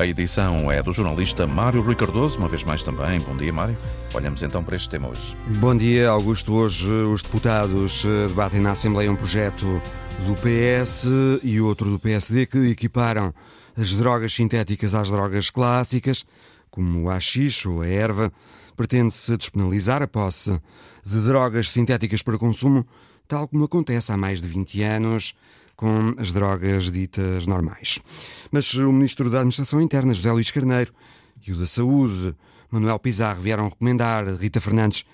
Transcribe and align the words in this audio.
A 0.00 0.06
edição 0.06 0.72
é 0.72 0.82
do 0.82 0.92
jornalista 0.92 1.46
Mário 1.46 1.82
Rui 1.82 1.94
Cardoso, 1.94 2.38
uma 2.38 2.48
vez 2.48 2.64
mais 2.64 2.82
também. 2.82 3.20
Bom 3.20 3.36
dia, 3.36 3.52
Mário. 3.52 3.76
Olhamos 4.14 4.42
então 4.42 4.64
para 4.64 4.74
este 4.74 4.88
tema 4.88 5.08
hoje. 5.08 5.36
Bom 5.58 5.76
dia, 5.76 6.08
Augusto. 6.08 6.54
Hoje 6.54 6.86
os 6.86 7.20
deputados 7.20 8.02
eh, 8.06 8.28
debatem 8.28 8.60
na 8.60 8.70
Assembleia 8.70 9.12
um 9.12 9.14
projeto 9.14 9.66
do 10.24 10.34
PS 10.36 11.06
e 11.42 11.60
outro 11.60 11.90
do 11.90 11.98
PSD 11.98 12.46
que 12.46 12.70
equiparam 12.70 13.34
as 13.76 13.92
drogas 13.92 14.32
sintéticas 14.32 14.94
às 14.94 15.10
drogas 15.10 15.50
clássicas, 15.50 16.24
como 16.70 17.02
o 17.02 17.10
haxixe 17.10 17.68
ou 17.68 17.82
a 17.82 17.86
erva. 17.86 18.32
Pretende-se 18.74 19.36
despenalizar 19.36 20.02
a 20.02 20.08
posse 20.08 20.58
de 21.04 21.20
drogas 21.20 21.70
sintéticas 21.70 22.22
para 22.22 22.38
consumo, 22.38 22.86
tal 23.28 23.46
como 23.46 23.64
acontece 23.64 24.10
há 24.10 24.16
mais 24.16 24.40
de 24.40 24.48
20 24.48 24.82
anos 24.82 25.34
com 25.80 26.14
as 26.18 26.30
drogas 26.30 26.90
ditas 26.90 27.46
normais. 27.46 28.00
Mas 28.50 28.74
o 28.74 28.92
Ministro 28.92 29.30
da 29.30 29.38
Administração 29.38 29.80
Interna, 29.80 30.12
José 30.12 30.30
Luís 30.30 30.50
Carneiro, 30.50 30.92
e 31.46 31.52
o 31.52 31.56
da 31.56 31.66
Saúde, 31.66 32.36
Manuel 32.70 32.98
Pizarro, 32.98 33.40
vieram 33.40 33.70
recomendar 33.70 34.26
Rita 34.34 34.60
Fernandes 34.60 35.06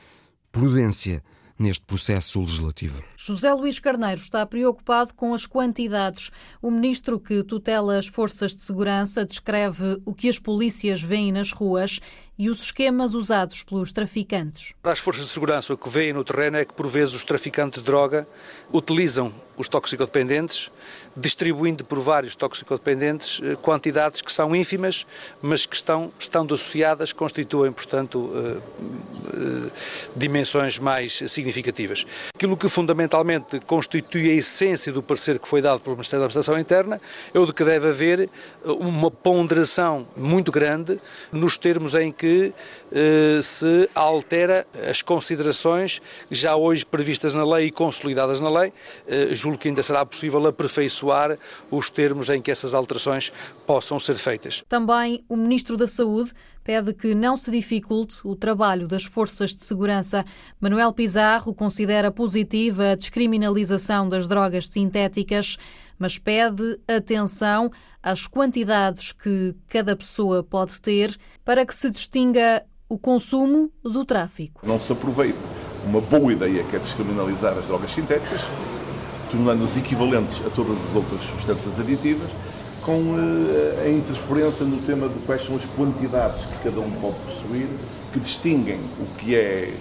prudência 0.51 1.23
neste 1.57 1.85
processo 1.85 2.41
legislativo. 2.41 3.01
José 3.17 3.55
Luís 3.55 3.79
Carneiro 3.79 4.21
está 4.21 4.45
preocupado 4.45 5.15
com 5.15 5.33
as 5.33 5.47
quantidades. 5.47 6.33
O 6.61 6.69
ministro 6.69 7.21
que 7.21 7.45
tutela 7.45 7.97
as 7.97 8.09
forças 8.09 8.53
de 8.53 8.61
segurança 8.61 9.25
descreve 9.25 10.03
o 10.05 10.13
que 10.13 10.29
as 10.29 10.41
polícias 10.41 11.01
veem 11.01 11.31
nas 11.31 11.53
ruas 11.53 12.01
e 12.39 12.51
os 12.51 12.61
esquemas 12.63 13.15
usados 13.15 13.63
pelos 13.63 13.93
traficantes. 13.93 14.75
As 14.85 14.99
forças 14.99 15.27
de 15.27 15.33
segurança 15.33 15.73
o 15.73 15.79
que 15.79 15.89
veem 15.89 16.13
no 16.13 16.25
terreno 16.25 16.59
é 16.59 16.65
que, 16.65 16.73
por 16.73 16.87
vezes, 16.87 17.15
os 17.15 17.25
traficantes 17.25 17.81
de 17.81 17.87
droga 17.87 18.27
utilizam 18.73 19.33
os 19.57 19.69
toxicodependentes, 19.69 20.71
distribuindo 21.17 21.85
por 21.85 21.99
vários 21.99 22.35
toxicodependentes 22.35 23.41
eh, 23.43 23.57
quantidades 23.57 24.21
que 24.21 24.31
são 24.31 24.55
ínfimas, 24.55 25.07
mas 25.41 25.65
que 25.65 25.75
estão, 25.75 26.13
estando 26.19 26.53
associadas, 26.53 27.11
constituem, 27.13 27.73
portanto, 27.73 28.31
eh, 28.35 28.59
eh, 29.33 29.71
dimensões 30.15 30.79
mais 30.79 31.23
significativas. 31.29 32.05
Aquilo 32.35 32.55
que 32.55 32.69
fundamentalmente 32.69 33.59
constitui 33.61 34.31
a 34.31 34.35
essência 34.35 34.93
do 34.93 35.03
parecer 35.03 35.39
que 35.39 35.49
foi 35.49 35.63
dado 35.63 35.81
pelo 35.81 35.97
Ministério 35.97 36.21
da 36.21 36.27
Administração 36.27 36.59
Interna 36.59 37.01
é 37.33 37.39
o 37.39 37.47
de 37.47 37.55
que 37.55 37.65
deve 37.65 37.89
haver 37.89 38.29
uma 38.63 39.11
ponderação 39.11 40.07
muito 40.15 40.53
grande 40.53 41.01
nos 41.33 41.57
termos 41.57 41.95
em 41.95 42.13
que 42.13 42.26
que 42.27 42.53
eh, 42.91 43.41
se 43.41 43.89
altera 43.95 44.67
as 44.91 45.01
considerações 45.01 46.01
já 46.29 46.57
hoje 46.57 46.85
previstas 46.85 47.35
na 47.35 47.45
lei 47.45 47.67
e 47.67 47.71
consolidadas 47.71 48.41
na 48.41 48.51
lei. 48.51 48.73
Eh, 49.07 49.29
julgo 49.33 49.57
que 49.57 49.69
ainda 49.69 49.83
será 49.83 50.05
possível 50.05 50.45
aperfeiçoar 50.45 51.39
os 51.71 51.89
termos 51.89 52.29
em 52.29 52.43
que 52.43 52.51
essas 52.51 52.75
alterações 52.75 53.33
possam 53.65 54.01
ser 54.01 54.17
feitas. 54.17 54.65
Também 54.69 55.25
o 55.29 55.37
Ministro 55.37 55.77
da 55.77 55.87
Saúde 55.87 56.33
pede 56.65 56.93
que 56.93 57.15
não 57.15 57.37
se 57.37 57.49
dificulte 57.49 58.17
o 58.25 58.35
trabalho 58.35 58.89
das 58.89 59.05
forças 59.05 59.55
de 59.55 59.65
segurança. 59.65 60.25
Manuel 60.61 60.93
Pizarro 60.93 61.55
considera 61.55 62.11
positiva 62.11 62.91
a 62.91 62.97
descriminalização 62.97 64.09
das 64.09 64.27
drogas 64.27 64.67
sintéticas, 64.67 65.59
mas 65.99 66.19
pede 66.19 66.79
atenção 66.87 67.71
às 68.03 68.27
quantidades 68.27 69.13
que 69.13 69.55
cada 69.69 69.97
pessoa 69.97 70.43
pode 70.43 70.81
ter 70.81 71.17
para 71.45 71.65
que 71.67 71.75
se 71.75 71.91
distinga 71.91 72.65
o 72.89 72.99
consumo 72.99 73.71
do 73.83 74.05
tráfico. 74.05 74.67
Não 74.67 74.79
se 74.79 74.93
aproveita 74.93 75.39
uma 75.85 76.01
boa 76.01 76.33
ideia 76.33 76.65
que 76.65 76.77
é 76.77 76.79
descriminalizar 76.79 77.57
as 77.59 77.67
drogas 77.67 77.91
sintéticas, 77.91 78.43
tornando-as 79.31 79.77
equivalentes 79.77 80.45
a 80.47 80.51
todas 80.51 80.77
as 80.89 80.95
outras 80.95 81.23
substâncias 81.23 81.79
aditivas, 81.81 82.31
com 82.83 83.01
uh, 83.01 83.81
a 83.85 83.89
interferência 83.89 84.65
no 84.65 84.81
tema 84.83 85.09
de 85.09 85.19
quais 85.27 85.45
são 85.45 85.57
as 85.57 85.65
quantidades 85.77 86.45
que 86.45 86.65
cada 86.65 86.81
um 86.81 86.91
pode 87.01 87.19
possuir, 87.21 87.67
que 88.13 88.21
distinguem 88.21 88.81
o 89.01 89.17
que 89.17 89.35
é 89.35 89.77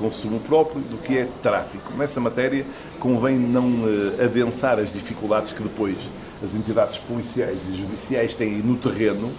consumo 0.00 0.40
próprio 0.40 0.80
do 0.80 0.96
que 0.96 1.18
é 1.18 1.28
tráfico. 1.42 1.92
Nessa 1.96 2.18
matéria, 2.18 2.64
convém 2.98 3.38
não 3.38 3.68
uh, 3.68 4.24
adensar 4.24 4.78
as 4.78 4.90
dificuldades 4.92 5.52
que 5.52 5.62
depois 5.62 5.96
as 6.42 6.54
entidades 6.54 6.96
policiais 6.96 7.58
e 7.68 7.76
judiciais 7.76 8.34
têm 8.34 8.58
no 8.58 8.76
terreno 8.76 9.30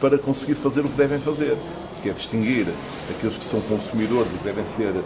para 0.00 0.16
conseguir 0.16 0.54
fazer 0.54 0.80
o 0.80 0.88
que 0.88 0.96
devem 0.96 1.18
fazer, 1.18 1.56
que 2.02 2.08
é 2.08 2.12
distinguir 2.12 2.66
aqueles 3.10 3.36
que 3.36 3.44
são 3.44 3.60
consumidores 3.62 4.32
e 4.32 4.38
que 4.38 4.44
devem 4.44 4.64
ser, 4.76 4.96
eh, 4.96 5.02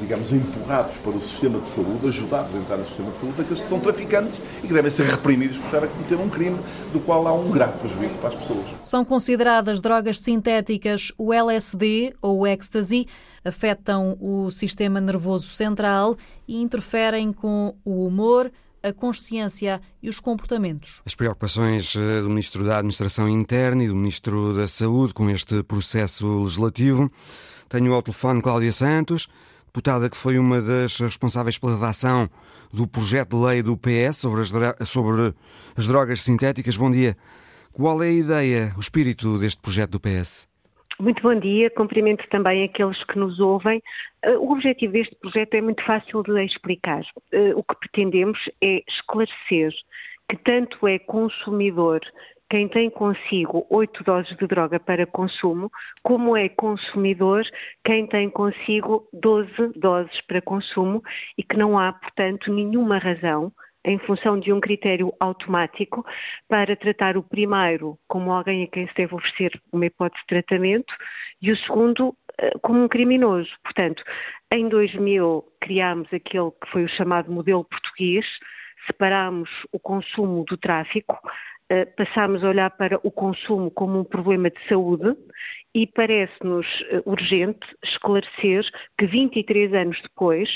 digamos, 0.00 0.32
empurrados 0.32 0.96
para 0.96 1.12
o 1.12 1.20
sistema 1.20 1.60
de 1.60 1.68
saúde, 1.68 2.08
ajudados 2.08 2.54
a 2.54 2.58
entrar 2.58 2.76
no 2.76 2.86
sistema 2.86 3.10
de 3.10 3.18
saúde, 3.18 3.36
daqueles 3.38 3.60
que 3.60 3.66
são 3.66 3.80
traficantes 3.80 4.40
e 4.62 4.66
que 4.66 4.72
devem 4.72 4.90
ser 4.90 5.06
reprimidos 5.06 5.58
por 5.58 5.66
estar 5.66 5.84
a 5.84 5.86
cometer 5.86 6.16
um 6.16 6.28
crime 6.28 6.58
do 6.92 7.00
qual 7.00 7.26
há 7.26 7.34
um 7.34 7.50
grave 7.50 7.78
prejuízo 7.78 8.14
para 8.14 8.30
as 8.30 8.34
pessoas. 8.34 8.66
São 8.80 9.04
consideradas 9.04 9.80
drogas 9.80 10.20
sintéticas 10.20 11.12
o 11.16 11.32
LSD 11.32 12.14
ou 12.20 12.40
o 12.40 12.46
ecstasy, 12.46 13.06
afetam 13.44 14.16
o 14.20 14.50
sistema 14.50 15.00
nervoso 15.00 15.48
central 15.48 16.16
e 16.46 16.60
interferem 16.60 17.32
com 17.32 17.74
o 17.84 18.06
humor, 18.06 18.50
a 18.82 18.92
consciência 18.92 19.80
e 20.02 20.08
os 20.08 20.20
comportamentos. 20.20 21.00
As 21.04 21.14
preocupações 21.14 21.94
eh, 21.96 22.20
do 22.20 22.28
Ministro 22.28 22.64
da 22.64 22.78
Administração 22.78 23.28
Interna 23.28 23.84
e 23.84 23.88
do 23.88 23.94
Ministro 23.94 24.54
da 24.54 24.66
Saúde 24.66 25.12
com 25.12 25.28
este 25.28 25.62
processo 25.62 26.42
legislativo. 26.42 27.10
Tenho 27.68 27.92
ao 27.92 28.02
telefone 28.02 28.40
Cláudia 28.40 28.72
Santos, 28.72 29.28
deputada 29.68 30.08
que 30.08 30.16
foi 30.16 30.38
uma 30.38 30.60
das 30.60 30.98
responsáveis 30.98 31.58
pela 31.58 31.74
redação 31.74 32.28
do 32.72 32.86
projeto 32.86 33.36
de 33.36 33.44
lei 33.44 33.62
do 33.62 33.76
PS 33.76 34.16
sobre 34.16 34.40
as, 34.40 34.88
sobre 34.88 35.34
as 35.76 35.86
drogas 35.86 36.22
sintéticas. 36.22 36.76
Bom 36.76 36.90
dia. 36.90 37.16
Qual 37.72 38.02
é 38.02 38.06
a 38.06 38.12
ideia, 38.12 38.72
o 38.76 38.80
espírito 38.80 39.38
deste 39.38 39.60
projeto 39.60 39.92
do 39.92 40.00
PS? 40.00 40.48
Muito 40.98 41.22
bom 41.22 41.38
dia, 41.38 41.70
cumprimento 41.70 42.24
também 42.28 42.64
aqueles 42.64 43.04
que 43.04 43.16
nos 43.16 43.38
ouvem. 43.38 43.80
Eh, 44.22 44.36
o 44.36 44.50
objetivo 44.50 44.94
deste 44.94 45.14
projeto 45.14 45.54
é 45.54 45.60
muito 45.60 45.84
fácil 45.84 46.24
de 46.24 46.44
explicar. 46.44 47.02
Eh, 47.30 47.54
o 47.54 47.62
que 47.62 47.76
pretendemos 47.76 48.38
é 48.60 48.82
esclarecer 48.88 49.72
que 50.28 50.36
tanto 50.38 50.88
é 50.88 50.98
consumidor 50.98 52.00
quem 52.50 52.68
tem 52.68 52.88
consigo 52.88 53.66
oito 53.70 54.02
doses 54.02 54.36
de 54.36 54.46
droga 54.46 54.80
para 54.80 55.06
consumo, 55.06 55.70
como 56.02 56.36
é 56.36 56.48
consumidor 56.48 57.44
quem 57.84 58.06
tem 58.06 58.30
consigo 58.30 59.06
12 59.12 59.50
doses 59.76 60.20
para 60.22 60.40
consumo 60.40 61.02
e 61.36 61.42
que 61.42 61.56
não 61.56 61.78
há, 61.78 61.92
portanto, 61.92 62.52
nenhuma 62.52 62.98
razão 62.98 63.52
em 63.84 63.98
função 63.98 64.38
de 64.38 64.52
um 64.52 64.60
critério 64.60 65.12
automático 65.20 66.04
para 66.48 66.76
tratar 66.76 67.16
o 67.16 67.22
primeiro 67.22 67.98
como 68.08 68.32
alguém 68.32 68.64
a 68.64 68.66
quem 68.66 68.86
se 68.86 68.94
deve 68.94 69.14
oferecer 69.14 69.60
uma 69.72 69.86
hipótese 69.86 70.20
de 70.22 70.26
tratamento 70.26 70.92
e 71.40 71.52
o 71.52 71.56
segundo 71.56 72.14
eh, 72.38 72.52
como 72.60 72.82
um 72.82 72.88
criminoso. 72.88 73.50
Portanto, 73.62 74.02
em 74.52 74.68
2000 74.68 75.44
criámos 75.60 76.08
aquele 76.12 76.50
que 76.50 76.70
foi 76.70 76.84
o 76.84 76.88
chamado 76.88 77.30
modelo 77.30 77.64
português, 77.64 78.26
separámos 78.86 79.50
o 79.72 79.78
consumo 79.78 80.44
do 80.44 80.56
tráfico, 80.56 81.18
passámos 81.96 82.42
a 82.42 82.48
olhar 82.48 82.70
para 82.70 82.98
o 83.02 83.10
consumo 83.10 83.70
como 83.70 84.00
um 84.00 84.04
problema 84.04 84.50
de 84.50 84.58
saúde 84.68 85.14
e 85.74 85.86
parece-nos 85.86 86.66
eh, 86.90 87.02
urgente 87.04 87.66
esclarecer 87.84 88.64
que 88.96 89.06
23 89.06 89.74
anos 89.74 90.00
depois, 90.02 90.48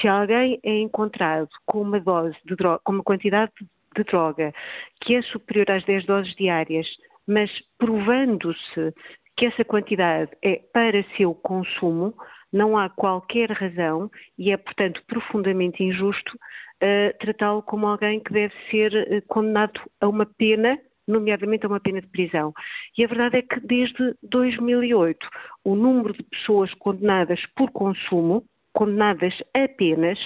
se 0.00 0.08
alguém 0.08 0.58
é 0.62 0.78
encontrado 0.80 1.48
com 1.66 1.82
uma 1.82 2.00
dose 2.00 2.36
de 2.44 2.56
droga, 2.56 2.80
com 2.82 2.92
uma 2.92 3.02
quantidade 3.02 3.52
de 3.94 4.04
droga 4.04 4.52
que 5.00 5.16
é 5.16 5.22
superior 5.22 5.70
às 5.70 5.84
10 5.84 6.06
doses 6.06 6.34
diárias, 6.34 6.86
mas 7.26 7.50
provando-se 7.78 8.92
que 9.36 9.46
essa 9.46 9.64
quantidade 9.64 10.30
é 10.42 10.60
para 10.72 11.04
seu 11.16 11.34
consumo, 11.34 12.14
não 12.54 12.78
há 12.78 12.88
qualquer 12.88 13.50
razão 13.50 14.08
e 14.38 14.52
é, 14.52 14.56
portanto, 14.56 15.02
profundamente 15.08 15.82
injusto 15.82 16.36
uh, 16.36 17.18
tratá-lo 17.18 17.62
como 17.62 17.88
alguém 17.88 18.20
que 18.20 18.32
deve 18.32 18.54
ser 18.70 18.94
uh, 18.94 19.22
condenado 19.26 19.80
a 20.00 20.06
uma 20.06 20.24
pena, 20.24 20.78
nomeadamente 21.06 21.66
a 21.66 21.68
uma 21.68 21.80
pena 21.80 22.00
de 22.00 22.06
prisão. 22.06 22.54
E 22.96 23.04
a 23.04 23.08
verdade 23.08 23.38
é 23.38 23.42
que 23.42 23.58
desde 23.58 24.14
2008 24.22 25.28
o 25.64 25.74
número 25.74 26.14
de 26.14 26.22
pessoas 26.22 26.72
condenadas 26.74 27.44
por 27.56 27.72
consumo, 27.72 28.44
condenadas 28.72 29.34
apenas 29.52 30.18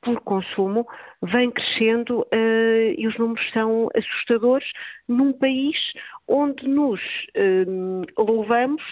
por 0.00 0.18
consumo, 0.20 0.86
vem 1.22 1.50
crescendo 1.50 2.20
uh, 2.20 2.94
e 2.96 3.06
os 3.06 3.18
números 3.18 3.50
são 3.52 3.90
assustadores 3.94 4.66
num 5.06 5.30
país 5.32 5.76
onde 6.26 6.66
nos 6.66 7.00
louvamos 8.16 8.82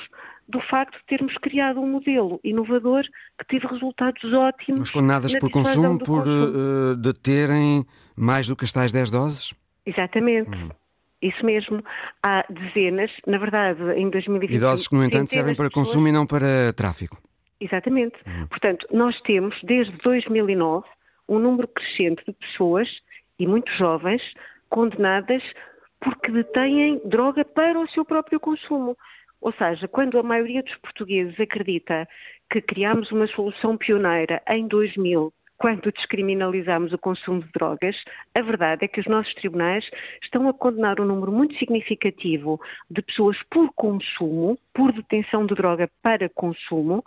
do 0.49 0.61
facto 0.61 0.99
de 0.99 1.06
termos 1.06 1.37
criado 1.38 1.81
um 1.81 1.91
modelo 1.91 2.41
inovador 2.44 3.05
que 3.38 3.46
teve 3.46 3.67
resultados 3.67 4.23
ótimos. 4.32 4.81
Mas 4.81 4.91
condenadas 4.91 5.38
por 5.38 5.50
consumo, 5.50 5.99
por 5.99 6.25
consumo. 6.25 6.93
Uh, 6.93 6.96
deterem 6.96 7.85
mais 8.17 8.49
do 8.49 8.56
que 8.56 8.64
as 8.64 8.73
tais 8.73 8.93
10 8.93 9.11
doses? 9.11 9.55
Exatamente. 9.87 10.50
Uhum. 10.50 10.70
Isso 11.23 11.44
mesmo. 11.44 11.82
Há 12.23 12.44
dezenas, 12.50 13.11
na 13.26 13.38
verdade, 13.38 13.81
em 13.96 14.11
2020. 14.11 14.55
E 14.55 14.58
doses 14.58 14.87
que, 14.87 14.94
no 14.94 15.05
entanto, 15.05 15.31
servem 15.31 15.55
para 15.55 15.69
pessoas... 15.69 15.87
consumo 15.87 16.08
e 16.08 16.12
não 16.12 16.26
para 16.26 16.73
tráfico. 16.75 17.19
Exatamente. 17.61 18.17
Uhum. 18.26 18.46
Portanto, 18.46 18.87
nós 18.93 19.19
temos, 19.23 19.56
desde 19.62 19.96
2009, 19.99 20.87
um 21.29 21.38
número 21.38 21.67
crescente 21.69 22.23
de 22.26 22.32
pessoas, 22.35 22.88
e 23.38 23.46
muito 23.46 23.70
jovens, 23.73 24.23
condenadas 24.69 25.43
porque 26.00 26.31
detêm 26.31 27.00
droga 27.05 27.44
para 27.44 27.81
o 27.81 27.88
seu 27.88 28.05
próprio 28.05 28.38
consumo. 28.38 28.96
Ou 29.44 29.52
seja, 29.52 29.87
quando 29.87 30.19
a 30.19 30.23
maioria 30.23 30.62
dos 30.62 30.75
portugueses 30.76 31.38
acredita 31.38 32.08
que 32.50 32.62
criámos 32.62 33.12
uma 33.12 33.26
solução 33.26 33.76
pioneira 33.76 34.43
em 34.49 34.67
2000 34.67 35.31
quando 35.58 35.93
descriminalizamos 35.93 36.93
o 36.93 36.99
consumo 36.99 37.43
de 37.43 37.52
drogas, 37.52 37.94
a 38.35 38.41
verdade 38.41 38.87
é 38.87 38.88
que 38.88 39.00
os 39.00 39.06
nossos 39.06 39.32
tribunais 39.35 39.85
estão 40.23 40.49
a 40.49 40.52
condenar 40.55 40.99
um 40.99 41.05
número 41.05 41.31
muito 41.31 41.56
significativo 41.58 42.58
de 42.91 43.02
pessoas 43.02 43.37
por 43.50 43.70
consumo, 43.75 44.58
por 44.73 44.93
detenção 44.93 45.46
de 45.46 45.55
droga 45.55 45.88
para 46.02 46.29
consumo, 46.31 47.05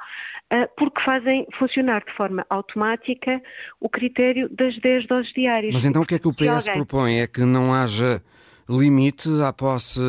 ah, 0.50 0.69
porque 0.78 1.01
fazem 1.01 1.45
funcionar 1.57 2.06
de 2.06 2.13
forma 2.13 2.45
automática 2.50 3.42
o 3.81 3.89
critério 3.89 4.48
das 4.50 4.78
10 4.80 5.07
doses 5.07 5.34
diárias. 5.34 5.74
Mas 5.74 5.86
então 5.86 6.04
o 6.04 6.06
que 6.06 6.16
é 6.16 6.19
que 6.19 6.28
o 6.28 6.34
PS 6.34 6.69
propõe? 6.69 7.19
É 7.19 7.28
que 7.28 7.42
não 7.42 7.74
haja 7.74 8.22
limite 8.69 9.30
à 9.42 9.54
posse 9.54 10.00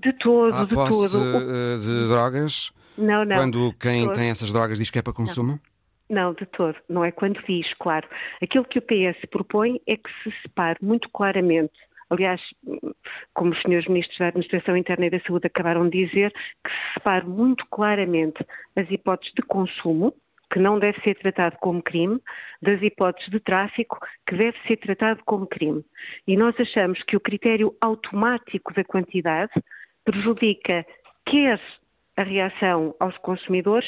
de 0.00 0.12
todo, 0.14 0.54
à 0.54 0.64
de 0.64 0.74
posse 0.74 1.12
todo. 1.12 1.24
Eh, 1.24 1.78
de 1.78 2.08
drogas? 2.08 2.72
Não, 2.96 3.24
não. 3.24 3.36
Quando 3.36 3.72
quem 3.78 4.12
tem 4.12 4.30
essas 4.30 4.52
drogas 4.52 4.78
diz 4.78 4.90
que 4.90 4.98
é 4.98 5.02
para 5.02 5.12
consumo? 5.12 5.52
Não. 5.52 5.74
Não, 6.06 6.34
de 6.34 6.44
todo. 6.46 6.76
Não 6.88 7.04
é 7.04 7.10
quando 7.10 7.42
diz, 7.48 7.66
claro. 7.80 8.06
Aquilo 8.42 8.64
que 8.66 8.78
o 8.78 8.82
PS 8.82 9.24
propõe 9.30 9.80
é 9.86 9.96
que 9.96 10.10
se 10.22 10.30
separe 10.42 10.78
muito 10.82 11.08
claramente 11.08 11.72
aliás, 12.10 12.40
como 13.32 13.52
os 13.52 13.60
senhores 13.62 13.86
ministros 13.86 14.18
da 14.18 14.28
Administração 14.28 14.76
Interna 14.76 15.06
e 15.06 15.10
da 15.10 15.20
Saúde 15.20 15.46
acabaram 15.46 15.88
de 15.88 16.06
dizer, 16.06 16.32
que 16.32 16.70
se 16.70 16.94
separe 16.94 17.26
muito 17.26 17.66
claramente 17.66 18.44
as 18.76 18.90
hipóteses 18.90 19.32
de 19.34 19.42
consumo, 19.42 20.14
que 20.52 20.58
não 20.58 20.78
deve 20.78 21.00
ser 21.02 21.14
tratado 21.16 21.56
como 21.60 21.82
crime, 21.82 22.20
das 22.62 22.80
hipóteses 22.82 23.30
de 23.30 23.40
tráfico, 23.40 23.98
que 24.26 24.36
deve 24.36 24.56
ser 24.66 24.76
tratado 24.76 25.20
como 25.24 25.46
crime. 25.46 25.84
E 26.26 26.36
nós 26.36 26.54
achamos 26.58 27.02
que 27.02 27.16
o 27.16 27.20
critério 27.20 27.74
automático 27.80 28.72
da 28.74 28.84
quantidade 28.84 29.52
prejudica 30.04 30.86
quer 31.26 31.60
a 32.16 32.22
reação 32.22 32.94
aos 33.00 33.16
consumidores, 33.18 33.86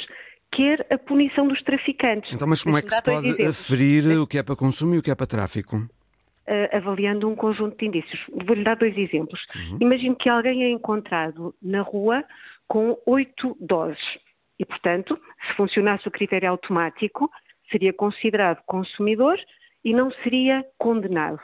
quer 0.50 0.86
a 0.90 0.98
punição 0.98 1.46
dos 1.46 1.62
traficantes. 1.62 2.32
Então, 2.32 2.48
mas 2.48 2.62
como 2.62 2.76
é 2.76 2.82
que 2.82 2.90
se 2.90 3.02
pode 3.02 3.42
aferir 3.44 4.18
o 4.18 4.26
que 4.26 4.38
é 4.38 4.42
para 4.42 4.56
consumo 4.56 4.94
e 4.94 4.98
o 4.98 5.02
que 5.02 5.10
é 5.10 5.14
para 5.14 5.26
tráfico? 5.26 5.76
Uh, 5.76 6.76
avaliando 6.76 7.28
um 7.28 7.34
conjunto 7.34 7.76
de 7.76 7.86
indícios. 7.86 8.20
Vou-lhe 8.46 8.62
dar 8.62 8.76
dois 8.76 8.96
exemplos. 8.96 9.40
Uhum. 9.54 9.78
Imagino 9.80 10.14
que 10.14 10.28
alguém 10.28 10.62
é 10.62 10.70
encontrado 10.70 11.54
na 11.60 11.82
rua 11.82 12.24
com 12.68 12.96
oito 13.04 13.56
doses 13.60 14.25
e, 14.58 14.64
portanto, 14.64 15.18
se 15.46 15.54
funcionasse 15.54 16.06
o 16.08 16.10
critério 16.10 16.50
automático, 16.50 17.30
seria 17.70 17.92
considerado 17.92 18.62
consumidor 18.66 19.38
e 19.84 19.92
não 19.92 20.10
seria 20.10 20.64
condenado. 20.78 21.40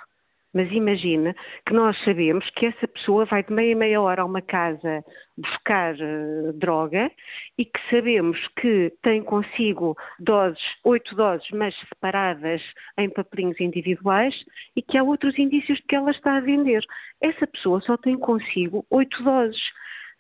Mas 0.55 0.71
imagina 0.71 1.35
que 1.67 1.73
nós 1.73 1.97
sabemos 2.05 2.49
que 2.51 2.67
essa 2.67 2.87
pessoa 2.87 3.25
vai 3.25 3.43
de 3.43 3.53
meia 3.53 3.75
meia 3.75 4.01
hora 4.03 4.21
a 4.21 4.25
uma 4.25 4.43
casa 4.43 5.03
buscar 5.37 5.95
uh, 5.95 6.53
droga 6.53 7.11
e 7.57 7.65
que 7.65 7.81
sabemos 7.89 8.39
que 8.61 8.93
tem 9.03 9.23
consigo 9.23 9.97
doses, 10.21 10.63
oito 10.85 11.15
doses, 11.15 11.49
mas 11.53 11.75
separadas 11.89 12.61
em 12.99 13.09
papelinhos 13.09 13.59
individuais 13.61 14.35
e 14.77 14.83
que 14.83 14.99
há 14.99 15.03
outros 15.03 15.39
indícios 15.39 15.79
de 15.79 15.85
que 15.85 15.97
ela 15.97 16.11
está 16.11 16.37
a 16.37 16.41
vender. 16.41 16.85
Essa 17.23 17.47
pessoa 17.47 17.81
só 17.81 17.97
tem 17.97 18.19
consigo 18.19 18.85
oito 18.91 19.23
doses. 19.23 19.63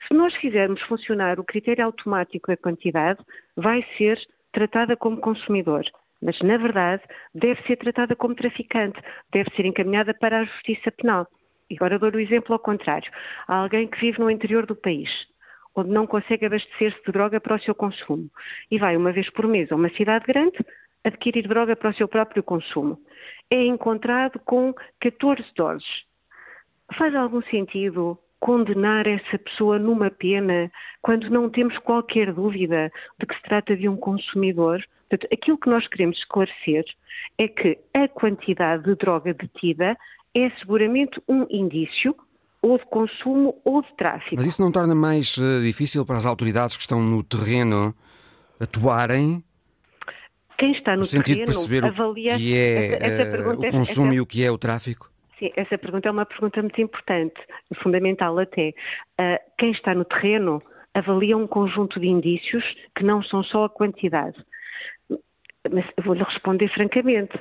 Se 0.06 0.14
nós 0.14 0.34
fizermos 0.36 0.80
funcionar 0.82 1.38
o 1.38 1.44
critério 1.44 1.84
automático 1.84 2.48
da 2.48 2.56
quantidade, 2.56 3.20
vai 3.56 3.84
ser 3.96 4.20
tratada 4.52 4.96
como 4.96 5.18
consumidor 5.18 5.84
mas 6.22 6.40
na 6.40 6.56
verdade 6.56 7.02
deve 7.34 7.60
ser 7.62 7.76
tratada 7.76 8.14
como 8.14 8.34
traficante, 8.34 8.98
deve 9.32 9.50
ser 9.56 9.66
encaminhada 9.66 10.14
para 10.14 10.38
a 10.38 10.44
justiça 10.44 10.90
penal. 10.92 11.26
E 11.68 11.74
agora 11.74 11.98
dou 11.98 12.12
o 12.12 12.20
exemplo 12.20 12.52
ao 12.52 12.58
contrário. 12.58 13.10
Há 13.48 13.56
alguém 13.56 13.88
que 13.88 13.98
vive 13.98 14.20
no 14.20 14.30
interior 14.30 14.64
do 14.64 14.76
país, 14.76 15.10
onde 15.74 15.90
não 15.90 16.06
consegue 16.06 16.46
abastecer-se 16.46 17.02
de 17.04 17.12
droga 17.12 17.40
para 17.40 17.56
o 17.56 17.60
seu 17.60 17.74
consumo, 17.74 18.30
e 18.70 18.78
vai 18.78 18.96
uma 18.96 19.12
vez 19.12 19.28
por 19.30 19.48
mês 19.48 19.72
a 19.72 19.74
uma 19.74 19.90
cidade 19.90 20.24
grande 20.26 20.58
adquirir 21.04 21.48
droga 21.48 21.74
para 21.74 21.90
o 21.90 21.94
seu 21.94 22.06
próprio 22.06 22.42
consumo. 22.42 23.00
É 23.50 23.60
encontrado 23.64 24.38
com 24.44 24.72
14 25.00 25.42
doses. 25.56 26.04
Faz 26.96 27.14
algum 27.14 27.42
sentido 27.42 28.18
condenar 28.42 29.06
essa 29.06 29.38
pessoa 29.38 29.78
numa 29.78 30.10
pena 30.10 30.68
quando 31.00 31.30
não 31.30 31.48
temos 31.48 31.78
qualquer 31.78 32.32
dúvida 32.32 32.90
de 33.20 33.24
que 33.24 33.36
se 33.36 33.42
trata 33.42 33.76
de 33.76 33.88
um 33.88 33.96
consumidor? 33.96 34.84
Portanto, 35.08 35.32
aquilo 35.32 35.56
que 35.56 35.70
nós 35.70 35.86
queremos 35.86 36.18
esclarecer 36.18 36.84
é 37.38 37.46
que 37.46 37.78
a 37.94 38.08
quantidade 38.08 38.82
de 38.82 38.96
droga 38.96 39.32
detida 39.32 39.96
é 40.34 40.50
seguramente 40.58 41.22
um 41.28 41.46
indício 41.48 42.16
ou 42.60 42.78
de 42.78 42.84
consumo 42.86 43.60
ou 43.64 43.80
de 43.80 43.96
tráfico. 43.96 44.34
Mas 44.36 44.46
isso 44.46 44.60
não 44.60 44.72
torna 44.72 44.94
mais 44.94 45.36
uh, 45.36 45.60
difícil 45.60 46.04
para 46.04 46.18
as 46.18 46.26
autoridades 46.26 46.76
que 46.76 46.82
estão 46.82 47.00
no 47.00 47.22
terreno 47.22 47.94
atuarem? 48.58 49.44
Quem 50.58 50.72
está 50.72 50.96
no, 50.96 51.02
no 51.02 51.22
terreno 51.22 51.86
avalia... 51.86 52.32
é 52.32 52.86
essa, 52.86 53.04
essa 53.04 53.48
uh, 53.48 53.52
o 53.52 53.70
consumo 53.70 54.08
essa... 54.08 54.16
e 54.16 54.20
o 54.20 54.26
que 54.26 54.44
é 54.44 54.50
o 54.50 54.58
tráfico? 54.58 55.11
Sim, 55.42 55.50
essa 55.56 55.76
pergunta 55.76 56.08
é 56.08 56.12
uma 56.12 56.24
pergunta 56.24 56.62
muito 56.62 56.80
importante, 56.80 57.34
fundamental 57.82 58.38
até. 58.38 58.68
Uh, 59.20 59.38
quem 59.58 59.72
está 59.72 59.92
no 59.92 60.04
terreno 60.04 60.62
avalia 60.94 61.36
um 61.36 61.48
conjunto 61.48 61.98
de 61.98 62.06
indícios 62.06 62.64
que 62.94 63.02
não 63.02 63.20
são 63.24 63.42
só 63.42 63.64
a 63.64 63.68
quantidade 63.68 64.36
mas 65.70 65.84
vou-lhe 66.04 66.22
responder 66.22 66.68
francamente, 66.68 67.38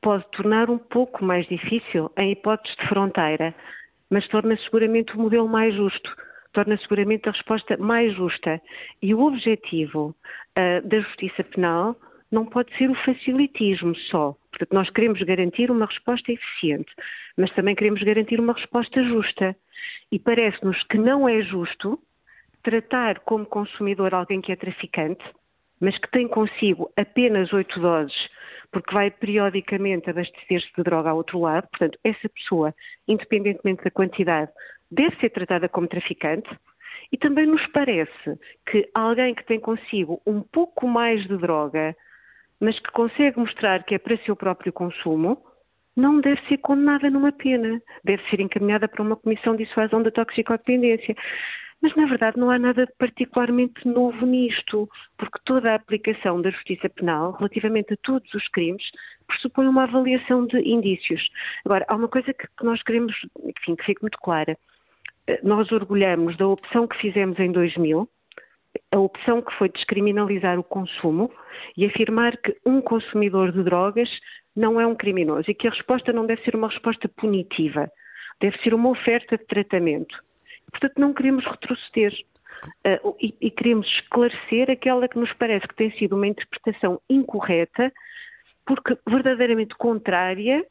pode 0.00 0.24
tornar 0.32 0.70
um 0.70 0.78
pouco 0.78 1.24
mais 1.24 1.46
difícil 1.46 2.10
em 2.16 2.32
hipóteses 2.32 2.76
de 2.76 2.88
fronteira, 2.88 3.54
mas 4.08 4.26
torna 4.28 4.56
seguramente 4.58 5.14
o 5.14 5.20
modelo 5.20 5.48
mais 5.48 5.74
justo, 5.74 6.16
torna 6.52 6.76
seguramente 6.78 7.28
a 7.28 7.32
resposta 7.32 7.76
mais 7.76 8.14
justa. 8.14 8.60
E 9.00 9.14
o 9.14 9.20
objetivo 9.20 10.14
uh, 10.58 10.88
da 10.88 11.00
justiça 11.00 11.44
penal 11.44 11.96
não 12.30 12.46
pode 12.46 12.76
ser 12.76 12.90
o 12.90 12.94
facilitismo 12.94 13.94
só. 13.96 14.36
Portanto, 14.50 14.72
nós 14.72 14.90
queremos 14.90 15.20
garantir 15.22 15.70
uma 15.70 15.86
resposta 15.86 16.32
eficiente, 16.32 16.92
mas 17.36 17.50
também 17.52 17.74
queremos 17.74 18.02
garantir 18.02 18.38
uma 18.38 18.52
resposta 18.52 19.02
justa. 19.02 19.56
E 20.12 20.18
parece-nos 20.18 20.82
que 20.84 20.98
não 20.98 21.28
é 21.28 21.42
justo 21.42 21.98
tratar 22.62 23.20
como 23.20 23.46
consumidor 23.46 24.14
alguém 24.14 24.40
que 24.40 24.52
é 24.52 24.56
traficante, 24.56 25.24
mas 25.80 25.96
que 25.98 26.10
tem 26.10 26.28
consigo 26.28 26.92
apenas 26.96 27.52
oito 27.52 27.80
doses, 27.80 28.28
porque 28.70 28.94
vai 28.94 29.10
periodicamente 29.10 30.10
abastecer-se 30.10 30.68
de 30.76 30.82
droga 30.82 31.10
ao 31.10 31.16
outro 31.16 31.40
lado, 31.40 31.66
portanto, 31.68 31.98
essa 32.04 32.28
pessoa, 32.28 32.74
independentemente 33.08 33.82
da 33.82 33.90
quantidade, 33.90 34.50
deve 34.90 35.16
ser 35.16 35.30
tratada 35.30 35.68
como 35.68 35.88
traficante. 35.88 36.48
E 37.12 37.16
também 37.16 37.46
nos 37.46 37.66
parece 37.68 38.38
que 38.70 38.88
alguém 38.94 39.34
que 39.34 39.44
tem 39.44 39.58
consigo 39.58 40.20
um 40.24 40.42
pouco 40.42 40.86
mais 40.86 41.26
de 41.26 41.36
droga, 41.38 41.96
mas 42.60 42.78
que 42.78 42.92
consegue 42.92 43.38
mostrar 43.38 43.82
que 43.84 43.94
é 43.94 43.98
para 43.98 44.16
seu 44.18 44.36
próprio 44.36 44.72
consumo, 44.72 45.42
não 45.96 46.20
deve 46.20 46.40
ser 46.46 46.58
condenada 46.58 47.10
numa 47.10 47.32
pena, 47.32 47.80
deve 48.04 48.22
ser 48.28 48.40
encaminhada 48.40 48.86
para 48.86 49.02
uma 49.02 49.16
comissão 49.16 49.56
de 49.56 49.64
dissuasão 49.64 50.02
da 50.02 50.10
toxicodependência. 50.10 51.14
Mas, 51.82 51.94
na 51.96 52.04
verdade, 52.04 52.38
não 52.38 52.50
há 52.50 52.58
nada 52.58 52.86
particularmente 52.98 53.88
novo 53.88 54.26
nisto, 54.26 54.88
porque 55.16 55.38
toda 55.44 55.72
a 55.72 55.76
aplicação 55.76 56.42
da 56.42 56.50
justiça 56.50 56.90
penal, 56.90 57.32
relativamente 57.32 57.94
a 57.94 57.96
todos 58.02 58.32
os 58.34 58.46
crimes, 58.48 58.84
pressupõe 59.26 59.66
uma 59.66 59.84
avaliação 59.84 60.46
de 60.46 60.58
indícios. 60.58 61.26
Agora, 61.64 61.86
há 61.88 61.96
uma 61.96 62.08
coisa 62.08 62.34
que 62.34 62.46
nós 62.62 62.82
queremos, 62.82 63.16
enfim, 63.42 63.76
que 63.76 63.84
fique 63.84 64.02
muito 64.02 64.18
clara. 64.18 64.58
Eh, 65.26 65.40
nós 65.42 65.72
orgulhamos 65.72 66.36
da 66.36 66.46
opção 66.46 66.86
que 66.86 66.98
fizemos 66.98 67.38
em 67.38 67.50
2000, 67.50 68.06
a 68.92 68.98
opção 68.98 69.40
que 69.40 69.54
foi 69.54 69.68
descriminalizar 69.68 70.58
o 70.58 70.64
consumo 70.64 71.30
e 71.76 71.86
afirmar 71.86 72.36
que 72.36 72.56
um 72.66 72.80
consumidor 72.80 73.52
de 73.52 73.62
drogas 73.62 74.08
não 74.54 74.80
é 74.80 74.86
um 74.86 74.96
criminoso 74.96 75.50
e 75.50 75.54
que 75.54 75.68
a 75.68 75.70
resposta 75.70 76.12
não 76.12 76.26
deve 76.26 76.42
ser 76.42 76.56
uma 76.56 76.68
resposta 76.68 77.08
punitiva, 77.08 77.90
deve 78.40 78.58
ser 78.58 78.74
uma 78.74 78.90
oferta 78.90 79.36
de 79.36 79.46
tratamento. 79.46 80.16
Portanto, 80.70 80.98
não 80.98 81.12
queremos 81.12 81.44
retroceder. 81.44 82.14
Uh, 82.86 83.16
e, 83.18 83.34
e, 83.40 83.50
queremos 83.50 83.86
esclarecer 83.86 84.70
aquela 84.70 85.08
que 85.08 85.18
nos 85.18 85.32
parece 85.32 85.66
que 85.66 85.74
tem 85.74 85.90
sido 85.92 86.14
uma 86.14 86.26
interpretação 86.26 87.00
incorreta, 87.08 87.90
porque 88.66 88.98
verdadeiramente 89.08 89.74
contrária 89.76 90.62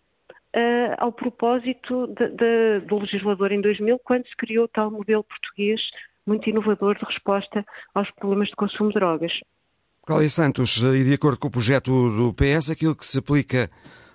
uh, 0.56 0.96
ao 1.00 1.12
propósito 1.12 2.06
de, 2.08 2.30
de, 2.30 2.80
do 2.82 3.00
legislador 3.00 3.52
em 3.52 3.60
2000, 3.60 3.98
quando 4.00 4.28
se 4.28 4.36
criou 4.36 4.68
tal 4.68 4.92
modelo 4.92 5.24
português 5.24 5.82
muito 6.30 6.50
inovador 6.50 6.98
de 6.98 7.06
resposta 7.06 7.66
aos 7.94 8.10
problemas 8.12 8.50
de 8.50 8.56
consumo 8.56 8.90
de 8.90 8.96
drogas. 8.96 9.34
Cláudia 10.06 10.30
Santos, 10.30 10.78
e 10.78 11.04
de 11.04 11.14
acordo 11.14 11.38
com 11.40 11.48
o 11.48 11.52
projeto 11.52 11.92
do 12.10 12.34
PS, 12.34 12.70
aquilo 12.70 12.96
que 12.96 13.06
se 13.06 13.20
aplica 13.20 13.70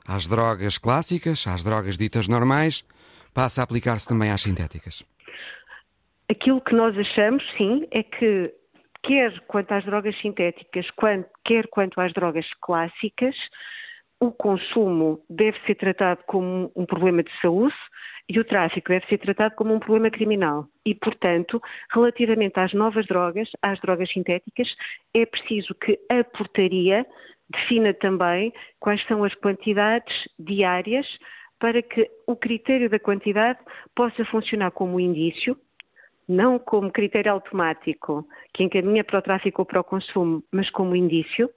às 0.06 0.26
drogas 0.26 0.78
clássicas, 0.78 1.47
às 1.47 1.62
drogas 1.62 1.99
ditas 1.99 2.28
normais, 2.28 2.85
passa 3.33 3.61
a 3.61 3.64
aplicar-se 3.64 4.09
também 4.09 4.30
às 4.30 4.42
sintéticas. 4.42 5.02
Aquilo 6.30 6.61
que 6.61 6.75
nós 6.75 6.97
achamos, 6.97 7.44
sim, 7.56 7.87
é 7.90 8.02
que 8.02 8.52
quer 9.02 9.38
quanto 9.47 9.73
às 9.73 9.85
drogas 9.85 10.18
sintéticas, 10.21 10.87
quer 11.44 11.68
quanto 11.68 12.00
às 12.00 12.12
drogas 12.12 12.47
clássicas, 12.61 13.37
o 14.26 14.33
consumo 14.33 15.21
deve 15.28 15.59
ser 15.66 15.75
tratado 15.75 16.23
como 16.26 16.71
um 16.75 16.87
problema 16.87 17.23
de 17.23 17.31
saúde 17.40 17.75
e 18.28 18.38
o 18.40 18.45
tráfico 18.45 18.88
deve 18.88 19.07
ser 19.07 19.19
tratado 19.19 19.54
como 19.54 19.75
um 19.75 19.78
problema 19.78 20.11
criminal. 20.11 20.66
E, 20.85 20.95
portanto, 20.95 21.61
relativamente 21.93 22.59
às 22.59 22.73
novas 22.73 23.07
drogas, 23.07 23.50
às 23.62 23.78
drogas 23.81 24.11
sintéticas, 24.11 24.69
é 25.14 25.26
preciso 25.26 25.75
que 25.75 25.99
a 26.11 26.25
portaria 26.25 27.07
defina 27.50 27.93
também 27.93 28.52
quais 28.81 29.04
são 29.07 29.23
as 29.25 29.35
quantidades 29.35 30.14
diárias 30.38 31.07
para 31.59 31.83
que 31.83 32.11
o 32.26 32.37
critério 32.37 32.88
da 32.88 32.99
quantidade 32.99 33.59
possa 33.95 34.25
funcionar 34.25 34.71
como 34.71 34.99
indício, 34.99 35.57
não 36.26 36.59
como 36.59 36.90
critério 36.90 37.33
automático 37.33 38.26
que 38.52 38.62
encaminha 38.62 39.04
para 39.04 39.19
o 39.19 39.23
tráfico 39.23 39.62
ou 39.62 39.66
para 39.66 39.81
o 39.81 39.85
consumo, 39.85 40.43
mas 40.50 40.71
como 40.71 40.97
indício, 40.97 41.50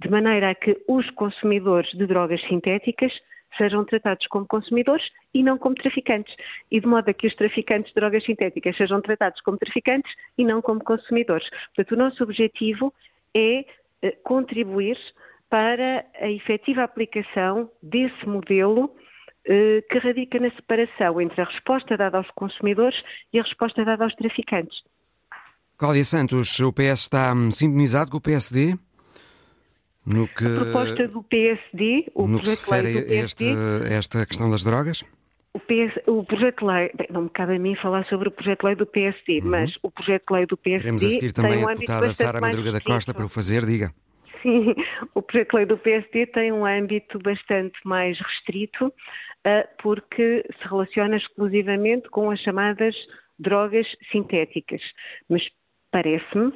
de 0.00 0.10
maneira 0.10 0.50
a 0.50 0.54
que 0.54 0.76
os 0.88 1.08
consumidores 1.10 1.90
de 1.92 2.06
drogas 2.06 2.40
sintéticas 2.42 3.12
sejam 3.56 3.84
tratados 3.84 4.26
como 4.26 4.46
consumidores 4.46 5.04
e 5.32 5.42
não 5.42 5.58
como 5.58 5.74
traficantes. 5.74 6.34
E 6.70 6.80
de 6.80 6.86
modo 6.86 7.08
a 7.08 7.14
que 7.14 7.26
os 7.26 7.34
traficantes 7.34 7.92
de 7.92 8.00
drogas 8.00 8.24
sintéticas 8.24 8.76
sejam 8.76 9.00
tratados 9.00 9.40
como 9.40 9.58
traficantes 9.58 10.12
e 10.36 10.44
não 10.44 10.60
como 10.60 10.82
consumidores. 10.84 11.48
Portanto, 11.74 11.92
o 11.92 11.98
nosso 11.98 12.22
objetivo 12.22 12.92
é 13.34 13.64
eh, 14.02 14.10
contribuir 14.22 14.98
para 15.48 16.04
a 16.20 16.28
efetiva 16.28 16.82
aplicação 16.82 17.70
desse 17.82 18.26
modelo 18.26 18.94
eh, 19.46 19.82
que 19.88 19.98
radica 19.98 20.38
na 20.40 20.50
separação 20.50 21.20
entre 21.20 21.40
a 21.40 21.44
resposta 21.44 21.96
dada 21.96 22.18
aos 22.18 22.30
consumidores 22.32 23.00
e 23.32 23.38
a 23.38 23.42
resposta 23.42 23.84
dada 23.84 24.04
aos 24.04 24.14
traficantes. 24.14 24.82
Cláudia 25.78 26.04
Santos, 26.04 26.58
o 26.58 26.72
PS 26.72 27.00
está 27.00 27.32
hum, 27.32 27.50
sintonizado 27.50 28.10
com 28.10 28.16
o 28.16 28.20
PSD? 28.20 28.76
No 30.06 30.28
que, 30.28 30.46
a 30.46 30.60
proposta 30.60 31.08
do 31.08 31.22
PSD, 31.24 32.06
o 32.14 32.28
no 32.28 32.38
projeto 32.38 32.58
que 32.58 32.64
se 32.64 32.70
refere 32.70 33.00
do 33.00 33.06
PSD, 33.06 33.44
a 33.90 33.94
esta 33.94 34.24
questão 34.24 34.48
das 34.48 34.62
drogas? 34.62 35.04
O, 35.52 35.58
PS, 35.58 35.98
o 36.06 36.22
projeto 36.22 36.60
de 36.60 36.64
lei, 36.64 36.90
bem, 36.94 37.08
não 37.10 37.22
me 37.22 37.30
cabe 37.30 37.56
a 37.56 37.58
mim 37.58 37.74
falar 37.74 38.06
sobre 38.06 38.28
o 38.28 38.30
projeto 38.30 38.60
de 38.60 38.66
lei 38.66 38.76
do 38.76 38.86
PSD, 38.86 39.40
uhum. 39.40 39.50
mas 39.50 39.76
o 39.82 39.90
projeto 39.90 40.22
de 40.28 40.34
lei 40.34 40.46
do 40.46 40.56
PSD. 40.56 40.82
Queremos 40.82 41.04
a 41.04 41.10
seguir 41.10 41.32
também 41.32 41.64
um 41.64 41.68
a 41.68 41.74
deputada 41.74 42.12
Sara 42.12 42.40
Madruga 42.40 42.70
da 42.70 42.80
Costa 42.80 43.12
para 43.12 43.24
o 43.24 43.28
fazer, 43.28 43.66
diga. 43.66 43.92
Sim, 44.42 44.74
o 45.12 45.22
projeto 45.22 45.50
de 45.50 45.56
lei 45.56 45.66
do 45.66 45.78
PSD 45.78 46.26
tem 46.26 46.52
um 46.52 46.64
âmbito 46.64 47.18
bastante 47.18 47.76
mais 47.84 48.16
restrito, 48.20 48.86
uh, 48.86 49.82
porque 49.82 50.44
se 50.60 50.68
relaciona 50.68 51.16
exclusivamente 51.16 52.08
com 52.10 52.30
as 52.30 52.38
chamadas 52.40 52.94
drogas 53.38 53.86
sintéticas. 54.12 54.82
Mas 55.28 55.42
parece-me 55.90 56.52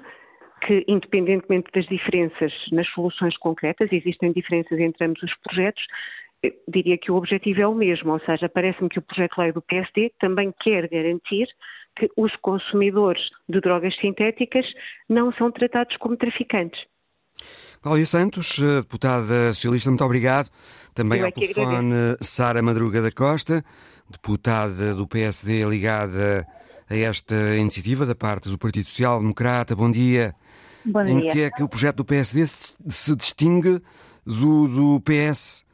que, 0.61 0.85
independentemente 0.87 1.71
das 1.75 1.87
diferenças 1.87 2.53
nas 2.73 2.89
soluções 2.89 3.37
concretas, 3.37 3.89
existem 3.93 4.33
diferenças 4.33 4.79
entre 4.79 5.05
ambos 5.07 5.23
os 5.23 5.35
projetos, 5.37 5.85
eu 6.43 6.53
diria 6.69 6.97
que 6.97 7.11
o 7.11 7.17
objetivo 7.17 7.61
é 7.61 7.67
o 7.67 7.75
mesmo, 7.75 8.13
ou 8.13 8.21
seja, 8.21 8.49
parece-me 8.49 8.89
que 8.89 8.99
o 8.99 9.03
projeto 9.03 9.35
de 9.35 9.41
lei 9.43 9.53
do 9.53 9.63
PSD 9.63 10.13
também 10.19 10.53
quer 10.61 10.89
garantir 10.89 11.49
que 11.97 12.11
os 12.17 12.35
consumidores 12.37 13.23
de 13.49 13.61
drogas 13.61 13.95
sintéticas 13.97 14.67
não 15.09 15.33
são 15.33 15.51
tratados 15.51 15.97
como 15.99 16.17
traficantes. 16.17 16.81
Cláudia 17.83 18.07
Santos, 18.07 18.59
eh, 18.59 18.83
deputada 18.83 19.53
socialista, 19.53 19.91
muito 19.91 20.05
obrigado. 20.05 20.51
Também 20.95 21.21
é 21.21 21.25
ao 21.25 21.33
telefone 21.33 22.17
Sara 22.21 22.63
Madruga 22.63 23.01
da 23.01 23.11
Costa, 23.11 23.65
deputada 24.09 24.95
do 24.95 25.07
PSD 25.07 25.65
ligada 25.65 26.47
a 26.91 26.97
esta 26.97 27.35
iniciativa 27.57 28.05
da 28.05 28.15
parte 28.15 28.51
do 28.51 28.59
Partido 28.59 28.87
Social 28.87 29.21
Democrata. 29.21 29.77
Bom 29.77 29.91
dia. 29.91 30.35
Bom 30.85 31.05
dia. 31.05 31.15
Em 31.15 31.29
que 31.29 31.43
é 31.43 31.51
que 31.51 31.63
o 31.63 31.69
projeto 31.69 31.99
do 31.99 32.05
PSD 32.05 32.45
se, 32.47 32.77
se 32.89 33.15
distingue 33.15 33.81
do, 34.27 34.67
do 34.67 35.01
PS, 35.01 35.65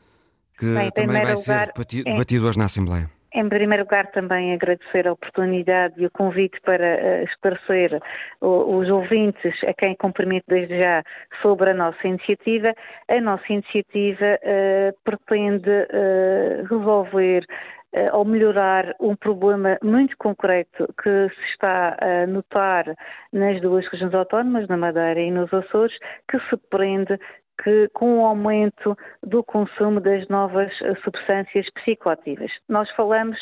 que 0.59 0.75
Bem, 0.75 0.91
também 0.91 1.23
vai 1.23 1.37
ser 1.37 1.67
debatido, 1.69 2.05
debatido 2.05 2.47
hoje 2.47 2.59
na 2.59 2.67
Assembleia? 2.67 3.11
Em 3.37 3.51
primeiro 3.51 3.83
lugar, 3.83 4.07
também 4.13 4.55
agradecer 4.55 5.07
a 5.07 5.13
oportunidade 5.13 5.95
e 5.99 6.07
o 6.07 6.11
convite 6.11 6.59
para 6.63 6.97
uh, 6.97 7.25
esclarecer 7.25 8.01
uh, 8.41 8.79
os 8.79 8.89
ouvintes, 8.89 9.53
a 9.65 9.75
quem 9.75 9.95
cumprimento 9.95 10.45
desde 10.49 10.81
já, 10.81 11.05
sobre 11.43 11.69
a 11.69 11.75
nossa 11.75 12.09
iniciativa. 12.09 12.73
A 13.09 13.21
nossa 13.21 13.45
iniciativa 13.51 14.39
uh, 14.41 14.97
pretende 15.05 15.71
resolver 16.71 17.45
ou 18.13 18.25
melhorar 18.25 18.95
um 19.01 19.17
problema 19.17 19.79
muito 19.83 20.17
concreto 20.19 20.87
que 21.03 21.29
se 21.29 21.51
está 21.53 21.97
a 22.01 22.27
notar 22.27 22.85
nas 23.33 23.61
duas 23.61 23.87
regiões 23.89 24.15
autónomas, 24.15 24.69
na 24.69 24.77
Madeira 24.77 25.21
e 25.21 25.31
nos 25.31 25.53
Açores, 25.53 25.97
que 26.31 26.39
se 26.49 26.57
prende 26.71 27.19
que 27.63 27.89
com 27.95 28.19
o 28.19 28.27
aumento 28.27 28.97
do 29.23 29.43
consumo 29.43 30.01
das 30.01 30.29
novas 30.29 30.73
substâncias 31.03 31.69
psicoativas. 31.71 32.51
Nós 32.69 32.91
falamos, 32.91 33.39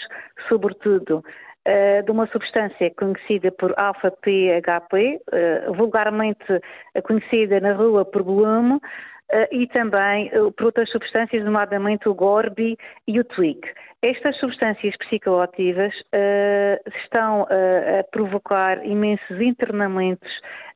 sobretudo, 0.49 1.23
eh, 1.66 2.02
de 2.02 2.11
uma 2.11 2.26
substância 2.26 2.92
conhecida 2.94 3.50
por 3.50 3.73
alfa-PHP, 3.78 5.20
eh, 5.32 5.64
vulgarmente 5.75 6.61
conhecida 7.04 7.58
na 7.58 7.73
rua 7.73 8.04
por 8.04 8.23
eh, 8.23 8.80
e 9.50 9.66
também 9.68 10.30
por 10.56 10.66
outras 10.66 10.90
substâncias, 10.90 11.44
nomeadamente 11.44 12.08
o 12.08 12.14
Gorbi 12.14 12.76
e 13.06 13.18
o 13.18 13.24
Twig. 13.24 13.60
Estas 14.04 14.36
substâncias 14.36 14.94
psicoativas 14.98 15.94
uh, 15.98 16.90
estão 17.02 17.44
uh, 17.44 18.00
a 18.00 18.04
provocar 18.12 18.84
imensos 18.84 19.40
internamentos 19.40 20.30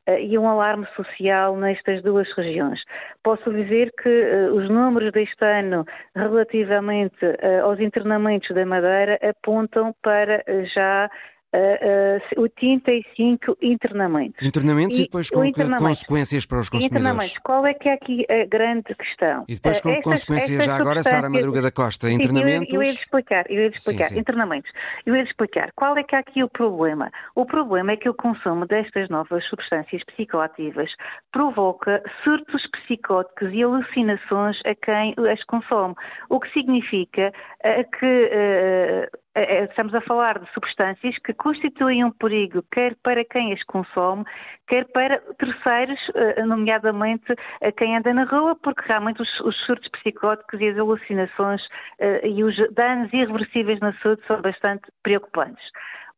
uh, 0.09 0.13
e 0.19 0.39
um 0.39 0.49
alarme 0.49 0.87
social 0.97 1.55
nestas 1.55 2.03
duas 2.03 2.27
regiões. 2.33 2.83
Posso 3.23 3.53
dizer 3.53 3.93
que 4.03 4.09
os 4.55 4.71
números 4.71 5.13
deste 5.13 5.45
ano 5.45 5.85
relativamente 6.17 7.19
aos 7.63 7.79
internamentos 7.81 8.49
da 8.55 8.65
Madeira 8.65 9.19
apontam 9.23 9.95
para 10.03 10.43
já 10.75 11.11
uh, 11.55 12.39
uh, 12.39 12.43
85 12.43 13.57
internamentos. 13.63 14.47
Internamentos 14.47 14.99
e, 14.99 15.03
e 15.03 15.05
depois 15.05 15.31
com 15.31 15.53
consequências 15.79 16.47
para 16.47 16.61
os 16.61 16.69
consumidores. 16.69 17.03
Internamentos. 17.03 17.39
Qual 17.39 17.67
é 17.67 17.75
que 17.75 17.89
é 17.89 17.93
aqui 17.95 18.27
a 18.29 18.45
grande 18.47 18.95
questão? 18.95 19.45
E 19.49 19.55
depois 19.55 19.81
com 19.81 19.93
uh, 19.93 20.03
consequências 20.03 20.65
já 20.65 20.77
agora, 20.77 21.03
Sara 21.03 21.29
Madruga 21.29 21.63
da 21.63 21.71
Costa, 21.71 22.11
internamentos... 22.11 22.69
Sim, 22.69 22.77
eu, 22.77 22.83
eu 22.83 22.87
ia 22.87 22.93
explicar, 22.93 23.51
eu 23.51 23.61
ia 23.63 23.69
explicar, 23.69 24.05
sim, 24.09 24.15
sim. 24.15 24.21
internamentos. 24.21 24.71
Eu 25.07 25.17
ia 25.17 25.23
explicar 25.23 25.73
qual 25.75 25.97
é 25.97 26.03
que 26.03 26.15
é 26.15 26.19
aqui 26.19 26.43
o 26.43 26.49
problema. 26.49 27.11
O 27.35 27.45
problema 27.45 27.93
é 27.93 27.97
que 27.97 28.09
o 28.09 28.15
consumo 28.15 28.67
destas 28.67 29.09
novas 29.09 29.45
substâncias 29.47 30.03
psicoativas 30.05 30.91
provoca 31.33 32.03
surtos 32.25 32.67
psicóticos 32.67 33.53
e 33.53 33.63
alucinações 33.63 34.61
a 34.65 34.75
quem 34.75 35.15
as 35.31 35.43
consome, 35.45 35.95
o 36.29 36.41
que 36.41 36.53
significa 36.53 37.33
uh, 37.65 37.99
que 37.99 38.29
é, 38.31 39.09
estamos 39.35 39.95
a 39.95 40.01
falar 40.01 40.39
de 40.39 40.51
substâncias 40.53 41.17
que 41.19 41.33
constituem 41.33 42.05
um 42.05 42.11
perigo 42.11 42.65
quer 42.73 42.97
para 43.03 43.25
quem 43.25 43.53
as 43.53 43.63
consome, 43.65 44.25
quer 44.67 44.85
para 44.87 45.21
terceiros, 45.39 46.01
eh, 46.15 46.43
nomeadamente 46.45 47.35
quem 47.77 47.97
anda 47.97 48.13
na 48.13 48.25
rua, 48.25 48.57
porque 48.57 48.83
realmente 48.87 49.23
os, 49.23 49.41
os 49.41 49.57
surtos 49.65 49.89
psicóticos 49.91 50.61
e 50.61 50.69
as 50.69 50.79
alucinações 50.79 51.63
eh, 51.99 52.29
e 52.29 52.43
os 52.43 52.57
danos 52.75 53.13
irreversíveis 53.13 53.79
na 53.81 53.93
saúde 53.95 54.23
são 54.27 54.41
bastante 54.41 54.91
preocupantes. 55.03 55.65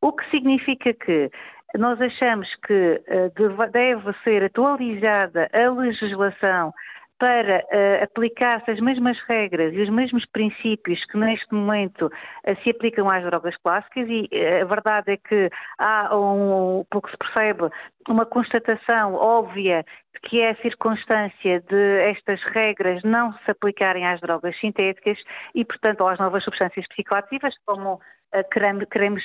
O 0.01 0.13
que 0.13 0.29
significa 0.31 0.95
que 0.95 1.31
nós 1.79 2.01
achamos 2.01 2.49
que 2.67 3.03
eh, 3.07 3.31
deve 3.71 4.13
ser 4.25 4.45
atualizada 4.45 5.49
a 5.53 5.71
legislação 5.71 6.73
para 7.21 7.59
uh, 7.59 8.03
aplicar-se 8.05 8.71
as 8.71 8.81
mesmas 8.81 9.21
regras 9.29 9.75
e 9.75 9.83
os 9.83 9.91
mesmos 9.91 10.25
princípios 10.25 11.05
que 11.05 11.19
neste 11.19 11.55
momento 11.55 12.07
uh, 12.07 12.63
se 12.65 12.71
aplicam 12.71 13.11
às 13.11 13.23
drogas 13.23 13.55
clássicas 13.59 14.09
e 14.09 14.23
uh, 14.33 14.63
a 14.63 14.65
verdade 14.65 15.13
é 15.13 15.17
que 15.19 15.51
há 15.79 16.17
um, 16.17 16.83
pouco 16.91 17.11
se 17.11 17.17
percebe, 17.19 17.69
uma 18.09 18.25
constatação 18.25 19.15
óbvia 19.15 19.85
de 20.15 20.21
que 20.31 20.41
é 20.41 20.53
a 20.53 20.63
circunstância 20.63 21.61
de 21.61 22.11
estas 22.11 22.43
regras 22.45 23.03
não 23.05 23.35
se 23.45 23.51
aplicarem 23.51 24.07
às 24.07 24.19
drogas 24.23 24.59
sintéticas 24.59 25.19
e, 25.55 25.63
portanto, 25.63 26.07
às 26.07 26.19
novas 26.19 26.43
substâncias 26.43 26.89
psicoativas, 26.89 27.55
como 27.67 28.01
queremos, 28.91 29.25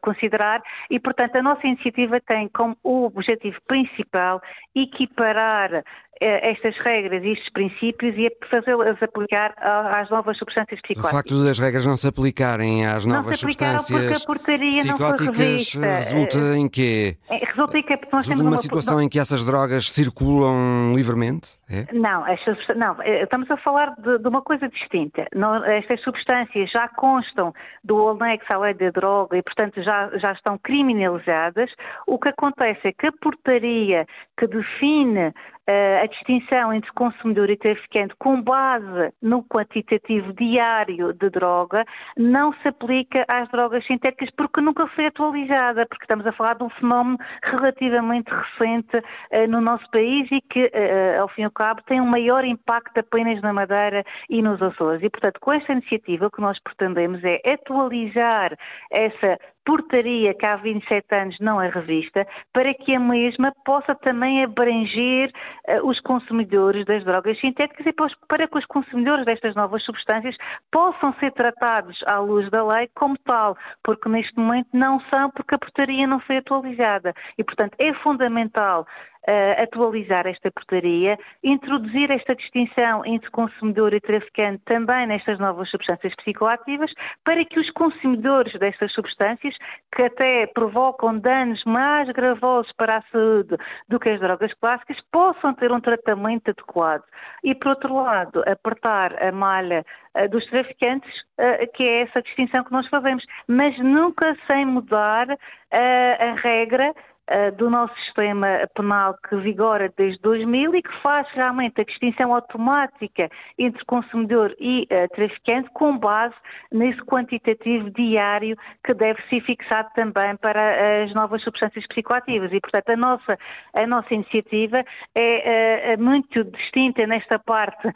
considerar. 0.00 0.62
E, 0.90 0.98
portanto, 0.98 1.36
a 1.36 1.42
nossa 1.42 1.66
iniciativa 1.66 2.20
tem 2.20 2.48
como 2.48 2.76
objetivo 2.82 3.60
principal 3.66 4.40
equiparar 4.74 5.84
estas 6.20 6.76
regras 6.78 7.22
e 7.24 7.30
estes 7.30 7.48
princípios 7.50 8.14
e 8.16 8.30
fazê-las 8.50 9.02
aplicar 9.02 9.54
às 9.58 10.10
novas 10.10 10.36
substâncias 10.38 10.80
psicóticas. 10.80 11.12
O 11.12 11.16
facto 11.16 11.44
das 11.44 11.58
regras 11.58 11.86
não 11.86 11.96
se 11.96 12.08
aplicarem 12.08 12.86
às 12.86 13.04
novas 13.06 13.38
substâncias 13.38 14.24
psicóticas 14.24 15.74
resulta 15.74 16.56
em 16.56 16.68
quê? 16.68 17.16
É, 17.28 17.44
resulta, 17.44 17.82
que 17.82 17.98
nós 18.12 18.26
resulta 18.26 18.42
numa 18.42 18.56
situação 18.56 19.00
em 19.00 19.08
que 19.08 19.18
essas 19.18 19.44
drogas 19.44 19.90
circulam 19.90 20.94
livremente? 20.94 21.58
É? 21.70 21.86
Não, 21.92 22.26
estas, 22.26 22.58
não, 22.76 23.00
eh, 23.02 23.24
estamos 23.24 23.50
a 23.50 23.56
falar 23.58 23.94
de, 23.98 24.18
de 24.18 24.28
uma 24.28 24.42
coisa 24.42 24.68
distinta. 24.68 25.26
Não, 25.34 25.62
estas 25.64 26.00
substâncias 26.02 26.70
já 26.70 26.88
constam 26.88 27.52
do 27.84 28.08
anexo 28.08 28.52
à 28.52 28.58
lei 28.58 28.74
da 28.74 28.90
droga 28.90 29.36
e, 29.36 29.42
portanto, 29.42 29.82
já, 29.82 30.10
já 30.18 30.32
estão 30.32 30.58
criminalizadas. 30.58 31.70
O 32.06 32.18
que 32.18 32.30
acontece 32.30 32.88
é 32.88 32.92
que 32.92 33.06
a 33.06 33.12
portaria 33.12 34.06
que 34.38 34.46
define 34.46 35.34
uh, 35.68 36.08
distinção 36.08 36.72
entre 36.72 36.90
consumidor 36.92 37.50
e 37.50 37.56
traficante 37.56 38.14
com 38.18 38.40
base 38.40 39.12
no 39.20 39.44
quantitativo 39.44 40.32
diário 40.32 41.12
de 41.12 41.30
droga 41.30 41.84
não 42.16 42.52
se 42.54 42.68
aplica 42.68 43.24
às 43.28 43.48
drogas 43.50 43.86
sintéticas 43.86 44.30
porque 44.30 44.60
nunca 44.60 44.86
foi 44.88 45.06
atualizada, 45.06 45.86
porque 45.86 46.04
estamos 46.04 46.26
a 46.26 46.32
falar 46.32 46.54
de 46.54 46.64
um 46.64 46.70
fenómeno 46.70 47.18
relativamente 47.42 48.30
recente 48.30 48.96
uh, 48.96 49.46
no 49.48 49.60
nosso 49.60 49.88
país 49.90 50.28
e 50.30 50.40
que, 50.40 50.64
uh, 50.64 51.20
ao 51.20 51.28
fim 51.28 51.42
e 51.42 51.44
ao 51.44 51.50
cabo, 51.50 51.82
tem 51.82 52.00
um 52.00 52.06
maior 52.06 52.44
impacto 52.44 52.98
apenas 52.98 53.40
na 53.42 53.52
Madeira 53.52 54.04
e 54.30 54.40
nos 54.42 54.60
Açores. 54.62 55.02
E, 55.02 55.10
portanto, 55.10 55.38
com 55.40 55.52
esta 55.52 55.72
iniciativa, 55.72 56.26
o 56.26 56.30
que 56.30 56.40
nós 56.40 56.58
pretendemos 56.60 57.22
é 57.24 57.40
atualizar 57.44 58.56
essa 58.90 59.38
portaria 59.68 60.32
que 60.32 60.46
há 60.46 60.56
27 60.56 61.14
anos 61.14 61.38
não 61.40 61.60
é 61.60 61.68
revista, 61.68 62.26
para 62.54 62.72
que 62.72 62.96
a 62.96 62.98
mesma 62.98 63.52
possa 63.66 63.94
também 63.94 64.42
abranger 64.42 65.30
uh, 65.68 65.86
os 65.86 66.00
consumidores 66.00 66.86
das 66.86 67.04
drogas 67.04 67.38
sintéticas 67.38 67.84
e 67.84 67.92
para 68.26 68.48
que 68.48 68.56
os 68.56 68.64
consumidores 68.64 69.26
destas 69.26 69.54
novas 69.54 69.84
substâncias 69.84 70.38
possam 70.72 71.12
ser 71.20 71.32
tratados 71.32 72.02
à 72.06 72.18
luz 72.18 72.48
da 72.48 72.66
lei 72.66 72.88
como 72.94 73.14
tal, 73.18 73.58
porque 73.84 74.08
neste 74.08 74.38
momento 74.38 74.68
não 74.72 75.00
são, 75.10 75.30
porque 75.32 75.54
a 75.54 75.58
portaria 75.58 76.06
não 76.06 76.18
foi 76.20 76.38
atualizada. 76.38 77.12
E, 77.36 77.44
portanto, 77.44 77.74
é 77.78 77.92
fundamental 77.92 78.86
uh, 79.28 79.62
atualizar 79.62 80.26
esta 80.26 80.50
portaria, 80.50 81.18
introduzir 81.44 82.10
esta 82.10 82.34
distinção 82.34 83.04
entre 83.04 83.30
consumidor 83.30 83.92
e 83.92 84.00
traficante 84.00 84.62
também 84.64 85.06
nestas 85.06 85.38
novas 85.38 85.70
substâncias 85.70 86.14
psicoativas, 86.16 86.92
para 87.22 87.44
que 87.44 87.60
os 87.60 87.70
consumidores 87.70 88.58
destas 88.58 88.92
substâncias, 88.92 89.54
que 89.94 90.02
até 90.02 90.46
provocam 90.46 91.18
danos 91.18 91.62
mais 91.64 92.08
gravosos 92.10 92.72
para 92.72 92.96
a 92.96 93.02
saúde 93.12 93.56
do 93.88 94.00
que 94.00 94.08
as 94.08 94.20
drogas 94.20 94.54
clássicas, 94.54 94.98
possam 95.12 95.54
ter 95.54 95.70
um 95.70 95.80
tratamento 95.80 96.50
adequado. 96.50 97.04
E, 97.44 97.54
por 97.54 97.68
outro 97.68 97.94
lado, 97.94 98.42
apertar 98.46 99.22
a 99.22 99.30
malha 99.30 99.84
uh, 100.16 100.28
dos 100.28 100.46
traficantes, 100.46 101.20
uh, 101.38 101.70
que 101.74 101.84
é 101.84 102.02
essa 102.02 102.22
distinção 102.22 102.64
que 102.64 102.72
nós 102.72 102.88
fazemos, 102.88 103.24
mas 103.46 103.78
nunca 103.78 104.36
sem 104.46 104.64
mudar 104.64 105.28
a 105.70 106.32
regra 106.40 106.94
eh, 107.30 107.50
do 107.50 107.68
nosso 107.68 107.94
sistema 108.04 108.66
penal 108.74 109.14
que 109.28 109.36
vigora 109.36 109.92
desde 109.98 110.18
2000 110.22 110.76
e 110.76 110.82
que 110.82 111.02
faz 111.02 111.28
realmente 111.32 111.78
a 111.78 111.84
distinção 111.84 112.34
automática 112.34 113.28
entre 113.58 113.84
consumidor 113.84 114.56
e 114.58 114.88
uh, 114.90 115.14
traficante 115.14 115.68
com 115.74 115.98
base 115.98 116.34
nesse 116.72 116.98
quantitativo 117.04 117.90
diário 117.90 118.56
que 118.82 118.94
deve 118.94 119.20
ser 119.28 119.42
fixado 119.42 119.90
também 119.94 120.36
para 120.36 121.04
as 121.04 121.12
novas 121.12 121.42
substâncias 121.42 121.86
psicoativas. 121.88 122.50
E, 122.50 122.60
portanto, 122.60 122.88
a 122.88 122.96
nossa, 122.96 123.38
a 123.74 123.86
nossa 123.86 124.14
iniciativa 124.14 124.82
é 125.14 125.96
uh, 125.98 126.02
muito 126.02 126.44
distinta 126.44 127.06
nesta 127.06 127.38
parte 127.38 127.92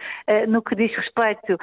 no 0.49 0.61
que 0.63 0.75
diz 0.75 0.95
respeito 0.95 1.57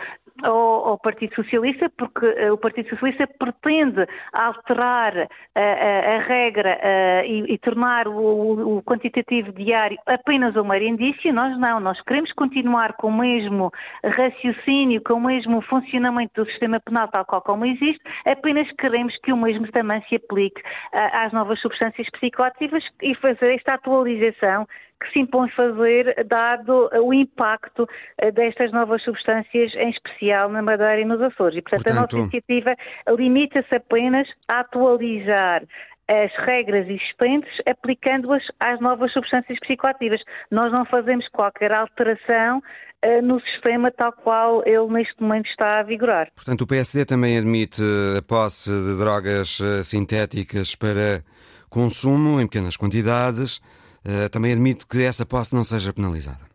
ao, 0.44 0.88
ao, 0.88 0.98
Partido 0.98 1.36
Socialista, 1.36 1.90
porque 1.98 2.26
o 2.50 2.58
Partido 2.58 2.90
Socialista 2.90 3.28
pretende 3.28 4.08
alterar 4.34 5.16
uh, 5.16 5.30
a, 5.56 6.16
a, 6.16 6.20
regra 6.20 6.80
e, 7.26 7.54
e, 7.54 7.59
tornar 7.60 8.08
o, 8.08 8.78
o, 8.78 8.84
quantitativo 8.84 9.52
diário 9.52 9.98
apenas 10.06 10.56
uma 10.56 10.78
indício. 10.78 11.34
Nós 11.34 11.58
não, 11.60 11.80
nós 11.80 12.02
queremos 12.02 12.32
continuar 12.34 12.94
com 12.94 13.08
o 13.08 13.18
mesmo 13.18 13.72
raciocínio, 14.04 15.02
com 15.02 15.16
o 15.16 15.22
mesmo 15.22 15.62
funcionamento 15.62 16.44
do 16.44 16.50
sistema 16.50 16.80
penal 16.80 17.08
tal 17.08 17.26
qual 17.26 17.42
como 17.42 17.66
existe, 17.66 18.02
apenas 18.26 18.72
queremos 18.74 19.18
que 19.18 19.34
o 19.34 19.38
mesmo 19.38 19.70
também 19.72 20.02
se 20.08 20.16
aplique 20.16 20.62
às 20.92 21.34
novas 21.34 21.60
substâncias 21.60 22.10
psicoativas 22.10 22.84
e 23.02 23.14
fazer 23.16 23.56
esta 23.56 23.76
atualização 23.76 24.68
que 25.00 25.12
se 25.14 25.20
impõe 25.20 25.50
fazer, 25.52 26.26
dado 26.28 26.90
o 27.02 27.14
impacto 27.14 27.88
eh, 28.18 28.32
destas 28.32 28.72
novas 28.72 29.02
substâncias, 29.02 29.74
em 29.76 29.90
especial 29.90 30.50
na 30.50 30.62
Madeira 30.62 31.00
e 31.00 31.06
nos 31.06 31.22
Açores. 31.22 31.58
E, 31.58 31.62
portanto, 31.62 31.84
portanto... 31.84 31.98
a 31.98 32.02
nossa 32.02 32.18
iniciativa 32.18 32.76
limita-se 33.18 33.76
apenas 33.76 34.28
a 34.48 34.60
atualizar 34.60 35.64
as 36.10 36.34
regras 36.46 36.88
existentes, 36.90 37.62
aplicando-as 37.66 38.44
às 38.60 38.80
novas 38.82 39.14
substâncias 39.14 39.60
psicoativas. 39.60 40.22
Nós 40.50 40.72
não 40.72 40.84
fazemos 40.86 41.28
qualquer 41.30 41.72
alteração 41.72 42.58
uh, 42.58 43.22
no 43.22 43.40
sistema 43.42 43.92
tal 43.92 44.12
qual 44.12 44.64
ele 44.66 44.88
neste 44.88 45.22
momento 45.22 45.48
está 45.50 45.80
a 45.80 45.84
vigorar. 45.84 46.32
Portanto, 46.36 46.62
o 46.62 46.68
PSD 46.68 47.06
também 47.06 47.38
admite 47.38 47.82
a 48.18 48.22
posse 48.22 48.72
de 48.72 48.98
drogas 48.98 49.60
uh, 49.60 49.84
sintéticas 49.84 50.76
para 50.76 51.24
consumo 51.70 52.42
em 52.42 52.48
pequenas 52.48 52.76
quantidades. 52.76 53.62
Eh, 54.04 54.30
também 54.30 54.54
admite 54.54 54.88
que 54.88 55.04
essa 55.04 55.26
posse 55.26 55.54
não 55.54 55.64
seja 55.64 55.94
penalizada. 55.94 56.49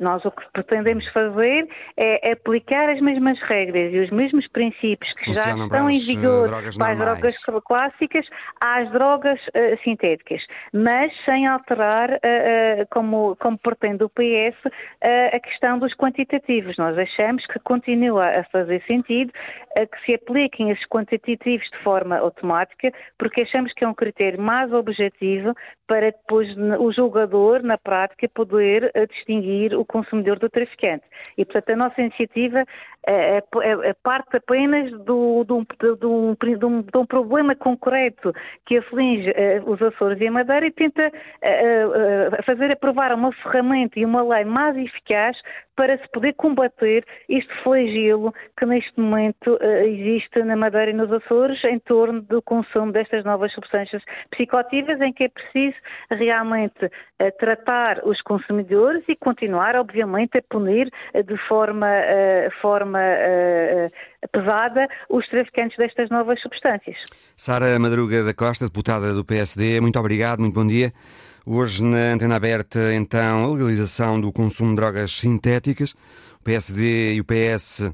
Nós 0.00 0.24
o 0.24 0.30
que 0.30 0.42
pretendemos 0.52 1.06
fazer 1.08 1.68
é 1.94 2.32
aplicar 2.32 2.88
as 2.88 3.00
mesmas 3.02 3.38
regras 3.42 3.92
e 3.92 3.98
os 3.98 4.10
mesmos 4.10 4.48
princípios 4.48 5.12
que 5.12 5.26
Funcionam 5.26 5.58
já 5.58 5.64
estão 5.64 5.90
em 5.90 5.96
eh, 5.96 6.00
vigor 6.00 6.48
para 6.78 6.92
as 6.92 6.98
drogas 6.98 7.36
clássicas 7.66 8.26
às 8.60 8.90
drogas 8.90 9.38
uh, 9.48 9.78
sintéticas, 9.84 10.42
mas 10.72 11.12
sem 11.26 11.46
alterar, 11.46 12.12
uh, 12.12 12.14
uh, 12.14 12.86
como, 12.90 13.36
como 13.36 13.58
pretende 13.58 14.02
o 14.02 14.08
PS, 14.08 14.56
a 15.32 15.40
questão 15.40 15.78
dos 15.78 15.94
quantitativos. 15.94 16.76
Nós 16.78 16.96
achamos 16.96 17.46
que 17.46 17.58
continua 17.58 18.26
a 18.26 18.44
fazer 18.44 18.82
sentido 18.86 19.32
que 19.32 20.04
se 20.04 20.14
apliquem 20.14 20.70
esses 20.70 20.86
quantitativos 20.86 21.68
de 21.70 21.78
forma 21.78 22.16
automática, 22.16 22.92
porque 23.18 23.42
achamos 23.42 23.72
que 23.72 23.84
é 23.84 23.88
um 23.88 23.94
critério 23.94 24.40
mais 24.40 24.72
objetivo 24.72 25.54
para 25.86 26.10
depois 26.10 26.48
o 26.78 26.92
julgador, 26.92 27.62
na 27.62 27.78
prática, 27.78 28.28
poder 28.28 28.92
distinguir 29.10 29.74
o 29.74 29.84
consumidor 29.90 30.38
do 30.38 30.48
traficante. 30.48 31.04
E, 31.36 31.44
portanto, 31.44 31.70
a 31.70 31.76
nossa 31.76 32.00
iniciativa 32.00 32.64
é, 33.06 33.38
é, 33.38 33.42
é 33.62 33.94
parte 34.02 34.36
apenas 34.36 34.90
do, 35.04 35.44
de, 35.44 35.52
um, 35.52 35.64
de, 35.64 36.06
um, 36.06 36.34
de, 36.34 36.64
um, 36.66 36.82
de, 36.82 36.98
um, 36.98 37.06
problema 37.06 37.54
concreto 37.54 38.32
que 38.66 38.76
aflige 38.76 39.30
uh, 39.30 39.70
os 39.70 39.80
Açores 39.80 40.20
e 40.20 40.26
a 40.26 40.30
Madeira 40.30 40.66
e 40.66 40.70
tenta 40.70 41.08
uh, 41.08 41.08
uh, 41.08 42.42
fazer 42.44 42.72
aprovar 42.72 43.14
uma 43.14 43.32
ferramenta 43.32 43.98
e 43.98 44.04
uma 44.04 44.22
lei 44.22 44.44
mais 44.44 44.76
eficaz 44.76 45.40
para 45.76 45.96
se 45.96 46.06
poder 46.10 46.34
combater 46.34 47.06
este 47.26 47.50
flagelo 47.62 48.34
que 48.58 48.66
neste 48.66 49.00
momento 49.00 49.58
existe 49.82 50.42
na 50.42 50.54
Madeira 50.54 50.90
e 50.90 50.94
nos 50.94 51.10
Açores 51.10 51.64
em 51.64 51.78
torno 51.78 52.20
do 52.20 52.42
consumo 52.42 52.92
destas 52.92 53.24
novas 53.24 53.50
substâncias 53.54 54.02
psicoativas 54.30 55.00
em 55.00 55.10
que 55.10 55.24
é 55.24 55.28
preciso 55.30 55.76
realmente 56.10 56.90
tratar 57.38 58.02
os 58.04 58.20
consumidores 58.20 59.02
e 59.08 59.16
continuar, 59.16 59.74
obviamente, 59.74 60.36
a 60.36 60.42
punir 60.50 60.90
de 61.24 61.36
forma, 61.48 61.88
forma 62.60 62.89
forma 62.90 62.98
uh, 62.98 64.28
pesada 64.32 64.88
os 65.08 65.26
traficantes 65.28 65.76
destas 65.76 66.10
novas 66.10 66.40
substâncias. 66.40 66.96
Sara 67.36 67.78
Madruga 67.78 68.24
da 68.24 68.34
Costa, 68.34 68.66
deputada 68.66 69.14
do 69.14 69.24
PSD, 69.24 69.80
muito 69.80 69.98
obrigado, 69.98 70.40
muito 70.40 70.54
bom 70.54 70.66
dia. 70.66 70.92
Hoje 71.46 71.82
na 71.82 72.12
antena 72.12 72.36
aberta, 72.36 72.92
então, 72.94 73.44
a 73.44 73.52
legalização 73.52 74.20
do 74.20 74.32
consumo 74.32 74.70
de 74.70 74.76
drogas 74.76 75.12
sintéticas. 75.12 75.92
O 76.40 76.44
PSD 76.44 77.14
e 77.14 77.20
o 77.20 77.24
PS 77.24 77.92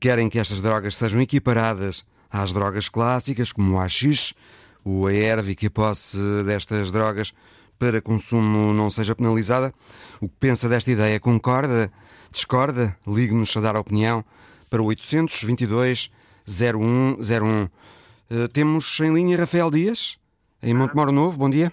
querem 0.00 0.28
que 0.28 0.38
estas 0.38 0.60
drogas 0.60 0.96
sejam 0.96 1.20
equiparadas 1.20 2.04
às 2.30 2.52
drogas 2.52 2.88
clássicas, 2.88 3.52
como 3.52 3.76
o 3.76 3.80
AX, 3.80 4.34
o 4.84 5.06
AERV, 5.06 5.50
e 5.50 5.54
que 5.54 5.66
a 5.66 5.70
posse 5.70 6.18
destas 6.44 6.90
drogas 6.90 7.32
para 7.78 8.00
consumo 8.00 8.72
não 8.72 8.90
seja 8.90 9.14
penalizada. 9.14 9.72
O 10.20 10.28
que 10.28 10.34
pensa 10.38 10.68
desta 10.68 10.90
ideia? 10.90 11.18
Concorda? 11.20 11.90
Discorda? 12.32 12.96
Ligue-nos 13.06 13.54
a 13.56 13.60
dar 13.60 13.76
a 13.76 13.80
opinião 13.80 14.24
para 14.70 14.80
o 14.80 14.86
822 14.86 16.10
0101. 16.48 17.64
Uh, 17.64 18.48
temos 18.52 18.98
em 19.00 19.12
linha 19.12 19.36
Rafael 19.36 19.70
Dias, 19.70 20.18
em 20.62 20.72
Montemoro 20.72 21.12
Novo. 21.12 21.36
Bom 21.36 21.50
dia. 21.50 21.70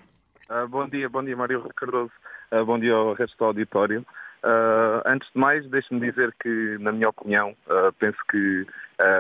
Uh, 0.49 0.67
bom 0.67 0.87
dia, 0.87 1.07
bom 1.07 1.23
dia, 1.23 1.37
Mário 1.37 1.63
Cardoso. 1.77 2.11
Uh, 2.51 2.65
bom 2.65 2.77
dia 2.77 2.93
ao 2.93 3.13
resto 3.13 3.37
do 3.37 3.45
auditório. 3.45 4.05
Uh, 4.43 5.01
antes 5.05 5.29
de 5.33 5.39
mais, 5.39 5.65
deixe-me 5.69 6.01
dizer 6.01 6.35
que, 6.41 6.77
na 6.81 6.91
minha 6.91 7.07
opinião, 7.07 7.55
penso 7.97 8.17
que 8.29 8.67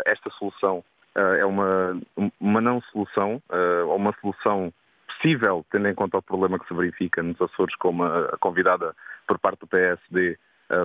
esta 0.05 0.29
solução 0.31 0.83
é 1.15 1.45
uma, 1.45 1.99
uma 2.39 2.59
não 2.59 2.81
solução, 2.91 3.41
ou 3.87 3.95
uma 3.95 4.13
solução 4.19 4.73
possível, 5.07 5.65
tendo 5.71 5.87
em 5.87 5.95
conta 5.95 6.17
o 6.17 6.21
problema 6.21 6.59
que 6.59 6.67
se 6.67 6.73
verifica 6.73 7.23
nos 7.23 7.41
Açores, 7.41 7.75
como 7.77 8.03
a, 8.03 8.25
a 8.25 8.37
convidada 8.37 8.93
por 9.27 9.39
parte 9.39 9.61
do 9.61 9.67
PSD 9.67 10.37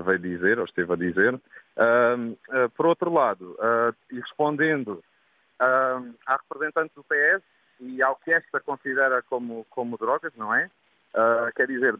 veio 0.04 0.18
dizer, 0.18 0.58
ou 0.58 0.64
esteve 0.64 0.92
a 0.92 0.96
dizer. 0.96 1.34
Uh, 1.34 2.70
por 2.76 2.86
outro 2.86 3.12
lado, 3.12 3.56
uh, 3.58 3.94
e 4.10 4.20
respondendo 4.20 5.02
à 5.58 6.36
representante 6.36 6.92
do 6.94 7.04
PS 7.04 7.42
e 7.80 8.02
ao 8.02 8.16
que 8.16 8.32
esta 8.32 8.60
considera 8.60 9.22
como, 9.22 9.64
como 9.70 9.96
drogas, 9.96 10.32
não 10.36 10.54
é? 10.54 10.68
quer 11.54 11.68
dizer, 11.68 11.94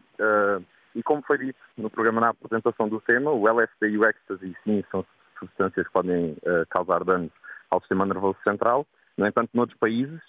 e 0.93 1.01
como 1.01 1.23
foi 1.23 1.37
dito 1.37 1.59
no 1.77 1.89
programa 1.89 2.21
na 2.21 2.29
apresentação 2.29 2.87
do 2.89 2.99
tema, 2.99 3.31
o 3.31 3.47
LSD 3.47 3.89
e 3.89 3.97
o 3.97 4.05
ecstasy, 4.05 4.55
sim, 4.63 4.83
são 4.91 5.05
substâncias 5.39 5.87
que 5.87 5.93
podem 5.93 6.37
causar 6.69 7.03
danos 7.05 7.31
ao 7.75 7.81
sistema 7.81 8.05
nervoso 8.05 8.37
central. 8.43 8.85
No 9.17 9.25
entanto, 9.25 9.49
noutros 9.53 9.79
países, 9.79 10.19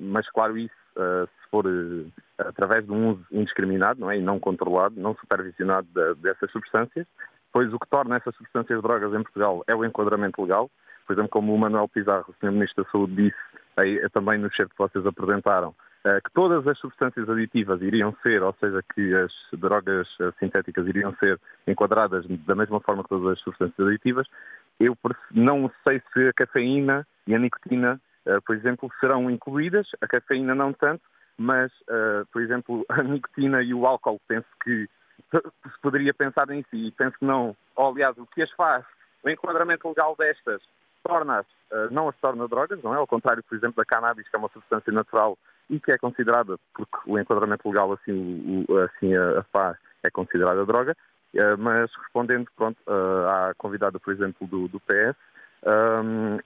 mas 0.00 0.26
claro, 0.30 0.56
isso, 0.56 0.74
se 0.94 1.50
for 1.50 1.66
através 2.38 2.86
de 2.86 2.90
um 2.90 3.10
uso 3.10 3.26
indiscriminado 3.30 4.00
não 4.00 4.10
é? 4.10 4.16
e 4.16 4.22
não 4.22 4.40
controlado, 4.40 4.98
não 4.98 5.14
supervisionado 5.16 5.86
de, 5.92 6.14
dessas 6.14 6.50
substâncias, 6.50 7.06
pois 7.52 7.70
o 7.74 7.78
que 7.78 7.88
torna 7.90 8.16
essas 8.16 8.34
substâncias 8.36 8.80
drogas 8.80 9.12
em 9.12 9.22
Portugal 9.22 9.62
é 9.66 9.74
o 9.74 9.84
enquadramento 9.84 10.40
legal, 10.40 10.70
por 11.06 11.12
exemplo, 11.12 11.30
como 11.30 11.54
o 11.54 11.58
Manuel 11.58 11.88
Pizarro, 11.88 12.24
o 12.28 12.34
Sr. 12.40 12.52
Ministro 12.52 12.84
da 12.84 12.90
Saúde, 12.90 13.14
disse 13.14 13.36
aí, 13.76 14.00
também 14.10 14.38
no 14.38 14.50
cheiro 14.50 14.70
que 14.70 14.78
vocês 14.78 15.04
apresentaram, 15.04 15.74
eh, 16.04 16.20
que 16.20 16.32
todas 16.32 16.66
as 16.66 16.78
substâncias 16.78 17.28
aditivas 17.28 17.80
iriam 17.80 18.14
ser, 18.22 18.42
ou 18.42 18.54
seja, 18.58 18.82
que 18.94 19.14
as 19.14 19.32
drogas 19.52 20.08
eh, 20.20 20.32
sintéticas 20.38 20.86
iriam 20.86 21.14
ser 21.16 21.38
enquadradas 21.66 22.24
da 22.46 22.54
mesma 22.54 22.80
forma 22.80 23.02
que 23.02 23.08
todas 23.08 23.32
as 23.32 23.40
substâncias 23.40 23.86
aditivas, 23.86 24.26
eu 24.84 24.96
não 25.30 25.70
sei 25.84 26.02
se 26.12 26.28
a 26.28 26.32
cafeína 26.32 27.06
e 27.26 27.34
a 27.34 27.38
nicotina, 27.38 28.00
eh, 28.26 28.38
por 28.44 28.56
exemplo, 28.56 28.90
serão 29.00 29.30
incluídas, 29.30 29.86
a 30.00 30.06
cafeína 30.06 30.54
não 30.54 30.72
tanto, 30.72 31.02
mas, 31.38 31.72
por 32.30 32.42
exemplo, 32.42 32.84
a 32.90 33.02
nicotina 33.02 33.62
e 33.62 33.72
o 33.72 33.86
álcool, 33.86 34.20
penso 34.28 34.46
que 34.62 34.88
se 35.32 35.80
poderia 35.80 36.12
pensar 36.12 36.46
nisso 36.46 36.68
e 36.72 36.90
penso 36.92 37.18
que 37.18 37.24
não. 37.24 37.56
Ou, 37.74 37.90
aliás, 37.90 38.16
o 38.18 38.26
que 38.26 38.42
as 38.42 38.50
faz, 38.52 38.84
o 39.24 39.30
enquadramento 39.30 39.88
legal 39.88 40.14
destas, 40.16 40.60
torna-as, 41.02 41.46
não 41.90 42.08
as 42.08 42.16
torna 42.16 42.46
drogas, 42.46 42.82
não 42.82 42.94
é? 42.94 42.98
Ao 42.98 43.06
contrário, 43.06 43.42
por 43.42 43.56
exemplo, 43.56 43.76
da 43.76 43.84
cannabis, 43.84 44.28
que 44.28 44.36
é 44.36 44.38
uma 44.38 44.50
substância 44.50 44.92
natural 44.92 45.36
e 45.70 45.80
que 45.80 45.90
é 45.90 45.98
considerada, 45.98 46.58
porque 46.74 46.96
o 47.06 47.18
enquadramento 47.18 47.68
legal 47.68 47.92
assim, 47.92 48.64
assim 48.86 49.14
a, 49.16 49.42
faz, 49.44 49.76
é 50.02 50.10
considerada 50.10 50.66
droga, 50.66 50.96
mas 51.58 51.90
respondendo 51.96 52.48
pronto, 52.56 52.78
uh, 52.86 53.28
à 53.28 53.54
convidada, 53.56 53.98
por 53.98 54.12
exemplo, 54.12 54.46
do, 54.46 54.68
do 54.68 54.80
PS, 54.80 55.16
um, 55.64 56.38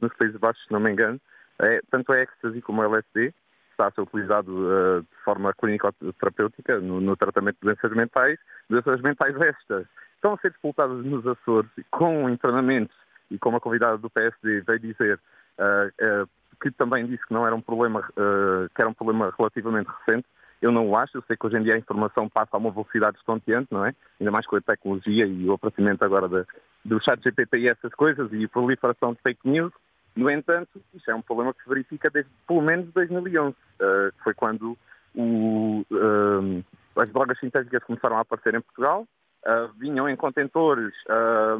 nos 0.00 0.14
Países 0.14 0.36
Baixos, 0.38 0.64
se 0.64 0.72
não 0.72 0.80
me 0.80 0.90
engano, 0.90 1.20
é, 1.60 1.80
tanto 1.90 2.12
a 2.12 2.20
ecstasy 2.20 2.60
como 2.62 2.80
o 2.80 2.84
LSD 2.84 3.34
está 3.70 3.88
a 3.88 3.90
ser 3.90 4.00
utilizado 4.00 4.52
uh, 4.52 5.02
de 5.02 5.24
forma 5.24 5.52
clínico-terapêutica 5.54 6.80
no, 6.80 7.00
no, 7.00 7.16
tratamento 7.16 7.56
de 7.56 7.66
doenças 7.66 7.92
mentais, 7.92 8.38
doenças 8.68 9.00
mentais 9.00 9.36
estas 9.40 9.86
estão 10.14 10.34
a 10.34 10.38
ser 10.38 10.50
disputadas 10.50 11.04
nos 11.04 11.26
Açores 11.26 11.70
com 11.90 12.28
internamentos 12.28 12.96
e 13.30 13.38
como 13.38 13.56
a 13.56 13.60
convidada 13.60 13.98
do 13.98 14.10
PSD 14.10 14.62
veio 14.62 14.80
dizer, 14.80 15.20
uh, 15.58 16.22
uh, 16.24 16.28
que 16.60 16.70
também 16.72 17.06
disse 17.06 17.24
que 17.26 17.34
não 17.34 17.46
era 17.46 17.54
um 17.54 17.60
problema, 17.60 18.02
que 18.02 18.80
era 18.82 18.88
um 18.88 18.94
problema 18.94 19.32
relativamente 19.38 19.88
recente. 19.88 20.26
Eu 20.60 20.72
não 20.72 20.88
o 20.88 20.96
acho, 20.96 21.16
eu 21.16 21.22
sei 21.22 21.36
que 21.36 21.46
hoje 21.46 21.56
em 21.56 21.62
dia 21.62 21.74
a 21.74 21.78
informação 21.78 22.28
passa 22.28 22.50
a 22.52 22.58
uma 22.58 22.70
velocidade 22.70 23.16
estonteante, 23.18 23.68
não 23.70 23.84
é? 23.84 23.94
Ainda 24.20 24.30
mais 24.30 24.46
com 24.46 24.56
a 24.56 24.60
tecnologia 24.60 25.26
e 25.26 25.48
o 25.48 25.52
aparecimento 25.52 26.04
agora 26.04 26.28
de, 26.28 26.44
do 26.84 27.02
chat 27.02 27.22
GPT 27.22 27.58
e 27.58 27.68
essas 27.68 27.94
coisas 27.94 28.32
e 28.32 28.44
a 28.44 28.48
proliferação 28.48 29.12
de 29.12 29.20
fake 29.20 29.48
news. 29.48 29.72
No 30.16 30.28
entanto, 30.28 30.82
isso 30.92 31.08
é 31.10 31.14
um 31.14 31.22
problema 31.22 31.54
que 31.54 31.62
se 31.62 31.68
verifica 31.68 32.10
desde 32.10 32.30
pelo 32.46 32.62
menos 32.62 32.92
2011, 32.92 33.50
uh, 33.50 33.54
eh, 33.80 34.10
que 34.16 34.24
foi 34.24 34.34
quando 34.34 34.76
o, 35.14 35.84
uh, 35.92 36.64
as 36.96 37.08
drogas 37.10 37.38
sintéticas 37.38 37.84
começaram 37.84 38.16
a 38.16 38.22
aparecer 38.22 38.52
em 38.56 38.60
Portugal, 38.60 39.06
uh, 39.46 39.72
vinham 39.78 40.08
em 40.08 40.16
contentores 40.16 40.92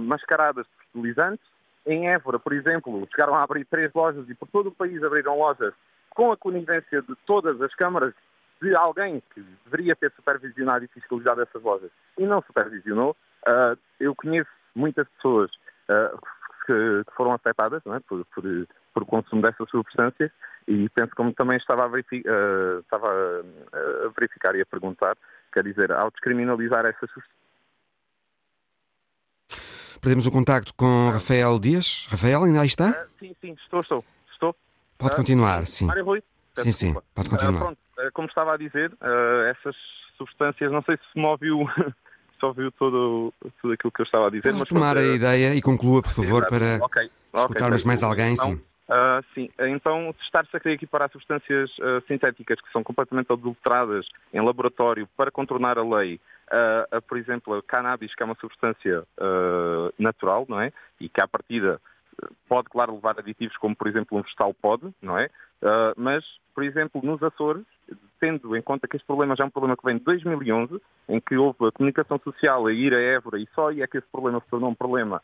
mascaradas 0.01 0.67
de 0.67 0.73
fertilizantes, 0.79 1.47
em 1.87 2.09
Évora, 2.09 2.39
por 2.39 2.53
exemplo, 2.53 3.07
chegaram 3.11 3.35
a 3.37 3.45
abrir 3.45 3.65
três 3.65 3.93
lojas 3.95 4.29
e 4.29 4.35
por 4.35 4.49
todo 4.49 4.69
o 4.69 4.75
país 4.75 5.03
abriram 5.03 5.39
lojas 5.39 5.73
com 6.11 6.33
a 6.33 6.37
conivência 6.37 7.01
de 7.01 7.15
todas 7.25 7.63
as 7.63 7.73
câmaras 7.75 8.13
de 8.61 8.75
alguém 8.75 9.23
que 9.33 9.45
deveria 9.65 9.95
ter 9.97 10.13
supervisionado 10.13 10.85
e 10.85 10.89
fiscalizado 10.89 11.43
essas 11.43 11.63
lojas 11.63 11.91
e 12.19 12.27
não 12.27 12.43
supervisionou. 12.43 13.17
Uh, 13.47 13.79
eu 14.01 14.15
conheço 14.15 14.51
muitas 14.75 15.09
pessoas 15.09 15.51
uh, 15.89 16.19
que, 16.67 17.05
que, 17.05 17.15
foram 17.17 17.33
afetadas 17.33 17.83
é? 17.87 18.01
por, 18.01 18.25
por, 18.27 18.45
por, 18.93 19.03
o 19.03 19.07
consumo 19.07 19.43
dessas 19.43 19.69
substâncias 19.71 20.31
e 20.67 20.89
penso 20.91 21.15
como 21.15 21.33
também 21.33 21.57
estava 21.57 21.85
a, 21.85 21.89
verificar, 21.89 22.31
uh, 22.31 22.81
estava 22.81 23.09
a 23.09 24.09
verificar 24.19 24.55
e 24.57 24.61
a 24.61 24.67
perguntar, 24.67 25.17
quer 25.53 25.65
dizer, 25.65 25.93
ao 25.93 26.11
descriminalizar 26.11 26.85
essas 26.85 27.11
substâncias, 27.11 27.39
Perdemos 30.01 30.27
o 30.27 30.31
contacto 30.31 30.73
com 30.75 31.11
Rafael 31.11 31.59
Dias. 31.59 32.07
Rafael, 32.09 32.45
ainda 32.45 32.61
aí 32.61 32.67
está? 32.67 32.91
Uh, 32.91 33.09
sim, 33.19 33.35
sim, 33.41 33.57
estou, 33.61 33.81
estou. 33.81 34.05
estou. 34.31 34.55
Pode 34.97 35.15
uh, 35.15 35.17
continuar, 35.17 35.67
sim. 35.67 35.87
Mário 35.87 36.05
Rui? 36.05 36.23
Sim, 36.57 36.73
sim, 36.73 36.95
pode 37.15 37.29
continuar. 37.29 37.57
Uh, 37.57 37.65
pronto, 37.65 37.79
como 38.13 38.29
estava 38.29 38.55
a 38.55 38.57
dizer, 38.57 38.93
essas 39.51 39.77
substâncias, 40.17 40.71
não 40.71 40.83
sei 40.83 40.97
se 40.97 41.19
me 41.19 41.27
ouviu, 41.27 41.67
se 42.39 42.45
ouviu 42.45 42.71
todo, 42.73 43.33
tudo 43.61 43.73
aquilo 43.73 43.93
que 43.93 44.01
eu 44.01 44.05
estava 44.05 44.27
a 44.27 44.31
dizer. 44.31 44.53
Mas 44.53 44.69
tomar 44.69 44.97
a 44.97 45.03
ideia 45.03 45.55
e 45.55 45.63
conclua, 45.63 46.03
por 46.03 46.13
favor, 46.13 46.47
para 46.47 46.85
okay. 46.85 47.11
escutarmos 47.35 47.81
okay, 47.81 47.87
mais 47.87 48.03
alguém, 48.03 48.35
então, 48.35 48.51
sim. 48.51 48.63
Uh, 48.89 49.23
sim, 49.35 49.51
então 49.59 50.15
estar-se 50.23 50.57
a 50.57 50.59
querer 50.59 50.77
equiparar 50.77 51.11
substâncias 51.13 51.71
uh, 51.79 52.03
sintéticas 52.09 52.59
que 52.59 52.73
são 52.73 52.83
completamente 52.83 53.31
adulteradas 53.31 54.07
em 54.33 54.41
laboratório 54.41 55.07
para 55.15 55.31
contornar 55.31 55.77
a 55.77 55.83
lei, 55.83 56.19
uh, 56.51 57.03
por 57.03 57.19
exemplo, 57.19 57.55
a 57.55 57.63
cannabis, 57.63 58.15
que 58.15 58.23
é 58.23 58.27
uma 58.27 58.37
substância 58.41 59.05
natural, 59.99 60.47
não 60.49 60.59
é? 60.59 60.73
E 60.99 61.09
que 61.09 61.21
à 61.21 61.29
partida 61.29 61.79
pode, 62.49 62.69
claro, 62.69 62.95
levar 62.95 63.19
aditivos 63.19 63.57
como, 63.57 63.77
por 63.77 63.89
exemplo, 63.89 64.19
um 64.19 64.23
vegetal 64.23 64.55
pode, 64.55 64.93
não 65.01 65.19
é? 65.19 65.31
mas, 65.97 66.25
por 66.55 66.63
exemplo, 66.63 67.01
nos 67.03 67.21
Açores, 67.23 67.65
tendo 68.21 68.57
em 68.57 68.63
conta 68.63 68.87
que 68.87 68.97
este 68.97 69.07
problema 69.07 69.35
já 69.37 69.45
é 69.45 69.47
um 69.47 69.51
problema 69.51 69.77
que 69.77 69.85
vem 69.85 69.99
de 69.99 70.05
2011, 70.05 70.81
em 71.09 71.21
que 71.21 71.37
houve 71.37 71.67
a 71.67 71.73
comunicação 71.73 72.19
social 72.23 72.67
a 72.67 72.73
ir 72.73 72.95
a 72.95 73.01
Évora 73.01 73.39
e 73.41 73.49
só 73.55 73.69
aí 73.69 73.83
é 73.83 73.87
que 73.87 73.99
esse 73.99 74.07
problema 74.07 74.41
se 74.41 74.49
tornou 74.49 74.71
um 74.71 74.75
problema 74.75 75.21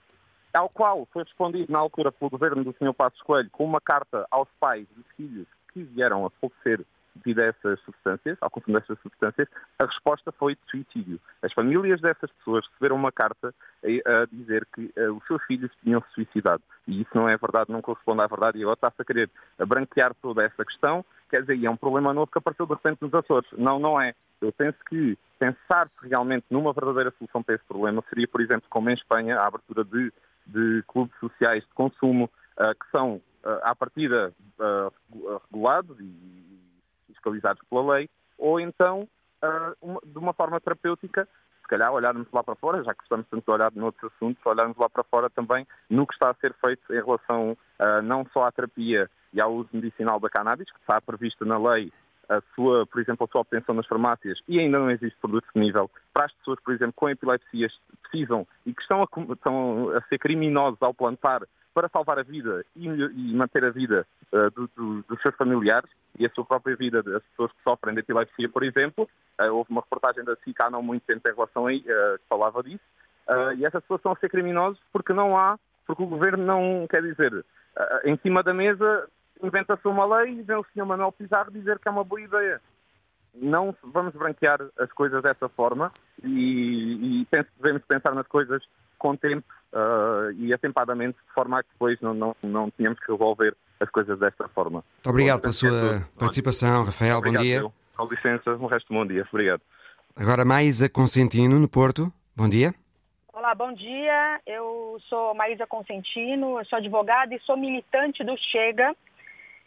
ao 0.55 0.69
qual 0.69 1.07
foi 1.13 1.25
respondido 1.25 1.73
na 1.73 1.81
altura 1.81 2.13
pelo 2.13 2.31
governo 2.31 2.63
do 2.63 2.73
Sr. 2.79 2.95
Passos 2.95 3.21
Coelho 3.23 3.51
com 3.51 3.65
uma 3.65 3.81
carta 3.81 4.27
aos 4.31 4.49
pais 4.61 4.87
dos 4.97 5.05
filhos 5.17 5.47
que 5.73 5.83
vieram 5.83 6.25
a 6.25 6.31
falecer 6.31 6.87
devido 7.15 7.41
a 7.41 7.45
essas 7.45 7.81
substâncias, 7.81 8.37
ao 8.41 8.51
consumo 8.51 8.79
dessas 8.79 8.99
substâncias, 9.01 9.49
a 9.79 9.87
resposta 9.87 10.33
foi 10.33 10.55
de 10.55 10.61
suicídio. 10.71 11.21
As 11.43 11.53
famílias 11.53 12.01
dessas 12.01 12.31
pessoas 12.33 12.67
receberam 12.69 12.97
uma 12.97 13.13
carta 13.13 13.55
a, 13.85 14.27
dizer 14.31 14.67
que 14.75 14.93
uh, 14.99 15.15
os 15.15 15.27
seus 15.27 15.43
filhos 15.45 15.71
tinham 15.83 16.01
se 16.03 16.15
suicidado. 16.15 16.63
E 16.87 17.01
isso 17.01 17.11
não 17.15 17.29
é 17.29 17.37
verdade, 17.37 17.73
não 17.73 17.83
corresponde 17.83 18.23
à 18.23 18.27
verdade. 18.27 18.59
E 18.59 18.63
agora 18.63 18.75
está-se 18.75 19.01
a 19.01 19.05
querer 19.05 19.31
branquear 19.67 20.15
toda 20.21 20.45
essa 20.45 20.65
questão. 20.65 21.05
Quer 21.31 21.43
dizer, 21.43 21.65
é 21.65 21.71
um 21.71 21.77
problema 21.77 22.13
novo 22.13 22.31
que 22.31 22.39
apareceu 22.39 22.67
de 22.67 22.75
repente 22.75 23.03
nos 23.03 23.15
Açores. 23.15 23.49
Não, 23.53 23.79
não 23.79 24.01
é. 24.01 24.15
Eu 24.41 24.53
penso 24.53 24.79
que 24.89 25.17
pensar-se 25.39 26.09
realmente 26.09 26.45
numa 26.51 26.73
verdadeira 26.73 27.13
solução 27.19 27.43
para 27.43 27.55
esse 27.55 27.65
problema 27.65 28.05
seria, 28.09 28.29
por 28.29 28.41
exemplo, 28.41 28.67
como 28.69 28.91
em 28.91 28.95
Espanha, 28.95 29.39
a 29.39 29.47
abertura 29.47 29.85
de 29.85 30.13
de 30.47 30.83
clubes 30.87 31.15
sociais 31.19 31.63
de 31.63 31.75
consumo 31.75 32.25
uh, 32.59 32.75
que 32.79 32.91
são, 32.91 33.17
uh, 33.17 33.61
à 33.63 33.75
partida, 33.75 34.33
uh, 34.59 35.41
regulados 35.51 35.99
e 36.01 36.54
fiscalizados 37.25 37.63
pela 37.69 37.95
lei, 37.95 38.11
ou 38.39 38.61
então, 38.61 39.09
uma, 39.81 40.01
de 40.05 40.19
uma 40.19 40.33
forma 40.35 40.61
terapêutica, 40.61 41.27
se 41.63 41.69
calhar 41.69 41.91
olharmos 41.91 42.29
lá 42.31 42.45
para 42.45 42.55
fora, 42.55 42.85
já 42.85 42.95
que 42.95 43.03
estamos 43.03 43.27
tanto 43.29 43.51
olhar 43.51 43.73
noutros 43.73 44.13
assuntos, 44.13 44.45
olharmos 44.45 44.77
lá 44.77 44.89
para 44.89 45.03
fora 45.05 45.31
também 45.31 45.67
no 45.89 46.07
que 46.07 46.13
está 46.13 46.31
a 46.31 46.35
ser 46.35 46.55
feito 46.55 46.93
em 46.93 46.97
relação 46.97 47.57
não 48.05 48.27
só 48.33 48.45
à 48.45 48.53
terapia 48.53 49.11
e 49.33 49.41
ao 49.41 49.53
uso 49.55 49.71
medicinal 49.73 50.21
da 50.21 50.29
cannabis, 50.29 50.71
que 50.71 50.79
está 50.81 51.01
prevista 51.01 51.45
na 51.45 51.59
lei 51.59 51.91
a 52.29 52.41
sua, 52.55 52.87
por 52.87 53.01
exemplo, 53.01 53.27
a 53.27 53.33
sua 53.33 53.41
obtenção 53.43 53.75
nas 53.75 53.87
farmácias 53.87 54.39
e 54.49 54.59
ainda 54.59 54.79
não 54.79 54.91
existe 54.91 55.19
produto 55.21 55.45
disponível 55.45 55.91
para 56.13 56.27
as 56.27 56.33
pessoas, 56.33 56.59
por 56.61 56.75
exemplo, 56.75 56.95
com 56.95 57.09
epilepsias 57.09 57.73
precisam 58.03 58.47
e 58.65 58.73
que 58.73 58.83
estão 58.83 59.03
a, 59.03 59.33
estão 59.33 59.91
a 59.91 60.01
ser 60.03 60.19
criminosos 60.19 60.81
ao 60.81 60.95
plantar 60.95 61.43
para 61.75 61.89
salvar 61.89 62.19
a 62.19 62.23
vida 62.23 62.65
e, 62.77 62.87
e 62.87 63.35
manter 63.35 63.65
a 63.65 63.71
vida 63.71 64.07
uh, 64.33 64.51
do, 64.53 64.71
do, 64.77 65.03
dos 65.03 65.21
seus 65.21 65.35
familiares 65.35 65.91
e 66.19 66.25
a 66.25 66.31
sua 66.31 66.45
própria 66.45 66.77
vida 66.77 67.03
das 67.03 67.23
pessoas 67.25 67.51
que 67.53 67.63
sofrem 67.65 67.95
de 67.95 68.01
epilepsia, 68.01 68.49
por 68.49 68.63
exemplo. 68.63 69.09
Uh, 69.41 69.53
houve 69.53 69.71
uma 69.71 69.81
reportagem 69.81 70.25
da 70.25 70.37
SIC 70.37 70.59
há 70.61 70.71
não 70.71 70.83
muito 70.83 71.03
tempo 71.03 71.29
em 71.29 71.35
relação 71.35 71.67
a 71.67 71.73
uh, 71.73 71.75
que 71.75 72.29
falava 72.29 72.63
disso. 72.63 72.85
e 73.59 73.67
essas 73.67 73.83
pessoas 73.83 73.99
estão 73.99 74.13
a 74.13 74.17
ser 74.17 74.31
criminosos 74.31 74.81
porque 74.93 75.13
não 75.13 75.37
há, 75.37 75.59
porque 75.87 76.03
o 76.03 76.07
governo 76.07 76.45
não, 76.45 76.87
quer 76.89 77.03
dizer, 77.03 77.45
em 78.05 78.17
cima 78.19 78.43
da 78.43 78.55
mesa 78.55 79.09
inventa-se 79.43 79.87
uma 79.89 80.05
lei 80.05 80.39
e 80.39 80.43
vem 80.43 80.57
o 80.57 80.65
Sr. 80.73 80.87
Manuel 80.87 81.13
Pizarro 81.13 81.51
dizer 81.51 81.79
que 81.79 81.89
é 81.89 81.91
uma 81.91 82.05
boa 82.05 82.21
ideia. 82.21 82.61
Não 83.35 83.75
vamos 83.83 84.15
branquear 84.15 84.61
as 84.79 84.93
coisas 84.93 85.23
dessa 85.23 85.49
forma 85.49 85.93
e, 86.23 87.21
e 87.21 87.25
penso, 87.27 87.49
devemos 87.61 87.83
pensar 87.85 88.15
nas 88.15 88.27
coisas 88.29 88.63
com 88.99 89.17
tempo 89.17 89.47
uh, 89.75 90.33
e 90.39 90.53
atempadamente, 90.55 91.19
de 91.19 91.35
forma 91.35 91.59
a 91.59 91.63
que 91.63 91.69
depois 91.71 92.01
não, 92.01 92.15
não, 92.15 92.37
não 92.43 92.71
tenhamos 92.71 92.99
que 93.01 93.11
resolver 93.11 93.55
as 93.81 93.91
coisas 93.91 94.19
desta 94.19 94.49
forma. 94.49 94.85
Muito 94.95 95.11
obrigado 95.11 95.41
pela 95.41 95.53
sua 95.53 96.09
participação, 96.19 96.85
Rafael. 96.85 97.19
Obrigado, 97.19 97.41
bom 97.41 97.45
dia. 97.45 97.57
Eu. 97.59 97.73
Com 97.97 98.07
licença, 98.07 98.51
o 98.51 98.67
resto 98.67 98.93
bom 98.93 99.07
dia. 99.07 99.27
Obrigado. 99.31 99.61
Agora 100.17 100.45
Maísa 100.45 100.89
Consentino, 100.89 101.59
no 101.59 101.69
Porto. 101.69 102.13
Bom 102.37 102.49
dia. 102.49 102.75
Olá, 103.33 103.55
bom 103.55 103.73
dia. 103.73 104.41
Eu 104.47 104.97
sou 105.09 105.35
Maísa 105.35 105.67
Consentino, 105.67 106.59
eu 106.59 106.65
sou 106.65 106.79
advogada 106.79 107.35
e 107.35 107.41
sou 107.41 107.57
militante 107.57 108.25
do 108.25 108.37
Chega. 108.37 108.95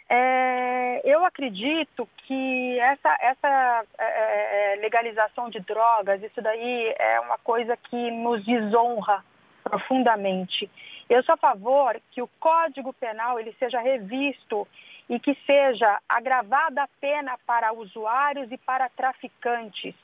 É, 0.10 1.02
eu 1.04 1.26
acredito 1.26 2.08
que 2.26 2.80
essa, 2.80 3.18
essa 3.20 3.86
é, 4.00 4.04
é, 4.06 4.74
é, 4.74 4.76
legalização 4.78 5.50
de 5.50 5.60
drogas, 5.60 6.24
isso 6.24 6.42
daí 6.42 6.96
é 6.98 7.20
uma 7.20 7.38
coisa 7.38 7.76
que 7.76 8.12
nos 8.12 8.44
desonra 8.46 9.22
profundamente. 9.70 10.70
Eu 11.10 11.24
sou 11.24 11.34
a 11.34 11.38
favor 11.38 12.00
que 12.12 12.22
o 12.22 12.30
Código 12.40 12.94
Penal 12.94 13.40
ele 13.40 13.56
seja 13.58 13.80
revisto 13.80 14.68
e 15.10 15.20
que 15.20 15.36
seja 15.46 16.00
agravada 16.08 16.84
a 16.84 16.90
pena 17.00 17.38
para 17.46 17.74
usuários 17.74 18.52
e 18.52 18.58
para 18.58 18.90
traficantes. 18.90 19.96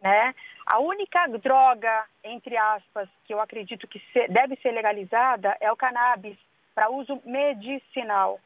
Né? 0.00 0.34
A 0.66 0.78
única 0.80 1.26
droga, 1.28 2.04
entre 2.22 2.56
aspas, 2.56 3.08
que 3.24 3.32
eu 3.32 3.40
acredito 3.40 3.88
que 3.88 4.00
deve 4.28 4.56
ser 4.56 4.72
legalizada 4.72 5.56
é 5.60 5.72
o 5.72 5.76
cannabis 5.76 6.36
para 6.74 6.90
uso 6.90 7.20
medicinal. 7.24 8.38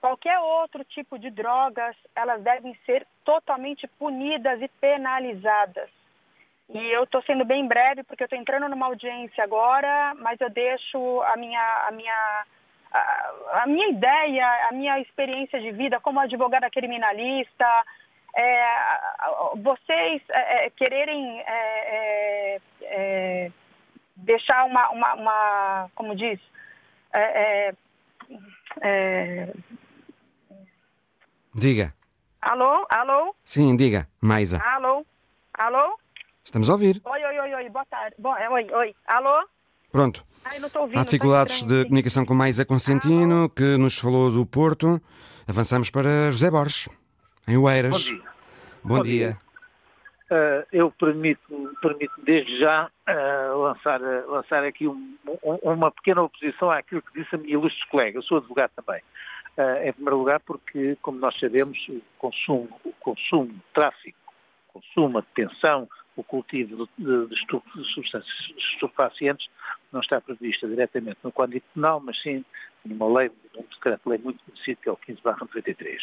Qualquer 0.00 0.38
outro 0.38 0.84
tipo 0.84 1.18
de 1.18 1.30
drogas, 1.30 1.96
elas 2.14 2.42
devem 2.42 2.76
ser 2.84 3.06
totalmente 3.24 3.86
punidas 3.86 4.60
e 4.60 4.68
penalizadas. 4.68 5.88
E 6.68 6.78
eu 6.78 7.04
estou 7.04 7.22
sendo 7.22 7.44
bem 7.44 7.66
breve 7.66 8.02
porque 8.04 8.22
eu 8.22 8.26
estou 8.26 8.38
entrando 8.38 8.68
numa 8.68 8.86
audiência 8.86 9.44
agora, 9.44 10.14
mas 10.14 10.40
eu 10.40 10.48
deixo 10.48 11.22
a 11.22 11.36
minha, 11.36 11.86
a 11.88 11.90
minha, 11.90 12.46
a, 12.92 13.62
a 13.62 13.66
minha 13.66 13.88
ideia, 13.90 14.68
a 14.68 14.72
minha 14.72 14.98
experiência 15.00 15.60
de 15.60 15.70
vida 15.72 16.00
como 16.00 16.20
advogada 16.20 16.70
criminalista, 16.70 17.66
é, 18.34 18.66
vocês 19.56 20.22
é, 20.30 20.66
é 20.66 20.70
quererem 20.70 21.40
é, 21.40 21.46
é, 21.46 22.60
é, 22.82 23.52
deixar 24.16 24.64
uma, 24.64 24.90
uma, 24.90 25.14
uma, 25.14 25.90
como 25.94 26.16
diz, 26.16 26.40
Diga. 31.54 31.94
Alô? 32.42 32.86
Alô? 32.90 33.34
Sim, 33.44 33.76
diga, 33.76 34.08
Maisa. 34.20 34.60
Alô? 34.62 35.06
Alô? 35.54 35.98
Estamos 36.44 36.68
a 36.68 36.74
ouvir. 36.74 37.00
Oi, 37.04 37.24
oi, 37.24 37.40
oi, 37.40 37.54
oi, 37.54 37.70
boa 37.70 37.84
tarde. 37.86 38.14
Bom, 38.18 38.36
é, 38.36 38.48
oi, 38.50 38.66
oi. 38.70 38.94
Alô? 39.06 39.48
Pronto. 39.90 40.24
Ai, 40.44 40.58
não 40.58 40.66
estou 40.66 40.82
ouvindo. 40.82 40.98
Há 40.98 41.04
dificuldades 41.04 41.62
de 41.62 41.84
comunicação 41.84 42.26
com 42.26 42.34
Maisa 42.34 42.64
Consentino, 42.66 43.36
Alô? 43.36 43.48
que 43.48 43.78
nos 43.78 43.98
falou 43.98 44.30
do 44.30 44.44
Porto. 44.44 45.00
Avançamos 45.48 45.90
para 45.90 46.30
José 46.30 46.50
Borges, 46.50 46.88
em 47.48 47.56
Oeiras. 47.56 47.92
Bom 47.92 47.98
dia. 47.98 48.22
Bom, 48.82 48.96
Bom 48.96 49.02
dia. 49.02 49.26
dia. 49.28 49.44
Uh, 50.30 50.66
eu 50.72 50.90
permito, 50.90 51.76
permito 51.80 52.14
desde 52.24 52.58
já 52.58 52.90
uh, 53.08 53.58
lançar, 53.58 54.00
uh, 54.02 54.30
lançar 54.30 54.64
aqui 54.64 54.86
um, 54.86 55.16
um, 55.42 55.72
uma 55.72 55.90
pequena 55.90 56.22
oposição 56.22 56.70
àquilo 56.70 57.02
que 57.02 57.22
disse 57.22 57.34
a 57.34 57.38
minha 57.38 57.54
ilustre 57.54 57.88
colega. 57.88 58.18
Eu 58.18 58.22
sou 58.22 58.38
advogado 58.38 58.70
também. 58.76 59.02
em 59.82 59.92
primeiro 59.92 60.18
lugar, 60.18 60.40
porque, 60.40 60.96
como 61.00 61.18
nós 61.18 61.38
sabemos, 61.38 61.78
o 61.88 62.02
consumo, 62.18 62.68
o 62.84 62.92
consumo, 63.00 63.50
o 63.50 63.74
tráfico, 63.74 64.18
o 64.68 64.80
consumo, 64.80 65.18
a 65.18 65.20
detenção, 65.20 65.88
o 66.16 66.22
cultivo 66.22 66.88
de, 66.98 67.04
de, 67.04 67.26
de 67.26 67.94
substâncias 67.94 68.52
estupefacientes 68.74 69.48
não 69.92 70.00
está 70.00 70.20
prevista 70.20 70.66
diretamente 70.66 71.18
no 71.22 71.32
Código 71.32 71.64
Penal, 71.74 72.00
mas 72.00 72.20
sim 72.22 72.44
numa 72.84 73.06
lei, 73.18 73.30
num 73.54 73.62
decreto-lei 73.62 74.18
muito 74.18 74.42
conhecido, 74.44 74.80
que 74.82 74.88
é 74.88 74.92
o 74.92 74.96
15 74.96 75.20
93. 75.24 76.02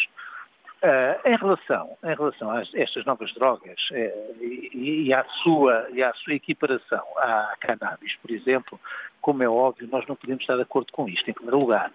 Uh, 0.83 1.29
em 1.29 1.35
relação, 1.37 1.95
em 2.03 2.15
relação 2.15 2.49
a 2.49 2.63
estas 2.73 3.05
novas 3.05 3.31
drogas 3.35 3.79
uh, 3.91 4.43
e, 4.43 5.05
e, 5.05 5.13
à 5.13 5.23
sua, 5.43 5.87
e 5.91 6.01
à 6.01 6.11
sua 6.15 6.33
equiparação 6.33 7.03
à 7.17 7.55
cannabis, 7.59 8.15
por 8.15 8.31
exemplo, 8.31 8.79
como 9.21 9.43
é 9.43 9.47
óbvio, 9.47 9.87
nós 9.91 10.07
não 10.07 10.15
podemos 10.15 10.41
estar 10.41 10.55
de 10.55 10.63
acordo 10.63 10.91
com 10.91 11.07
isto, 11.07 11.29
em 11.29 11.33
primeiro 11.33 11.59
lugar. 11.59 11.91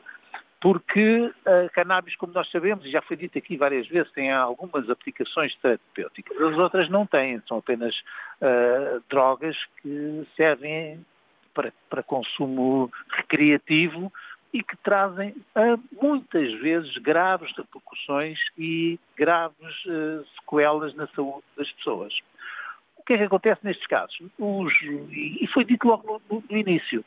Porque 0.61 1.33
a 1.45 1.65
uh, 1.67 1.71
cannabis, 1.73 2.17
como 2.17 2.33
nós 2.33 2.51
sabemos, 2.51 2.85
e 2.85 2.91
já 2.91 3.03
foi 3.03 3.17
dito 3.17 3.37
aqui 3.37 3.57
várias 3.57 3.87
vezes, 3.89 4.11
tem 4.13 4.33
algumas 4.33 4.89
aplicações 4.89 5.55
terapêuticas. 5.57 6.41
As 6.41 6.57
outras 6.57 6.89
não 6.89 7.07
têm, 7.07 7.43
são 7.47 7.59
apenas 7.59 7.95
uh, 8.41 9.03
drogas 9.09 9.57
que 9.83 10.27
servem 10.35 11.05
para, 11.53 11.73
para 11.91 12.03
consumo 12.03 12.91
recreativo 13.11 14.11
e 14.53 14.63
que 14.63 14.77
trazem 14.79 15.31
uh, 15.31 15.79
muitas 16.01 16.53
vezes 16.61 16.97
graves 16.99 17.55
repercussões 17.57 18.39
e 18.57 18.99
graves 19.17 19.85
uh, 19.87 20.25
sequelas 20.37 20.95
na 20.95 21.07
saúde 21.09 21.45
das 21.57 21.71
pessoas. 21.73 22.15
O 22.97 23.03
que 23.03 23.13
é 23.13 23.19
que 23.19 23.25
acontece 23.25 23.61
nestes 23.63 23.87
casos? 23.87 24.19
Os, 24.39 24.73
e 25.13 25.47
foi 25.53 25.65
dito 25.65 25.87
logo 25.87 26.21
no, 26.31 26.43
no 26.49 26.57
início. 26.57 27.05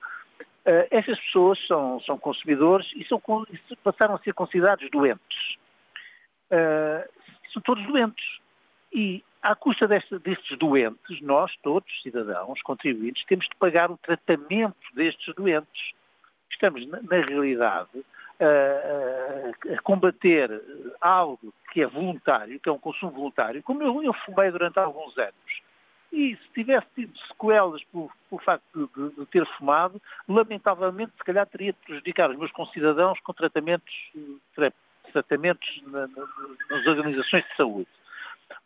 Uh, 0.66 0.86
estas 0.92 1.20
pessoas 1.20 1.60
são, 1.68 2.00
são 2.02 2.18
consumidores 2.18 2.88
e 2.96 3.06
são, 3.06 3.22
passaram 3.84 4.16
a 4.16 4.20
ser 4.20 4.34
considerados 4.34 4.90
doentes. 4.92 5.58
são 7.54 7.62
todos 7.64 7.86
doentes. 7.88 8.40
E 8.92 9.24
à 9.42 9.56
custa 9.56 9.88
deste, 9.88 10.18
destes 10.20 10.58
doentes, 10.58 11.22
nós, 11.22 11.56
todos, 11.64 11.90
cidadãos, 12.02 12.62
contribuintes, 12.62 13.24
temos 13.26 13.46
de 13.46 13.56
pagar 13.56 13.90
o 13.90 13.98
tratamento 13.98 14.76
destes 14.94 15.34
doentes 15.36 15.94
estamos, 16.60 16.86
na, 16.88 17.02
na 17.02 17.26
realidade, 17.26 18.06
a, 18.40 19.74
a, 19.74 19.82
combater 19.82 20.62
algo 21.00 21.54
que 21.72 21.82
é 21.82 21.88
voluntário, 21.88 22.60
que 22.60 22.68
é 22.68 22.72
um 22.72 22.80
consumo 22.80 23.12
voluntário, 23.12 23.64
como 23.64 23.82
eu, 23.82 24.04
eu 24.04 24.14
fumei 24.26 24.52
durante 24.52 24.78
alguns 24.78 25.18
anos. 25.18 25.34
E 26.12 26.36
se 26.36 26.50
tivesse 26.54 26.88
tido 26.96 27.18
sequelas 27.28 27.84
por 27.86 28.44
facto 28.44 28.90
de, 28.96 29.10
de, 29.16 29.26
ter 29.28 29.46
fumado, 29.58 30.02
lamentavelmente, 30.28 31.12
se 31.18 31.24
calhar 31.24 31.46
teria 31.48 31.74
de 31.74 31.80
prejudicar 31.80 32.32
os 32.32 32.38
meus 32.38 32.52
concidadãos 32.52 33.20
com 33.20 33.34
tratamentos, 33.34 33.94
tratamentos 35.12 35.82
na, 35.88 36.08
na, 36.08 36.28
nas 36.70 36.88
organizações 36.88 37.44
de 37.44 37.56
saúde. 37.56 37.88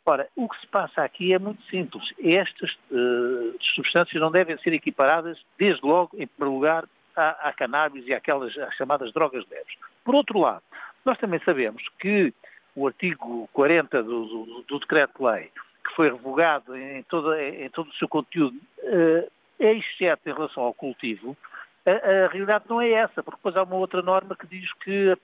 Ora, 0.05 0.27
o 0.35 0.49
que 0.49 0.59
se 0.59 0.67
passa 0.67 1.01
aqui 1.01 1.33
é 1.33 1.39
muito 1.39 1.63
simples. 1.63 2.03
Estas 2.19 2.71
uh, 2.91 3.55
substâncias 3.75 4.21
não 4.21 4.31
devem 4.31 4.57
ser 4.57 4.73
equiparadas, 4.73 5.37
desde 5.57 5.85
logo, 5.85 6.11
em 6.17 6.27
primeiro 6.27 6.55
lugar, 6.55 6.85
à, 7.15 7.49
à 7.49 7.53
cannabis 7.53 8.05
e 8.07 8.13
àquelas 8.13 8.57
às 8.57 8.75
chamadas 8.75 9.13
drogas 9.13 9.45
leves. 9.49 9.75
Por 10.03 10.15
outro 10.15 10.39
lado, 10.39 10.63
nós 11.05 11.17
também 11.17 11.39
sabemos 11.45 11.83
que 11.99 12.33
o 12.75 12.87
artigo 12.87 13.47
40 13.53 14.03
do, 14.03 14.25
do, 14.25 14.65
do 14.67 14.79
decreto-lei, 14.79 15.51
que 15.83 15.95
foi 15.95 16.09
revogado 16.11 16.75
em, 16.75 17.03
toda, 17.03 17.43
em 17.43 17.69
todo 17.69 17.89
o 17.89 17.95
seu 17.95 18.07
conteúdo, 18.07 18.55
uh, 18.55 19.31
exceto 19.59 20.29
em 20.29 20.33
relação 20.33 20.63
ao 20.63 20.73
cultivo, 20.73 21.37
a, 21.85 21.91
a, 21.91 22.27
realidade 22.27 22.65
não 22.69 22.81
é 22.81 22.91
essa, 22.91 23.21
porque 23.21 23.37
depois 23.37 23.57
há 23.57 23.63
uma 23.63 23.75
outra 23.75 24.01
norma 24.01 24.35
que 24.35 24.47
diz 24.47 24.71
que 24.75 25.17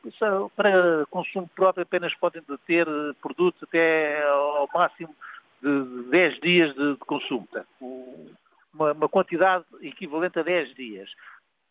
para 0.56 1.06
consumo 1.10 1.50
próprio 1.56 1.84
apenas 1.84 2.14
podem 2.16 2.42
ter 2.68 2.86
produtos 3.22 3.64
até 3.64 4.22
ao 4.28 4.70
máximo 4.74 5.16
de 5.62 6.10
10 6.12 6.40
dias 6.42 6.76
de, 6.76 6.96
de. 6.96 7.64
Uma, 8.74 8.92
uma, 8.92 9.10
quantidade 9.10 9.66
equivalente 9.82 10.38
a 10.40 10.44
10 10.44 10.76
dias. 10.76 11.10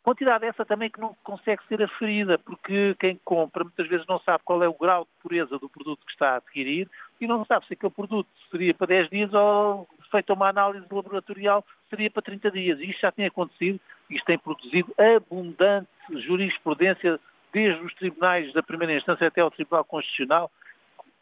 Quantidade 0.09 0.47
essa 0.47 0.65
também 0.65 0.89
que 0.89 0.99
não 0.99 1.15
consegue 1.23 1.63
ser 1.69 1.83
aferida, 1.83 2.39
porque 2.39 2.97
quem 2.99 3.21
compra 3.27 3.63
muitas 3.63 3.87
vezes 3.87 4.07
não 4.07 4.19
sabe 4.21 4.43
qual 4.43 4.63
é 4.63 4.67
o 4.67 4.73
grau 4.73 5.05
de 5.05 5.11
pureza 5.23 5.59
do 5.59 5.69
produto 5.69 6.01
que 6.07 6.13
está 6.13 6.31
a 6.31 6.37
adquirir 6.37 6.89
e 7.21 7.27
não 7.27 7.45
sabe 7.45 7.67
se 7.67 7.75
aquele 7.75 7.93
produto 7.93 8.27
seria 8.51 8.73
para 8.73 8.87
10 8.87 9.11
dias 9.11 9.35
ou, 9.35 9.87
feita 10.11 10.33
uma 10.33 10.49
análise 10.49 10.87
laboratorial, 10.91 11.63
seria 11.91 12.11
para 12.11 12.23
30 12.23 12.51
dias. 12.53 12.81
E 12.81 12.89
isto 12.89 13.03
já 13.03 13.13
tem 13.13 13.27
acontecido, 13.27 13.79
isto 14.09 14.25
tem 14.25 14.39
produzido 14.39 14.91
abundante 14.97 15.91
jurisprudência 16.11 17.21
desde 17.53 17.85
os 17.85 17.93
tribunais 17.97 18.51
da 18.55 18.63
primeira 18.63 18.97
instância 18.97 19.29
até 19.29 19.43
ao 19.43 19.51
Tribunal 19.51 19.85
Constitucional, 19.85 20.51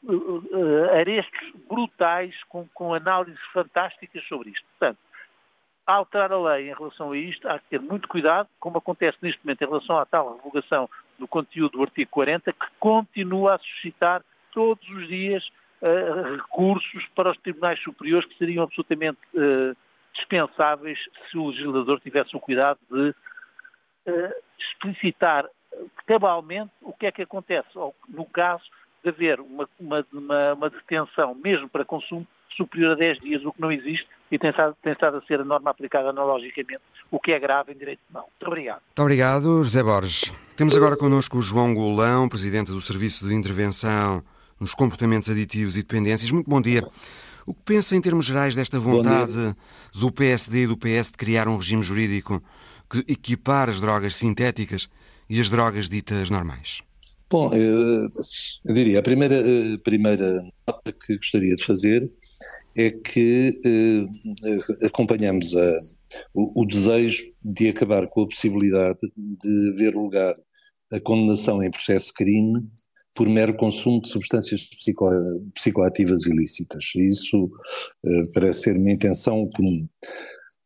uh, 0.04 0.12
uh, 0.12 0.90
arestos 0.94 1.50
brutais 1.68 2.36
com, 2.44 2.68
com 2.72 2.94
análises 2.94 3.42
fantásticas 3.52 4.22
sobre 4.28 4.50
isto. 4.50 4.64
Portanto, 4.78 5.00
alterar 5.86 6.32
a 6.32 6.38
lei 6.38 6.70
em 6.70 6.74
relação 6.74 7.12
a 7.12 7.16
isto, 7.16 7.48
há 7.48 7.58
que 7.58 7.70
ter 7.70 7.80
muito 7.80 8.08
cuidado, 8.08 8.48
como 8.58 8.78
acontece 8.78 9.16
neste 9.22 9.44
momento 9.44 9.62
em 9.62 9.66
relação 9.68 9.98
à 9.98 10.04
tal 10.04 10.36
revogação 10.36 10.90
do 11.18 11.28
conteúdo 11.28 11.78
do 11.78 11.82
artigo 11.82 12.10
40, 12.10 12.52
que 12.52 12.66
continua 12.80 13.54
a 13.54 13.58
suscitar 13.58 14.22
todos 14.52 14.86
os 14.88 15.06
dias 15.06 15.46
uh, 15.82 16.36
recursos 16.36 17.06
para 17.14 17.30
os 17.30 17.38
tribunais 17.38 17.80
superiores 17.82 18.28
que 18.28 18.36
seriam 18.36 18.64
absolutamente 18.64 19.18
uh, 19.34 19.76
dispensáveis 20.14 20.98
se 21.30 21.38
o 21.38 21.48
legislador 21.48 22.00
tivesse 22.00 22.36
o 22.36 22.40
cuidado 22.40 22.80
de 22.90 23.10
uh, 23.10 24.34
explicitar 24.58 25.46
cabalmente 26.06 26.72
o 26.82 26.92
que 26.92 27.06
é 27.06 27.12
que 27.12 27.22
acontece 27.22 27.68
no 28.08 28.24
caso 28.24 28.64
de 29.04 29.10
haver 29.10 29.40
uma, 29.40 29.68
uma, 29.78 30.04
uma 30.54 30.70
detenção, 30.70 31.34
mesmo 31.34 31.68
para 31.68 31.84
consumo, 31.84 32.26
superior 32.56 32.92
a 32.92 32.94
10 32.94 33.20
dias, 33.20 33.44
o 33.44 33.52
que 33.52 33.60
não 33.60 33.70
existe 33.70 34.06
e 34.30 34.38
tem 34.38 34.50
estado, 34.50 34.76
tem 34.82 34.92
estado 34.92 35.18
a 35.18 35.22
ser 35.22 35.40
a 35.40 35.44
norma 35.44 35.70
aplicada 35.70 36.10
analogicamente, 36.10 36.80
o 37.10 37.20
que 37.20 37.32
é 37.32 37.38
grave 37.38 37.72
em 37.72 37.76
direito 37.76 38.00
penal. 38.08 38.28
Muito 38.28 38.46
obrigado. 38.46 38.80
Muito 38.86 39.02
obrigado, 39.02 39.62
José 39.62 39.82
Borges. 39.82 40.32
Temos 40.56 40.76
agora 40.76 40.96
connosco 40.96 41.38
o 41.38 41.42
João 41.42 41.74
Golão, 41.74 42.28
presidente 42.28 42.70
do 42.70 42.80
Serviço 42.80 43.26
de 43.26 43.34
Intervenção 43.34 44.24
nos 44.58 44.74
Comportamentos 44.74 45.28
Aditivos 45.28 45.76
e 45.76 45.82
Dependências. 45.82 46.30
Muito 46.30 46.48
bom 46.48 46.60
dia. 46.60 46.82
O 47.46 47.54
que 47.54 47.60
pensa 47.64 47.94
em 47.94 48.00
termos 48.00 48.26
gerais 48.26 48.56
desta 48.56 48.78
vontade 48.78 49.54
do 49.94 50.10
PSD 50.10 50.62
e 50.62 50.66
do 50.66 50.76
PS 50.76 51.12
de 51.12 51.18
criar 51.18 51.46
um 51.46 51.56
regime 51.56 51.82
jurídico 51.82 52.42
que 52.90 52.98
equipar 53.12 53.68
as 53.68 53.80
drogas 53.80 54.16
sintéticas 54.16 54.88
e 55.28 55.40
as 55.40 55.48
drogas 55.48 55.88
ditas 55.88 56.30
normais? 56.30 56.82
Bom, 57.30 57.52
eu, 57.52 58.08
eu 58.64 58.74
diria, 58.74 58.98
a 58.98 59.02
primeira, 59.02 59.40
a 59.74 59.78
primeira 59.82 60.44
nota 60.66 60.92
que 60.92 61.16
gostaria 61.16 61.54
de 61.54 61.64
fazer 61.64 62.10
é 62.76 62.90
que 62.90 63.58
eh, 63.64 64.86
acompanhamos 64.86 65.56
a, 65.56 65.78
o, 66.34 66.62
o, 66.62 66.66
desejo 66.66 67.24
de 67.42 67.70
acabar 67.70 68.06
com 68.06 68.22
a 68.22 68.28
possibilidade 68.28 68.98
de 69.16 69.72
ver 69.72 69.94
lugar 69.94 70.36
a 70.92 71.00
condenação 71.00 71.62
em 71.62 71.70
processo 71.70 72.08
de 72.08 72.12
crime 72.14 72.68
por 73.16 73.28
mero 73.28 73.56
consumo 73.56 74.02
de 74.02 74.10
substâncias 74.10 74.68
psico, 74.68 75.08
psicoativas 75.54 76.26
ilícitas. 76.26 76.84
Isso 76.94 77.46
uh, 77.46 78.32
parece 78.34 78.60
ser 78.62 78.76
uma 78.76 78.92
intenção 78.92 79.48
comum. 79.56 79.88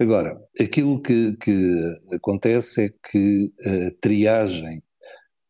Agora, 0.01 0.37
aquilo 0.61 1.01
que, 1.01 1.37
que 1.37 1.93
acontece 2.13 2.87
é 2.87 2.95
que 3.11 3.53
a 3.65 3.93
triagem 4.01 4.83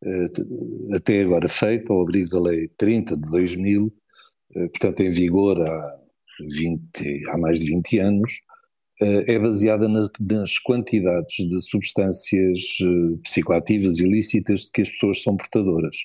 uh, 0.05 0.95
até 0.95 1.23
agora 1.23 1.49
feita 1.49 1.91
ao 1.91 2.03
abrigo 2.03 2.29
da 2.29 2.41
Lei 2.41 2.69
30 2.77 3.17
de 3.17 3.31
2000, 3.31 3.87
uh, 3.87 4.69
portanto 4.69 5.01
em 5.01 5.11
vigor 5.11 5.59
há, 5.67 6.00
20, 6.43 7.29
há 7.29 7.39
mais 7.39 7.61
de 7.61 7.67
20 7.67 7.99
anos, 7.99 8.31
é 9.03 9.39
baseada 9.39 9.89
nas 9.89 10.59
quantidades 10.59 11.49
de 11.49 11.61
substâncias 11.63 12.61
psicoativas 13.23 13.99
ilícitas 13.99 14.67
de 14.67 14.73
que 14.73 14.83
as 14.83 14.91
pessoas 14.91 15.23
são 15.23 15.37
portadoras. 15.37 15.97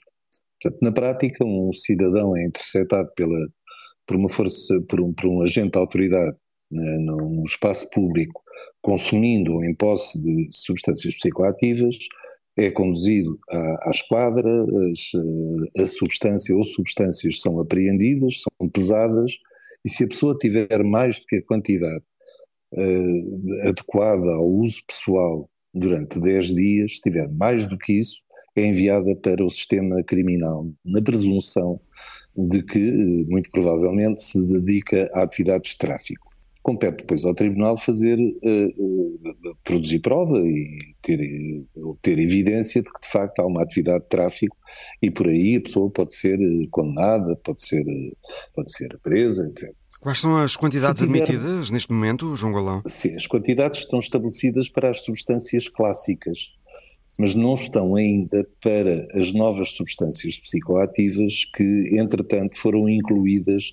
Portanto, 0.62 0.82
na 0.82 0.92
prática, 0.92 1.46
um 1.46 1.74
cidadão 1.74 2.38
é 2.38 2.46
interceptado 2.46 3.12
pela, 3.16 3.38
por 4.08 4.16
uma 4.16 4.30
força, 4.30 4.80
por 4.88 5.02
um, 5.02 5.14
por 5.14 5.28
um 5.28 5.42
agente 5.42 5.72
de 5.72 5.78
autoridade 5.78 6.38
né, 6.72 6.98
num 7.00 7.44
espaço 7.44 7.90
público, 7.90 8.42
consumindo 8.82 9.54
ou 9.54 9.64
em 9.64 9.76
posse 9.76 10.22
de 10.22 10.48
substâncias 10.52 11.16
psicoativas, 11.16 11.98
é 12.58 12.72
conduzido 12.72 13.38
à, 13.50 13.88
à 13.88 13.92
esquadra, 13.92 14.66
as, 14.92 15.12
eh, 15.14 15.82
a 15.82 15.86
substância 15.86 16.56
ou 16.56 16.64
substâncias 16.64 17.42
são 17.42 17.60
apreendidas, 17.60 18.42
são 18.42 18.70
pesadas, 18.70 19.34
e 19.86 19.90
se 19.90 20.04
a 20.04 20.08
pessoa 20.08 20.36
tiver 20.38 20.84
mais 20.84 21.20
do 21.20 21.28
que 21.28 21.36
a 21.36 21.44
quantidade 21.44 22.04
uh, 22.74 23.70
adequada 23.70 24.32
ao 24.32 24.50
uso 24.50 24.82
pessoal 24.88 25.48
durante 25.72 26.20
10 26.20 26.56
dias, 26.56 26.96
se 26.96 27.02
tiver 27.02 27.30
mais 27.32 27.68
do 27.68 27.78
que 27.78 27.94
isso, 27.94 28.20
é 28.56 28.66
enviada 28.66 29.16
para 29.18 29.46
o 29.46 29.50
sistema 29.50 30.02
criminal, 30.04 30.68
na 30.84 31.02
presunção 31.02 31.80
de 32.36 32.64
que, 32.64 32.80
muito 33.28 33.50
provavelmente, 33.52 34.24
se 34.24 34.40
dedica 34.54 35.10
a 35.14 35.24
atividades 35.24 35.72
de 35.72 35.78
tráfico. 35.78 36.35
Compete 36.66 36.98
depois 37.02 37.24
ao 37.24 37.36
Tribunal 37.36 37.78
fazer, 37.78 38.18
uh, 38.18 39.14
uh, 39.48 39.56
produzir 39.64 40.00
prova 40.00 40.40
e 40.40 40.96
ter, 41.00 41.20
uh, 41.76 41.96
ter 42.02 42.18
evidência 42.18 42.82
de 42.82 42.92
que 42.92 43.02
de 43.02 43.08
facto 43.08 43.40
há 43.40 43.46
uma 43.46 43.62
atividade 43.62 44.02
de 44.02 44.10
tráfico 44.10 44.58
e 45.00 45.12
por 45.12 45.28
aí 45.28 45.58
a 45.58 45.62
pessoa 45.62 45.92
pode 45.92 46.16
ser 46.16 46.40
condenada, 46.72 47.36
pode 47.44 47.64
ser, 47.64 47.86
pode 48.56 48.72
ser 48.72 48.98
presa, 49.04 49.48
etc. 49.48 49.72
Quais 50.02 50.20
são 50.20 50.36
as 50.38 50.58
quantidades 50.58 51.00
tiver... 51.00 51.22
admitidas 51.22 51.70
neste 51.70 51.94
momento, 51.94 52.36
João 52.36 52.52
Galão? 52.52 52.82
Sim, 52.88 53.16
as 53.16 53.28
quantidades 53.28 53.82
estão 53.82 54.00
estabelecidas 54.00 54.68
para 54.68 54.90
as 54.90 55.04
substâncias 55.04 55.70
clássicas 55.70 56.56
mas 57.20 57.36
não 57.36 57.54
estão 57.54 57.96
ainda 57.96 58.46
para 58.62 59.08
as 59.14 59.32
novas 59.32 59.72
substâncias 59.72 60.38
psicoativas 60.38 61.46
que, 61.56 61.88
entretanto, 61.98 62.56
foram 62.58 62.90
incluídas 62.90 63.72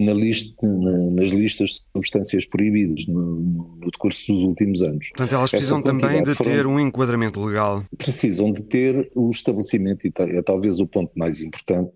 na 0.00 0.12
lista, 0.12 0.66
na, 0.66 1.10
nas 1.10 1.30
listas 1.30 1.70
de 1.70 1.80
substâncias 1.92 2.46
proibidas 2.46 3.06
no, 3.06 3.40
no, 3.40 3.90
decurso 3.90 4.32
dos 4.32 4.42
últimos 4.42 4.82
anos. 4.82 5.08
Portanto, 5.10 5.34
elas 5.34 5.50
precisam 5.50 5.80
também 5.80 6.22
de 6.22 6.34
foram, 6.34 6.50
ter 6.50 6.66
um 6.66 6.80
enquadramento 6.80 7.44
legal. 7.44 7.84
Precisam 7.96 8.52
de 8.52 8.62
ter 8.64 9.06
o 9.14 9.30
estabelecimento, 9.30 10.06
e 10.06 10.12
é 10.18 10.42
talvez 10.42 10.80
o 10.80 10.86
ponto 10.86 11.12
mais 11.16 11.40
importante, 11.40 11.92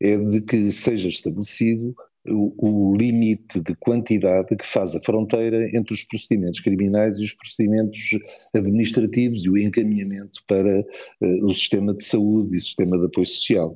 é 0.00 0.16
de 0.16 0.40
que 0.40 0.70
seja 0.70 1.08
estabelecido 1.08 1.94
o, 2.28 2.90
o, 2.90 2.96
limite 2.96 3.60
de 3.60 3.74
quantidade 3.76 4.54
que 4.56 4.66
faz 4.66 4.94
a 4.94 5.00
fronteira 5.00 5.68
entre 5.76 5.94
os 5.94 6.04
procedimentos 6.04 6.60
criminais 6.60 7.18
e 7.18 7.24
os 7.24 7.34
procedimentos 7.34 8.10
administrativos 8.54 9.44
e 9.44 9.50
o 9.50 9.58
encaminhamento 9.58 10.42
para 10.46 10.80
uh, 10.80 11.46
o 11.46 11.52
sistema 11.52 11.92
de 11.94 12.04
saúde 12.04 12.54
e 12.54 12.56
o 12.56 12.60
sistema 12.60 12.98
de 12.98 13.06
apoio 13.06 13.26
social. 13.26 13.74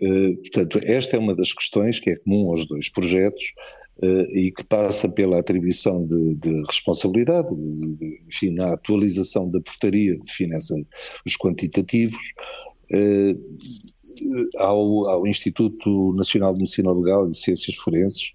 Uh, 0.00 0.36
portanto, 0.36 0.78
esta 0.84 1.16
é 1.16 1.18
uma 1.18 1.34
das 1.34 1.52
questões 1.52 1.98
que 1.98 2.10
é 2.10 2.16
comum 2.16 2.52
aos 2.52 2.66
dois 2.68 2.88
projetos 2.88 3.52
uh, 3.98 4.38
e 4.38 4.52
que 4.52 4.62
passa 4.62 5.08
pela 5.08 5.40
atribuição 5.40 6.06
de, 6.06 6.36
de 6.36 6.62
responsabilidade, 6.66 7.48
de, 7.52 8.20
enfim, 8.28 8.50
na 8.50 8.74
atualização 8.74 9.50
da 9.50 9.60
portaria 9.60 10.16
define 10.18 10.56
os 11.26 11.36
quantitativos, 11.36 12.32
ao, 14.58 15.08
ao, 15.08 15.26
Instituto 15.26 16.12
Nacional 16.14 16.54
de 16.54 16.60
Medicina 16.60 16.92
Legal 16.92 17.30
e 17.30 17.34
Ciências 17.34 17.76
Forenses, 17.76 18.32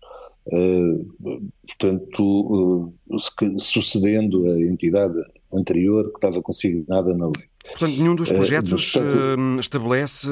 uh, 0.47 1.43
portanto, 1.67 2.93
uh, 3.09 3.19
sucedendo 3.59 4.45
a 4.45 4.61
entidade 4.61 5.15
anterior 5.53 6.09
que 6.11 6.17
estava 6.17 6.41
consignada 6.41 7.13
na 7.15 7.25
lei. 7.25 7.47
Portanto, 7.69 7.97
nenhum 7.97 8.15
dos 8.15 8.31
projetos 8.31 8.93
portanto, 8.93 9.59
estabelece 9.59 10.29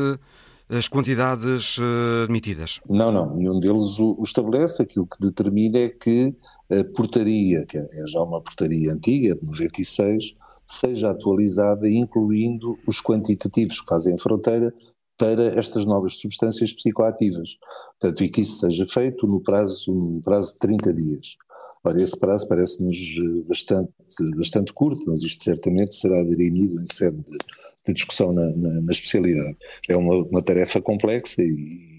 as 0.69 0.87
quantidades 0.87 1.77
admitidas? 2.23 2.79
Não, 2.89 3.11
não, 3.11 3.35
nenhum 3.35 3.59
deles 3.59 3.99
o, 3.99 4.15
o 4.17 4.23
estabelece. 4.23 4.81
Aquilo 4.81 5.05
que 5.05 5.19
determina 5.19 5.77
é 5.79 5.89
que 5.89 6.33
a 6.69 6.83
portaria, 6.95 7.65
que 7.65 7.77
é 7.77 8.07
já 8.07 8.21
uma 8.21 8.41
portaria 8.41 8.91
antiga, 8.91 9.35
de 9.35 9.45
96, 9.45 10.35
seja 10.65 11.11
atualizada, 11.11 11.87
incluindo 11.87 12.77
os 12.87 12.99
quantitativos 13.01 13.81
que 13.81 13.87
fazem 13.87 14.17
fronteira 14.17 14.73
para 15.17 15.57
estas 15.57 15.85
novas 15.85 16.15
substâncias 16.15 16.73
psicoativas. 16.73 17.57
Portanto, 17.99 18.23
e 18.23 18.29
que 18.29 18.41
isso 18.41 18.59
seja 18.59 18.85
feito 18.85 19.25
no 19.27 19.41
prazo, 19.41 19.93
no 19.93 20.21
prazo 20.21 20.53
de 20.53 20.59
30 20.59 20.93
dias. 20.93 21.35
Ora, 21.83 21.97
esse 21.97 22.17
prazo 22.19 22.47
parece-nos 22.47 22.97
eh, 22.97 23.43
bastante, 23.47 23.93
bastante 24.35 24.73
curto, 24.73 25.03
mas 25.07 25.21
isto 25.21 25.43
certamente 25.43 25.95
será 25.95 26.23
dirimido 26.23 26.81
em 26.81 26.85
sede 26.91 27.17
de, 27.17 27.37
de 27.85 27.93
discussão 27.93 28.33
na, 28.33 28.49
na, 28.51 28.81
na, 28.81 28.91
especialidade. 28.91 29.55
É 29.87 29.95
uma, 29.95 30.15
uma 30.23 30.41
tarefa 30.41 30.81
complexa 30.81 31.43
e, 31.43 31.94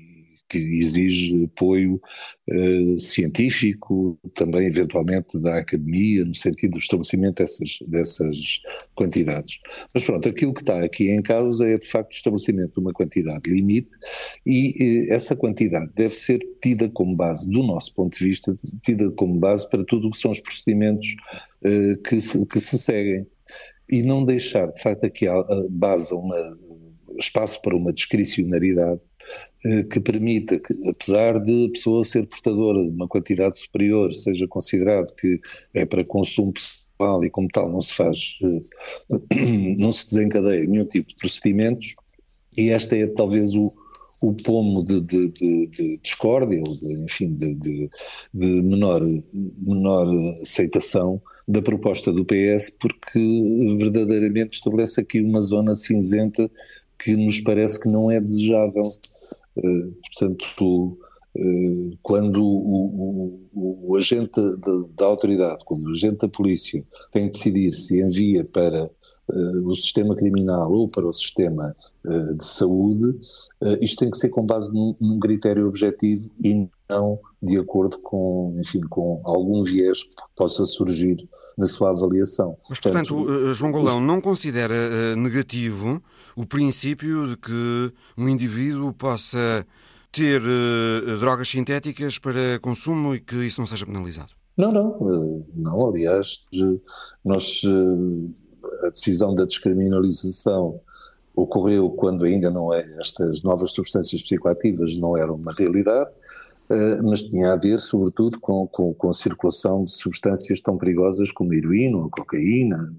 que 0.48 0.58
exige 0.58 1.44
apoio 1.44 2.00
uh, 2.48 3.00
científico, 3.00 4.18
também 4.34 4.66
eventualmente 4.66 5.38
da 5.38 5.58
academia, 5.58 6.24
no 6.24 6.34
sentido 6.34 6.72
do 6.72 6.78
estabelecimento 6.78 7.42
dessas, 7.42 7.78
dessas 7.86 8.60
quantidades. 8.94 9.58
Mas 9.92 10.04
pronto, 10.04 10.28
aquilo 10.28 10.54
que 10.54 10.60
está 10.60 10.82
aqui 10.82 11.10
em 11.10 11.22
causa 11.22 11.66
é 11.66 11.78
de 11.78 11.86
facto 11.86 12.12
o 12.12 12.16
estabelecimento 12.16 12.74
de 12.74 12.80
uma 12.80 12.92
quantidade 12.92 13.50
limite 13.50 13.96
e 14.44 15.08
uh, 15.08 15.14
essa 15.14 15.34
quantidade 15.34 15.90
deve 15.94 16.14
ser 16.14 16.40
tida 16.62 16.88
como 16.90 17.16
base, 17.16 17.48
do 17.50 17.62
nosso 17.62 17.94
ponto 17.94 18.16
de 18.16 18.24
vista, 18.24 18.56
tida 18.82 19.10
como 19.12 19.38
base 19.38 19.68
para 19.68 19.84
tudo 19.84 20.08
o 20.08 20.10
que 20.10 20.18
são 20.18 20.30
os 20.30 20.40
procedimentos 20.40 21.14
uh, 21.64 22.00
que, 22.02 22.20
se, 22.20 22.44
que 22.46 22.60
se 22.60 22.78
seguem. 22.78 23.26
E 23.88 24.02
não 24.02 24.24
deixar, 24.24 24.66
de 24.66 24.82
facto, 24.82 25.04
aqui 25.04 25.28
a, 25.28 25.44
base, 25.70 26.12
uma, 26.12 26.58
espaço 27.18 27.60
para 27.62 27.76
uma 27.76 27.92
discricionariedade 27.92 29.00
que 29.90 30.00
permita 30.00 30.58
que, 30.58 30.72
apesar 30.88 31.40
de 31.40 31.66
a 31.66 31.70
pessoa 31.70 32.04
ser 32.04 32.26
portadora 32.26 32.82
de 32.82 32.90
uma 32.90 33.08
quantidade 33.08 33.58
superior, 33.58 34.12
seja 34.12 34.46
considerado 34.46 35.14
que 35.14 35.40
é 35.74 35.84
para 35.84 36.04
consumo 36.04 36.52
pessoal 36.52 37.24
e 37.24 37.30
como 37.30 37.48
tal 37.48 37.70
não 37.70 37.80
se 37.80 37.92
faz, 37.92 38.38
eh, 38.42 39.74
não 39.78 39.90
se 39.90 40.06
desencadeia 40.06 40.66
nenhum 40.66 40.86
tipo 40.86 41.08
de 41.08 41.16
procedimentos, 41.16 41.94
e 42.56 42.70
esta 42.70 42.96
é 42.96 43.06
talvez 43.06 43.54
o, 43.54 43.70
o 44.22 44.34
pomo 44.34 44.82
de, 44.82 45.00
de, 45.00 45.30
de, 45.30 45.66
de 45.66 45.98
discórdia, 46.00 46.60
ou 46.66 46.74
de, 46.74 47.04
enfim, 47.04 47.34
de, 47.34 47.90
menor, 48.32 49.02
menor 49.58 50.08
aceitação 50.40 51.20
da 51.46 51.62
proposta 51.62 52.12
do 52.12 52.24
PS, 52.24 52.70
porque 52.80 53.76
verdadeiramente 53.78 54.56
estabelece 54.56 55.00
aqui 55.00 55.20
uma 55.20 55.40
zona 55.40 55.74
cinzenta 55.74 56.50
que 56.98 57.14
nos 57.14 57.40
parece 57.40 57.78
que 57.78 57.88
não 57.88 58.10
é 58.10 58.20
desejável. 58.20 58.88
Uh, 59.56 59.92
portanto, 59.92 60.98
uh, 61.36 61.98
quando 62.02 62.44
o, 62.44 63.40
o, 63.54 63.90
o 63.90 63.96
agente 63.96 64.40
da, 64.96 65.06
autoridade, 65.06 65.64
quando 65.64 65.86
o 65.86 65.92
agente 65.92 66.18
da 66.18 66.28
polícia 66.28 66.84
tem 67.12 67.26
de 67.26 67.32
decidir 67.32 67.72
se 67.72 68.00
envia 68.00 68.44
para 68.44 68.84
uh, 68.84 69.68
o 69.68 69.74
sistema 69.74 70.14
criminal 70.14 70.70
ou 70.72 70.88
para 70.88 71.06
o 71.06 71.12
sistema 71.12 71.74
de 72.38 72.46
saúde, 72.46 73.18
isto 73.80 73.98
tem 73.98 74.12
que 74.12 74.16
ser 74.16 74.28
com 74.28 74.46
base 74.46 74.72
num, 74.72 74.94
num, 75.00 75.18
critério 75.18 75.66
objetivo 75.66 76.30
e 76.44 76.68
não 76.88 77.18
de 77.42 77.58
acordo 77.58 77.98
com, 77.98 78.56
enfim, 78.60 78.80
com 78.82 79.20
algum 79.24 79.64
viés 79.64 80.04
que 80.04 80.14
possa 80.36 80.64
surgir 80.64 81.28
na 81.56 81.66
sua 81.66 81.90
avaliação. 81.90 82.56
Mas, 82.68 82.80
portanto, 82.80 83.14
portanto 83.14 83.54
João 83.54 83.72
Golão 83.72 84.00
não 84.00 84.20
considera 84.20 85.16
negativo 85.16 86.02
o 86.36 86.44
princípio 86.44 87.28
de 87.28 87.36
que 87.36 87.92
um 88.16 88.28
indivíduo 88.28 88.92
possa 88.92 89.66
ter 90.12 90.40
uh, 90.40 91.18
drogas 91.18 91.48
sintéticas 91.48 92.18
para 92.18 92.58
consumo 92.60 93.14
e 93.14 93.20
que 93.20 93.36
isso 93.36 93.60
não 93.60 93.66
seja 93.66 93.84
penalizado? 93.84 94.32
Não, 94.56 94.72
não, 94.72 94.96
eh, 94.96 95.42
não, 95.54 95.88
aliás, 95.88 96.46
nós, 97.22 97.60
eh, 97.62 98.86
a 98.86 98.88
decisão 98.88 99.34
da 99.34 99.44
descriminalização 99.44 100.80
ocorreu 101.34 101.90
quando 101.90 102.24
ainda 102.24 102.50
não 102.50 102.72
é, 102.72 102.80
estas 102.98 103.42
novas 103.42 103.72
substâncias 103.72 104.22
psicoativas 104.22 104.96
não 104.96 105.14
eram 105.14 105.34
uma 105.34 105.52
realidade, 105.52 106.10
mas 107.04 107.22
tinha 107.22 107.52
a 107.52 107.56
ver, 107.56 107.80
sobretudo, 107.80 108.40
com, 108.40 108.66
com, 108.68 108.92
com, 108.94 109.10
a 109.10 109.14
circulação 109.14 109.84
de 109.84 109.92
substâncias 109.92 110.60
tão 110.60 110.76
perigosas 110.76 111.30
como 111.30 111.52
a 111.52 111.56
heroína 111.56 111.98
ou 111.98 112.04
a 112.06 112.10
cocaína, 112.10 112.92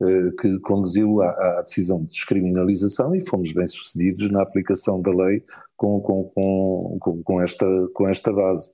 uh, 0.00 0.36
que 0.40 0.58
conduziu 0.60 1.22
à, 1.22 1.30
à, 1.30 1.62
decisão 1.62 2.02
de 2.02 2.08
descriminalização 2.08 3.14
e 3.14 3.20
fomos 3.20 3.52
bem-sucedidos 3.52 4.30
na 4.30 4.42
aplicação 4.42 5.00
da 5.00 5.12
lei 5.12 5.42
com, 5.76 6.00
com, 6.00 7.40
esta, 7.40 7.66
esta 8.08 8.32
base. 8.32 8.72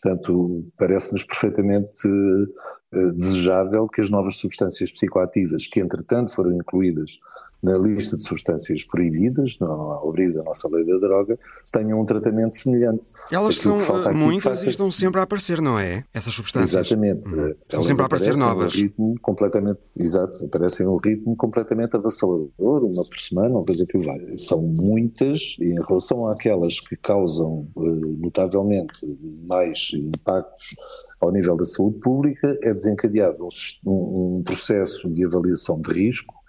Portanto, 0.00 0.64
parece-nos 0.78 1.24
perfeitamente 1.24 2.06
uh, 2.06 3.12
desejável 3.12 3.88
que 3.88 4.00
as 4.00 4.10
novas 4.10 4.36
substâncias 4.36 4.92
psicoativas, 4.92 5.66
que 5.66 5.80
entretanto 5.80 6.34
foram 6.34 6.52
incluídas 6.52 7.18
na 7.62 7.76
lista 7.76 8.16
de 8.16 8.22
substâncias 8.22 8.84
proibidas, 8.84 9.56
ao 9.60 10.08
abrir 10.08 10.32
da 10.32 10.42
nossa 10.44 10.68
lei 10.68 10.84
da 10.84 10.98
droga, 10.98 11.38
tenham 11.72 12.00
um 12.00 12.04
tratamento 12.04 12.56
semelhante. 12.56 13.06
Elas 13.30 13.56
são 13.56 13.76
uh, 13.76 14.14
muitas 14.14 14.62
e 14.62 14.68
estão 14.68 14.90
sempre 14.90 15.20
a 15.20 15.24
aparecer, 15.24 15.60
não 15.60 15.78
é? 15.78 16.04
Essas 16.12 16.34
substâncias. 16.34 16.74
Exatamente. 16.74 17.26
Hum. 17.28 17.54
Estão 17.62 17.82
sempre 17.82 18.02
a 18.02 18.06
aparecer 18.06 18.36
novas. 18.36 18.74
Um 18.74 18.76
ritmo 18.76 19.14
completamente, 19.20 19.80
exato, 19.98 20.44
aparecem 20.44 20.86
um 20.86 20.96
ritmo 20.96 21.36
completamente 21.36 21.94
avassalador, 21.94 22.50
uma 22.84 23.04
por 23.04 23.18
semana, 23.18 23.50
uma 23.50 23.64
coisa 23.64 23.84
que 23.84 23.98
vai. 23.98 24.18
São 24.38 24.62
muitas 24.62 25.56
e 25.60 25.64
em 25.64 25.82
relação 25.86 26.26
àquelas 26.28 26.80
que 26.80 26.96
causam 26.96 27.68
uh, 27.76 28.16
notavelmente 28.18 29.06
mais 29.46 29.90
impactos 29.92 30.76
ao 31.20 31.30
nível 31.30 31.56
da 31.56 31.64
saúde 31.64 31.98
pública, 31.98 32.58
é 32.62 32.72
desencadeado 32.72 33.48
um, 33.86 34.38
um 34.38 34.42
processo 34.42 35.06
de 35.08 35.24
avaliação 35.24 35.80
de 35.80 35.92
risco 35.92 36.39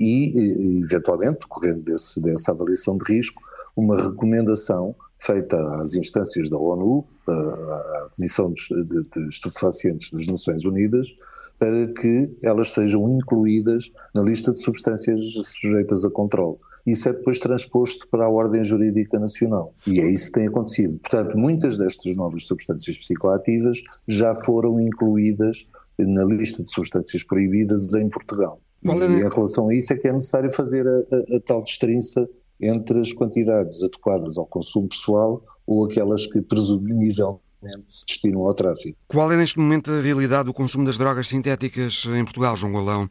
e, 0.00 0.82
eventualmente, 0.82 1.40
decorrendo 1.40 1.82
desse, 1.84 2.18
dessa 2.20 2.52
avaliação 2.52 2.96
de 2.96 3.04
risco, 3.12 3.40
uma 3.76 3.96
recomendação 3.96 4.96
feita 5.18 5.76
às 5.76 5.94
instâncias 5.94 6.48
da 6.48 6.56
ONU, 6.56 7.04
à 7.28 8.06
Comissão 8.16 8.52
de, 8.52 8.84
de, 8.84 9.02
de 9.02 9.28
Estupefacientes 9.28 10.10
das 10.10 10.26
Nações 10.26 10.64
Unidas, 10.64 11.14
para 11.58 11.88
que 11.88 12.34
elas 12.42 12.70
sejam 12.70 13.06
incluídas 13.10 13.92
na 14.14 14.22
lista 14.22 14.50
de 14.50 14.60
substâncias 14.60 15.20
sujeitas 15.44 16.06
a 16.06 16.10
controle. 16.10 16.56
Isso 16.86 17.06
é 17.06 17.12
depois 17.12 17.38
transposto 17.38 18.08
para 18.08 18.24
a 18.24 18.30
ordem 18.30 18.64
jurídica 18.64 19.18
nacional. 19.18 19.74
E 19.86 20.00
é 20.00 20.10
isso 20.10 20.28
que 20.28 20.38
tem 20.38 20.48
acontecido. 20.48 20.98
Portanto, 21.00 21.36
muitas 21.36 21.76
destas 21.76 22.16
novas 22.16 22.46
substâncias 22.46 22.96
psicoativas 22.96 23.82
já 24.08 24.34
foram 24.34 24.80
incluídas 24.80 25.68
na 25.98 26.24
lista 26.24 26.62
de 26.62 26.70
substâncias 26.70 27.22
proibidas 27.22 27.92
em 27.92 28.08
Portugal. 28.08 28.58
E 28.82 28.88
em 28.88 29.28
relação 29.28 29.68
a 29.68 29.74
isso 29.74 29.92
é 29.92 29.96
que 29.96 30.08
é 30.08 30.12
necessário 30.12 30.52
fazer 30.52 30.86
a, 30.86 30.90
a, 30.90 31.36
a 31.36 31.40
tal 31.40 31.62
destrinça 31.62 32.28
entre 32.60 33.00
as 33.00 33.12
quantidades 33.12 33.82
adequadas 33.82 34.36
ao 34.36 34.46
consumo 34.46 34.88
pessoal 34.88 35.42
ou 35.66 35.84
aquelas 35.84 36.26
que 36.26 36.40
presumivelmente 36.40 37.40
se 37.86 38.06
destinam 38.06 38.46
ao 38.46 38.54
tráfico. 38.54 38.98
Qual 39.08 39.30
é 39.30 39.36
neste 39.36 39.58
momento 39.58 39.90
a 39.90 40.00
realidade 40.00 40.44
do 40.44 40.54
consumo 40.54 40.84
das 40.84 40.98
drogas 40.98 41.28
sintéticas 41.28 42.04
em 42.06 42.24
Portugal, 42.24 42.56
João 42.56 42.72
Golão? 42.72 43.08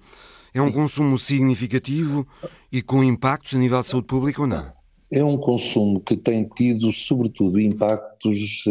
É 0.53 0.61
um 0.61 0.71
consumo 0.71 1.17
significativo 1.17 2.27
e 2.71 2.81
com 2.81 3.03
impactos 3.03 3.53
a 3.53 3.59
nível 3.59 3.79
de 3.79 3.85
saúde 3.85 4.07
pública 4.07 4.41
ou 4.41 4.47
não? 4.47 4.71
É 5.11 5.23
um 5.23 5.37
consumo 5.37 5.99
que 5.99 6.17
tem 6.17 6.43
tido, 6.55 6.91
sobretudo, 6.91 7.59
impactos. 7.59 8.63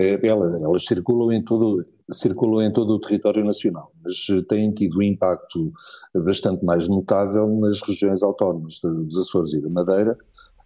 Eh, 0.00 0.18
elas, 0.26 0.54
elas 0.62 0.84
circulam 0.86 1.30
em 1.30 1.44
todo, 1.44 1.84
em 2.62 2.72
todo 2.72 2.94
o 2.94 2.98
território 2.98 3.44
nacional, 3.44 3.92
mas 4.02 4.26
eh, 4.30 4.40
têm 4.48 4.72
tido 4.72 4.98
um 4.98 5.02
impacto 5.02 5.70
bastante 6.14 6.64
mais 6.64 6.88
notável 6.88 7.46
nas 7.60 7.82
regiões 7.82 8.22
autónomas 8.22 8.80
dos 8.82 9.18
Açores 9.18 9.52
e 9.52 9.60
da 9.60 9.68
Madeira, 9.68 10.16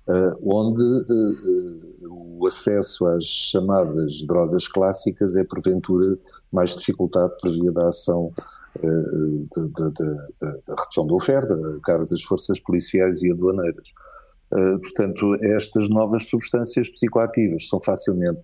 eh, 0.09 0.31
onde 0.41 0.85
eh, 0.85 2.07
o 2.09 2.47
acesso 2.47 3.09
às 3.09 3.25
chamadas 3.25 4.25
drogas 4.25 4.69
clássicas 4.69 5.35
é 5.35 5.43
porventura 5.43 6.17
mais 6.53 6.77
dificultado 6.77 7.33
por 7.41 7.51
via 7.51 7.73
da 7.73 7.89
ação 7.89 8.33
da 8.81 10.75
redução 10.77 11.07
da 11.07 11.15
oferta, 11.15 11.55
a 11.55 11.81
cargo 11.85 12.07
das 12.07 12.23
forças 12.23 12.59
policiais 12.61 13.23
e 13.23 13.31
aduaneiras. 13.31 13.89
Portanto, 14.51 15.37
estas 15.43 15.89
novas 15.89 16.27
substâncias 16.27 16.89
psicoativas 16.89 17.69
são 17.69 17.81
facilmente 17.81 18.43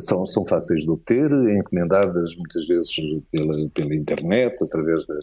são, 0.00 0.26
são 0.26 0.44
fáceis 0.46 0.82
de 0.82 0.90
obter, 0.90 1.30
encomendadas 1.32 2.34
muitas 2.36 2.66
vezes 2.66 2.94
pela, 3.30 3.52
pela 3.74 3.94
internet, 3.94 4.56
através 4.62 5.06
da, 5.06 5.18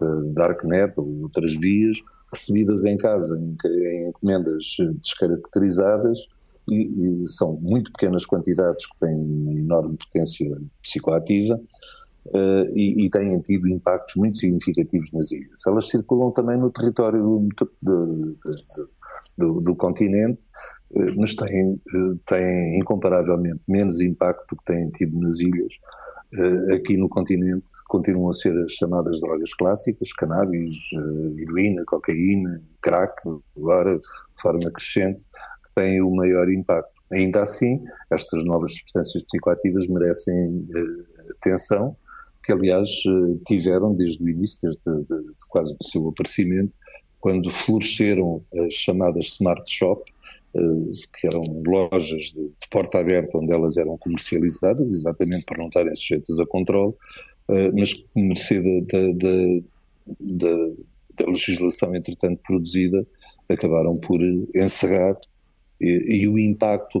da 0.00 0.20
Darknet 0.34 0.92
ou 0.96 1.22
outras 1.22 1.54
vias, 1.54 1.96
recebidas 2.32 2.84
em 2.84 2.96
casa 2.96 3.38
em, 3.38 3.56
em 3.66 4.08
encomendas 4.08 4.76
descaracterizadas 5.00 6.26
e, 6.70 7.24
e, 7.24 7.28
são 7.28 7.54
muito 7.54 7.90
pequenas 7.92 8.26
quantidades 8.26 8.86
que 8.86 8.98
têm 9.00 9.14
uma 9.14 9.54
enorme 9.54 9.96
potência 9.96 10.58
psicoativa 10.82 11.58
uh, 12.34 12.70
e, 12.74 13.06
e, 13.06 13.10
têm 13.10 13.40
tido 13.40 13.68
impactos 13.68 14.14
muito 14.16 14.38
significativos 14.38 15.12
nas 15.12 15.30
ilhas. 15.30 15.60
Elas 15.66 15.88
circulam 15.88 16.30
também 16.32 16.58
no 16.58 16.70
território 16.70 17.20
do, 17.20 17.48
do, 17.82 18.38
do, 19.38 19.60
do 19.60 19.76
continente 19.76 20.46
eh, 20.94 21.12
mas 21.16 21.34
têm, 21.34 21.74
eh, 21.74 22.14
têm 22.26 22.80
incomparavelmente 22.80 23.60
menos 23.68 24.00
impacto 24.00 24.46
do 24.50 24.56
que 24.56 24.64
têm 24.72 24.86
tido 24.92 25.18
nas 25.20 25.38
ilhas. 25.40 25.74
Aqui 26.74 26.98
no 26.98 27.08
continente 27.08 27.64
continuam 27.88 28.28
a 28.28 28.34
ser 28.34 28.52
as 28.62 28.72
chamadas 28.72 29.18
drogas 29.18 29.54
clássicas, 29.54 30.12
cannabis, 30.12 30.76
heroína, 31.38 31.82
cocaína, 31.86 32.62
crack, 32.82 33.14
agora 33.56 33.98
de 33.98 34.06
forma 34.42 34.70
crescente, 34.74 35.18
que 35.20 35.74
têm 35.74 36.02
o 36.02 36.14
maior 36.14 36.50
impacto. 36.50 36.92
Ainda 37.14 37.44
assim, 37.44 37.82
estas 38.10 38.44
novas 38.44 38.74
substâncias 38.74 39.24
psicoativas 39.24 39.86
merecem 39.86 40.68
atenção, 41.38 41.88
que 42.48 42.52
aliás 42.52 42.88
tiveram 43.46 43.94
desde 43.94 44.24
o 44.24 44.28
início, 44.28 44.58
desde 44.62 45.06
de, 45.06 45.22
de 45.22 45.34
quase 45.50 45.76
o 45.78 45.84
seu 45.84 46.08
aparecimento, 46.08 46.74
quando 47.20 47.50
floresceram 47.50 48.40
as 48.64 48.72
chamadas 48.72 49.26
smart 49.26 49.62
shop, 49.70 50.00
eh, 50.56 50.60
que 51.20 51.26
eram 51.26 51.42
lojas 51.66 52.32
de, 52.32 52.44
de, 52.44 52.68
porta 52.70 53.00
aberta 53.00 53.36
onde 53.36 53.52
elas 53.52 53.76
eram 53.76 53.98
comercializadas, 53.98 54.88
exatamente 54.88 55.44
para 55.44 55.58
não 55.58 55.66
estarem 55.66 55.94
sujeitas 55.94 56.40
a 56.40 56.46
controle, 56.46 56.94
eh, 57.50 57.70
mas 57.72 57.92
mercê 58.16 58.62
da, 58.62 58.98
da, 59.12 59.62
da, 60.18 60.66
da 61.18 61.30
legislação 61.30 61.94
entretanto 61.94 62.40
produzida, 62.46 63.06
acabaram 63.50 63.92
por 63.92 64.22
encerrar. 64.54 65.18
E, 65.80 66.22
e, 66.22 66.28
o 66.28 66.38
impacto 66.38 67.00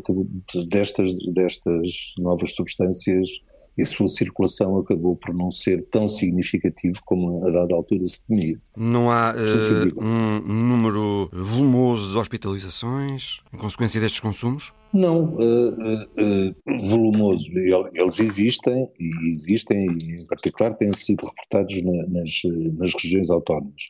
destas, 0.68 1.12
destas 1.32 2.12
novas 2.18 2.52
substâncias 2.52 3.40
e 3.78 3.82
a 3.82 3.86
sua 3.86 4.08
circulação 4.08 4.76
acabou 4.76 5.16
por 5.16 5.32
não 5.32 5.52
ser 5.52 5.86
tão 5.90 6.08
significativo 6.08 6.98
como 7.06 7.46
a 7.46 7.50
dada 7.50 7.74
altura 7.74 8.02
se 8.02 8.26
temia. 8.26 8.56
Não 8.76 9.08
há 9.08 9.32
uh, 9.32 10.00
um 10.02 10.68
número 10.68 11.30
volumoso 11.32 12.10
de 12.10 12.18
hospitalizações 12.18 13.38
em 13.54 13.56
consequência 13.56 14.00
destes 14.00 14.18
consumos? 14.18 14.74
Não, 14.92 15.36
uh, 15.36 15.70
uh, 15.70 16.88
volumoso. 16.88 17.50
Eles 17.94 18.18
existem 18.18 18.88
e 18.98 19.28
existem, 19.28 19.86
e 19.86 20.16
em 20.16 20.26
particular 20.26 20.74
têm 20.74 20.92
sido 20.94 21.24
reportados 21.24 21.80
na, 21.84 22.06
nas, 22.08 22.30
nas 22.76 22.92
regiões 22.94 23.30
autónomas. 23.30 23.82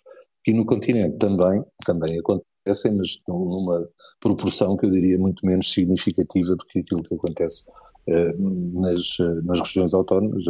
E 0.47 0.53
no 0.53 0.67
continente 0.67 1.17
também, 1.17 1.63
também 1.87 2.19
acontecem, 2.19 2.95
mas 2.95 3.21
numa 3.27 3.89
proporção 4.21 4.77
que 4.77 4.85
eu 4.85 4.91
diria 4.91 5.19
muito 5.19 5.47
menos 5.47 5.73
significativa 5.73 6.57
do 6.57 6.65
que 6.67 6.81
aquilo 6.81 7.03
que 7.03 7.15
acontece 7.15 7.65
nas, 8.39 9.19
eh, 9.21 9.41
nas 9.45 9.61
regiões 9.61 9.93
autónomas. 9.93 10.45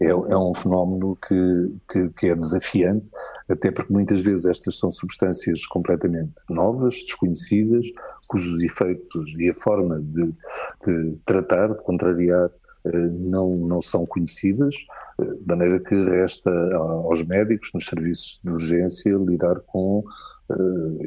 É, 0.00 0.06
é 0.08 0.38
um 0.38 0.54
fenómeno 0.54 1.18
que, 1.26 1.72
que, 1.90 2.08
que, 2.10 2.28
é 2.28 2.36
desafiante, 2.36 3.04
até 3.48 3.72
porque 3.72 3.92
muitas 3.92 4.20
vezes 4.20 4.46
estas 4.46 4.78
são 4.78 4.90
substâncias 4.92 5.66
completamente 5.66 6.32
novas, 6.48 7.02
desconhecidas, 7.02 7.86
cujos 8.28 8.62
efeitos 8.62 9.34
e 9.36 9.50
a 9.50 9.54
forma 9.54 10.00
de, 10.00 10.32
de 10.86 11.18
tratar, 11.26 11.74
de 11.74 11.82
contrariar, 11.82 12.50
eh, 12.84 13.08
não, 13.18 13.56
não 13.58 13.82
são 13.82 14.06
conhecidas, 14.06 14.74
de 15.18 15.46
maneira 15.46 15.78
que 15.78 15.94
resta 15.94 16.50
aos 16.76 17.24
médicos, 17.24 17.70
nos 17.72 17.86
serviços 17.86 18.40
de 18.42 18.50
urgência, 18.50 19.12
lidar 19.12 19.56
com, 19.66 20.02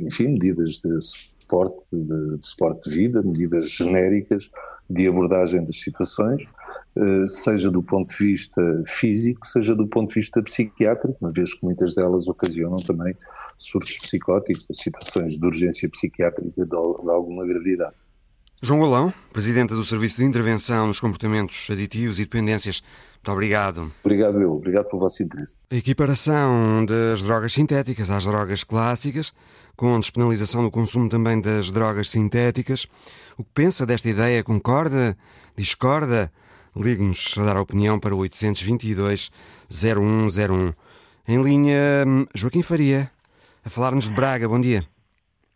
enfim, 0.01 0.29
medidas 0.29 0.79
de 0.79 1.01
suporte 1.01 1.77
de, 1.91 2.37
de 2.37 2.47
suporte 2.47 2.89
de 2.89 2.95
vida, 2.95 3.21
medidas 3.21 3.69
genéricas 3.69 4.49
de 4.89 5.07
abordagem 5.07 5.63
das 5.65 5.79
situações, 5.79 6.43
eh, 6.95 7.29
seja 7.29 7.69
do 7.69 7.83
ponto 7.83 8.09
de 8.09 8.17
vista 8.17 8.83
físico, 8.85 9.47
seja 9.47 9.75
do 9.75 9.87
ponto 9.87 10.09
de 10.09 10.15
vista 10.15 10.41
psiquiátrico, 10.41 11.17
uma 11.21 11.31
vez 11.31 11.53
que 11.53 11.65
muitas 11.65 11.93
delas 11.93 12.27
ocasionam 12.27 12.79
também 12.79 13.13
surtos 13.57 13.97
psicóticos, 13.97 14.65
situações 14.73 15.37
de 15.37 15.45
urgência 15.45 15.89
psiquiátrica 15.89 16.63
de, 16.63 16.75
alguma 16.75 17.45
gravidade. 17.45 17.95
João 18.63 18.79
Golão, 18.79 19.13
Presidente 19.31 19.69
do 19.75 19.83
Serviço 19.83 20.17
de 20.17 20.23
Intervenção 20.23 20.87
nos 20.87 20.99
Comportamentos 20.99 21.67
Aditivos 21.69 22.17
e 22.17 22.23
Dependências, 22.23 22.81
muito 23.17 23.31
obrigado. 23.31 23.91
Obrigado 24.03 24.41
eu, 24.41 24.49
obrigado 24.49 24.85
pelo 24.85 25.01
vosso 25.01 25.21
interesse. 25.21 25.57
A 25.69 25.75
equiparação 25.75 26.83
das 26.83 27.21
drogas 27.21 27.53
sintéticas 27.53 28.09
às 28.09 28.25
drogas 28.25 28.63
clássicas 28.63 29.31
com 29.77 29.97
despenalização 29.99 30.63
do 30.63 30.71
consumo 30.71 31.07
também 31.07 31.39
das 31.39 31.71
drogas 31.71 32.09
sintéticas. 32.09 32.87
O 33.37 33.43
que 33.43 33.51
pensa 33.53 33.85
desta 33.85 34.09
ideia? 34.09 34.43
Concorda? 34.43 35.15
Discorda? 35.55 36.31
Ligue-nos 36.75 37.37
a 37.37 37.45
dar 37.45 37.57
a 37.57 37.61
opinião 37.61 37.99
para 37.99 38.15
o 38.15 38.19
822-0101. 38.19 40.73
Em 41.27 41.39
linha, 41.41 42.05
Joaquim 42.33 42.63
Faria, 42.63 43.11
a 43.63 43.69
falar-nos 43.69 44.09
de 44.09 44.15
Braga. 44.15 44.49
Bom 44.49 44.59
dia. 44.59 44.83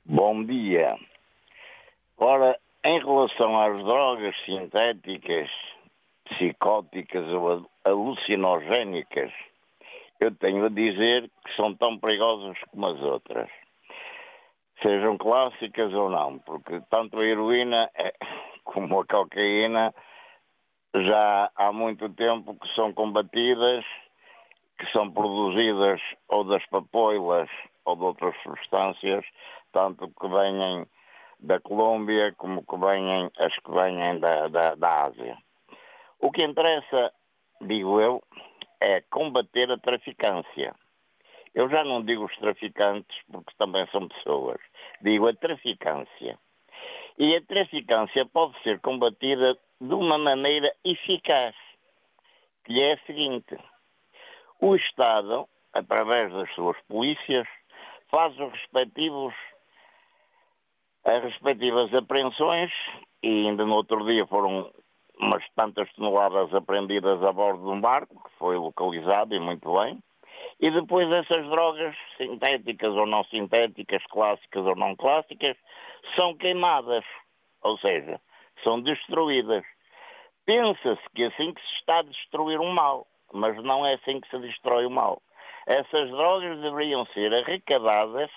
Bom 0.05 0.43
dia. 0.43 0.95
Ora, 2.17 2.55
em 2.83 2.99
relação 2.99 3.59
às 3.59 3.83
drogas 3.83 4.35
sintéticas, 4.45 5.49
psicóticas 6.25 7.27
ou 7.27 7.67
alucinogénicas, 7.83 9.31
eu 10.19 10.29
tenho 10.35 10.65
a 10.65 10.69
dizer 10.69 11.27
que 11.43 11.55
são 11.55 11.73
tão 11.73 11.97
perigosas 11.97 12.55
como 12.69 12.85
as 12.85 13.01
outras. 13.01 13.49
Sejam 14.81 15.17
clássicas 15.17 15.93
ou 15.93 16.09
não, 16.09 16.39
porque 16.39 16.81
tanto 16.89 17.19
a 17.19 17.23
heroína 17.23 17.89
é, 17.95 18.13
como 18.63 18.99
a 18.99 19.05
cocaína 19.05 19.93
já 20.95 21.51
há 21.55 21.71
muito 21.71 22.09
tempo 22.09 22.55
que 22.55 22.67
são 22.75 22.93
combatidas, 22.93 23.85
que 24.77 24.91
são 24.91 25.11
produzidas 25.11 26.01
ou 26.27 26.43
das 26.43 26.65
papoilas 26.67 27.49
ou 27.85 27.95
de 27.95 28.03
outras 28.03 28.35
substâncias, 28.43 29.23
tanto 29.71 30.07
que 30.07 30.27
vêm 30.27 30.85
da 31.39 31.59
Colômbia 31.59 32.33
como 32.37 32.63
que 32.65 32.77
vêm 32.77 33.29
as 33.37 33.53
que 33.55 33.71
vêm 33.71 34.19
da, 34.19 34.47
da, 34.47 34.75
da 34.75 35.03
Ásia. 35.05 35.37
O 36.19 36.31
que 36.31 36.43
interessa, 36.43 37.11
digo 37.61 37.99
eu, 37.99 38.21
é 38.79 39.01
combater 39.01 39.71
a 39.71 39.77
traficância. 39.77 40.75
Eu 41.53 41.69
já 41.69 41.83
não 41.83 42.03
digo 42.03 42.25
os 42.25 42.37
traficantes, 42.37 43.17
porque 43.31 43.53
também 43.57 43.85
são 43.91 44.07
pessoas. 44.07 44.59
Digo 45.01 45.27
a 45.27 45.33
traficância. 45.33 46.37
E 47.17 47.35
a 47.35 47.41
traficância 47.41 48.25
pode 48.25 48.61
ser 48.63 48.79
combatida 48.79 49.57
de 49.79 49.93
uma 49.93 50.17
maneira 50.17 50.73
eficaz, 50.83 51.55
que 52.63 52.81
é 52.81 52.93
a 52.93 53.05
seguinte: 53.05 53.57
o 54.59 54.75
Estado, 54.75 55.47
através 55.73 56.31
das 56.31 56.53
suas 56.53 56.77
polícias, 56.87 57.47
faz 58.09 58.37
os 58.39 58.51
respectivos 58.51 59.33
as 61.03 61.23
respectivas 61.23 61.91
apreensões 61.95 62.71
e 63.23 63.47
ainda 63.47 63.65
no 63.65 63.75
outro 63.75 64.05
dia 64.05 64.25
foram 64.27 64.71
umas 65.19 65.43
tantas 65.55 65.91
toneladas 65.93 66.53
apreendidas 66.53 67.23
a 67.23 67.31
bordo 67.31 67.63
de 67.63 67.69
um 67.69 67.81
barco 67.81 68.23
que 68.23 68.37
foi 68.37 68.55
localizado 68.57 69.33
e 69.33 69.39
muito 69.39 69.73
bem. 69.79 69.99
E 70.61 70.69
depois 70.69 71.11
essas 71.11 71.43
drogas 71.49 71.95
sintéticas 72.17 72.93
ou 72.93 73.07
não 73.07 73.23
sintéticas, 73.25 74.05
clássicas 74.05 74.63
ou 74.63 74.75
não 74.75 74.95
clássicas, 74.95 75.57
são 76.15 76.37
queimadas, 76.37 77.03
ou 77.63 77.79
seja, 77.79 78.21
são 78.63 78.79
destruídas. 78.79 79.63
Pensa-se 80.45 81.01
que 81.15 81.23
assim 81.23 81.51
que 81.51 81.61
se 81.61 81.73
está 81.79 81.99
a 81.99 82.03
destruir 82.03 82.59
um 82.59 82.71
mal, 82.71 83.07
mas 83.33 83.55
não 83.63 83.83
é 83.85 83.95
assim 83.95 84.21
que 84.21 84.29
se 84.29 84.37
destrói 84.37 84.85
o 84.85 84.91
mal. 84.91 85.21
Essas 85.65 86.09
drogas 86.11 86.59
deveriam 86.59 87.07
ser 87.07 87.33
arrecadadas 87.33 88.29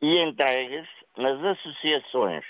e 0.00 0.18
entregues 0.18 0.88
nas 1.16 1.42
associações, 1.42 2.44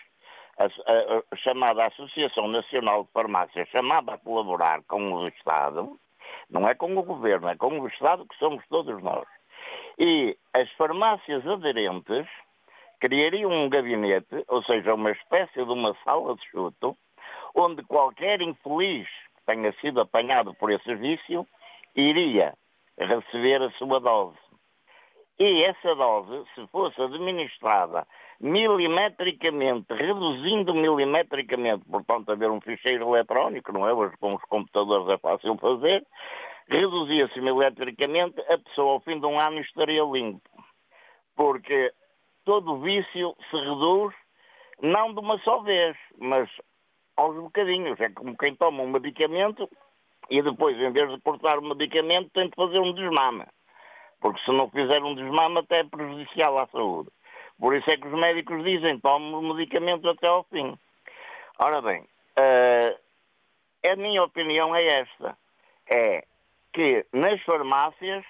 a, 0.59 0.65
a, 0.65 1.23
a, 1.31 1.37
chamada 1.37 1.87
Associação 1.87 2.47
Nacional 2.49 3.05
de 3.05 3.13
Farmácia, 3.13 3.67
chamada 3.67 4.15
a 4.15 4.19
colaborar 4.19 4.83
com 4.85 5.13
o 5.15 5.29
Estado, 5.29 5.99
não 6.53 6.69
é 6.69 6.75
com 6.75 6.97
o 6.97 7.03
Governo, 7.03 7.49
é 7.49 7.57
com 7.57 7.81
o 7.81 7.89
Estado 7.89 8.27
que 8.27 8.37
somos 8.37 8.63
todos 8.69 9.03
nós. 9.03 9.27
E 9.99 10.37
as 10.55 10.71
farmácias 10.73 11.47
aderentes 11.47 12.27
criariam 13.01 13.51
um 13.51 13.69
gabinete, 13.69 14.45
ou 14.49 14.63
seja, 14.63 14.95
uma 14.95 15.11
espécie 15.11 15.65
de 15.65 15.71
uma 15.71 15.97
sala 16.05 16.37
de 16.37 16.45
chuto, 16.51 16.97
onde 17.55 17.83
qualquer 17.83 18.41
infeliz 18.41 19.09
que 19.09 19.45
tenha 19.47 19.73
sido 19.81 20.01
apanhado 20.01 20.55
por 20.55 20.71
esse 20.71 20.95
vício 20.95 21.47
iria 21.97 22.55
receber 22.99 23.63
a 23.63 23.71
sua 23.73 23.99
dose. 23.99 24.42
E 25.39 25.65
essa 25.65 25.95
dose, 25.95 26.45
se 26.55 26.67
fosse 26.69 27.01
administrada 27.01 28.07
milimetricamente, 28.41 29.93
reduzindo 29.93 30.75
milimetricamente, 30.75 31.85
portanto, 31.89 32.31
haver 32.31 32.51
um 32.51 32.61
ficheiro 32.61 33.15
eletrónico, 33.15 33.73
não 33.73 33.89
é? 33.89 33.93
Hoje 33.93 34.17
com 34.19 34.35
os 34.35 34.43
computadores 34.45 35.09
é 35.09 35.19
fácil 35.19 35.57
fazer, 35.59 36.05
reduzia-se 36.69 37.41
milimetricamente, 37.41 38.41
a 38.49 38.59
pessoa 38.59 38.93
ao 38.93 39.01
fim 39.01 39.19
de 39.19 39.27
um 39.27 39.39
ano 39.39 39.61
estaria 39.61 40.03
limpo. 40.03 40.49
Porque 41.35 41.93
todo 42.45 42.81
vício 42.81 43.35
se 43.51 43.57
reduz, 43.57 44.15
não 44.81 45.15
de 45.15 45.21
uma 45.21 45.39
só 45.39 45.61
vez, 45.61 45.97
mas 46.19 46.49
aos 47.17 47.37
bocadinhos. 47.37 48.01
É 48.01 48.09
como 48.11 48.37
quem 48.37 48.55
toma 48.55 48.83
um 48.83 48.91
medicamento 48.91 49.69
e 50.31 50.43
depois, 50.43 50.77
em 50.79 50.93
vez 50.93 51.11
de 51.11 51.21
cortar 51.21 51.59
o 51.59 51.63
medicamento, 51.63 52.31
tem 52.31 52.49
de 52.49 52.55
fazer 52.55 52.79
um 52.79 52.93
desmame. 52.93 53.45
Porque 54.23 54.41
se 54.45 54.53
não 54.53 54.71
fizer 54.71 55.03
um 55.03 55.17
desmame, 55.17 55.59
até 55.59 55.81
é 55.81 55.85
prejudicial 55.85 56.57
à 56.57 56.67
saúde. 56.69 57.11
Por 57.59 57.75
isso 57.75 57.91
é 57.91 57.97
que 57.97 58.07
os 58.07 58.19
médicos 58.19 58.65
dizem, 58.65 58.99
tome 59.01 59.35
o 59.35 59.43
medicamento 59.43 60.09
até 60.09 60.29
ao 60.29 60.45
fim. 60.45 60.79
Ora 61.59 61.83
bem, 61.83 62.03
uh, 62.03 63.91
a 63.91 63.97
minha 63.97 64.23
opinião 64.23 64.75
é 64.75 65.01
esta. 65.01 65.37
É 65.91 66.25
que 66.73 67.05
nas 67.13 67.43
farmácias 67.43 68.25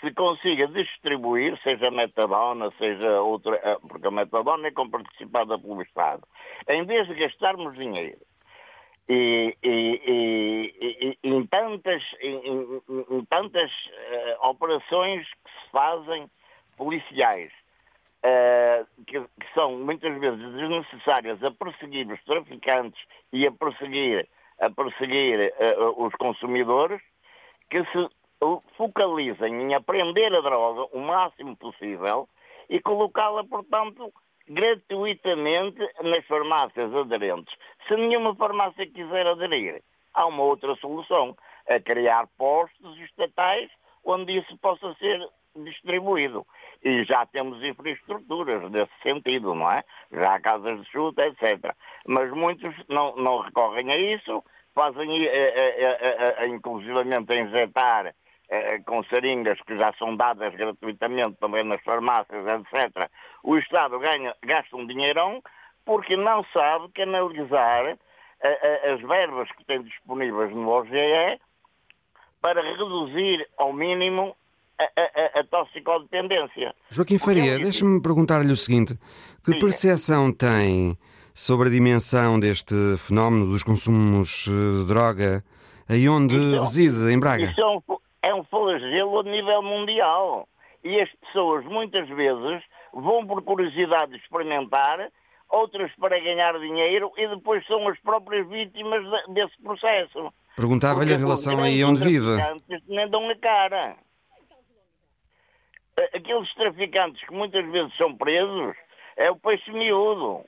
se 0.00 0.12
consiga 0.12 0.68
distribuir, 0.68 1.58
seja 1.62 1.90
metadona, 1.90 2.70
seja 2.78 3.20
outra, 3.22 3.56
eh, 3.56 3.78
porque 3.88 4.06
a 4.06 4.10
metadona 4.10 4.68
é 4.68 4.70
comparticipada 4.70 5.58
pelo 5.58 5.80
Estado, 5.82 6.22
em 6.68 6.84
vez 6.84 7.08
de 7.08 7.14
gastarmos 7.14 7.74
dinheiro 7.74 8.20
e, 9.08 9.56
e, 9.62 11.16
e, 11.22 11.28
em 11.28 11.46
tantas, 11.46 12.02
em, 12.20 12.80
em 13.10 13.24
tantas 13.26 13.70
uh, 13.70 14.48
operações 14.48 15.26
que 15.26 15.50
se 15.50 15.70
fazem 15.70 16.28
policiais, 16.76 17.52
uh, 18.24 18.86
que, 19.06 19.20
que, 19.20 19.54
são 19.54 19.78
muitas 19.78 20.18
vezes 20.18 20.52
desnecessárias 20.54 21.42
a 21.44 21.50
perseguir 21.52 22.10
os 22.10 22.22
traficantes 22.24 23.00
e 23.32 23.46
a 23.46 23.52
perseguir, 23.52 24.28
a 24.60 24.70
perseguir 24.70 25.52
uh, 25.78 26.04
os 26.04 26.12
consumidores, 26.14 27.00
que 27.70 27.84
se 27.84 28.08
focalizem 28.76 29.62
em 29.62 29.74
aprender 29.74 30.34
a 30.34 30.40
droga 30.40 30.88
o 30.92 31.00
máximo 31.00 31.56
possível 31.56 32.28
e 32.68 32.80
colocá-la, 32.80 33.44
portanto, 33.44 34.12
gratuitamente 34.48 35.78
nas 36.02 36.24
farmácias 36.26 36.94
aderentes. 36.94 37.54
Se 37.86 37.96
nenhuma 37.96 38.34
farmácia 38.34 38.86
quiser 38.86 39.26
aderir, 39.26 39.82
há 40.14 40.26
uma 40.26 40.42
outra 40.42 40.74
solução, 40.76 41.36
a 41.68 41.80
criar 41.80 42.28
postos 42.38 42.98
estatais 43.00 43.70
onde 44.04 44.38
isso 44.38 44.56
possa 44.58 44.94
ser 44.94 45.20
distribuído. 45.56 46.46
E 46.84 47.04
já 47.04 47.26
temos 47.26 47.62
infraestruturas 47.64 48.70
nesse 48.70 48.92
sentido, 49.02 49.54
não 49.54 49.70
é? 49.70 49.82
Já 50.12 50.34
há 50.34 50.40
casas 50.40 50.80
de 50.80 50.90
chuta, 50.90 51.26
etc. 51.26 51.74
Mas 52.06 52.30
muitos 52.30 52.74
não, 52.88 53.16
não 53.16 53.40
recorrem 53.40 53.90
a 53.90 53.96
isso, 53.96 54.44
fazem, 54.74 55.24
eh, 55.24 55.28
eh, 55.32 56.34
eh, 56.38 56.46
inclusivamente, 56.48 57.32
a 57.32 57.36
injetar 57.36 58.14
com 58.84 59.02
seringas 59.04 59.60
que 59.62 59.76
já 59.76 59.92
são 59.98 60.16
dadas 60.16 60.54
gratuitamente 60.54 61.36
também 61.40 61.64
nas 61.64 61.82
farmácias, 61.82 62.44
etc., 62.46 63.10
o 63.42 63.56
Estado 63.58 63.98
ganha, 63.98 64.34
gasta 64.44 64.76
um 64.76 64.86
dinheirão 64.86 65.42
porque 65.84 66.16
não 66.16 66.44
sabe 66.52 66.88
canalizar 66.92 67.86
eh, 67.86 67.98
eh, 68.42 68.92
as 68.92 69.00
verbas 69.00 69.48
que 69.52 69.64
tem 69.64 69.82
disponíveis 69.82 70.50
no 70.52 70.68
OGE 70.68 71.40
para 72.40 72.60
reduzir 72.60 73.48
ao 73.56 73.72
mínimo 73.72 74.36
a, 74.78 74.84
a, 74.84 75.40
a 75.40 75.44
toxicodependência. 75.44 76.74
Joaquim 76.90 77.18
Faria, 77.18 77.58
deixe-me 77.58 78.02
perguntar-lhe 78.02 78.52
o 78.52 78.56
seguinte: 78.56 78.98
que 79.44 79.52
Sim. 79.52 79.58
percepção 79.58 80.32
tem 80.32 80.98
sobre 81.34 81.68
a 81.68 81.70
dimensão 81.70 82.38
deste 82.38 82.74
fenómeno 82.98 83.46
dos 83.46 83.62
consumos 83.62 84.44
de 84.44 84.86
droga 84.86 85.44
aí 85.88 86.08
onde 86.08 86.36
isso, 86.36 86.60
reside, 86.60 87.12
em 87.12 87.18
Braga? 87.18 87.44
Isso 87.44 87.60
é 87.60 87.66
um, 87.66 87.80
é 88.22 88.34
um 88.34 88.44
flagelo 88.44 89.20
a 89.20 89.22
nível 89.22 89.62
mundial. 89.62 90.48
E 90.84 91.00
as 91.00 91.10
pessoas 91.16 91.64
muitas 91.64 92.08
vezes 92.08 92.62
vão 92.92 93.26
por 93.26 93.42
curiosidade 93.42 94.16
experimentar, 94.16 95.10
outras 95.48 95.92
para 95.96 96.18
ganhar 96.18 96.58
dinheiro 96.58 97.12
e 97.16 97.26
depois 97.28 97.66
são 97.66 97.86
as 97.88 97.98
próprias 98.00 98.48
vítimas 98.48 99.02
desse 99.28 99.60
processo. 99.62 100.32
Perguntava-lhe 100.56 101.14
a 101.14 101.18
relação 101.18 101.62
aí 101.62 101.84
onde 101.84 102.02
vive. 102.02 102.30
Nem 102.88 103.08
dão 103.08 103.28
a 103.28 103.36
cara. 103.36 103.96
Aqueles 106.14 106.52
traficantes 106.54 107.26
que 107.26 107.34
muitas 107.34 107.64
vezes 107.70 107.94
são 107.96 108.14
presos 108.14 108.76
é 109.16 109.30
o 109.30 109.36
peixe 109.36 109.70
miúdo. 109.72 110.44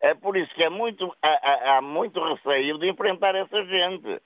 É 0.00 0.14
por 0.14 0.36
isso 0.36 0.54
que 0.54 0.64
é 0.64 0.70
muito, 0.70 1.14
há, 1.22 1.76
há 1.76 1.82
muito 1.82 2.22
receio 2.22 2.78
de 2.78 2.88
enfrentar 2.88 3.34
essa 3.34 3.64
gente. 3.66 4.20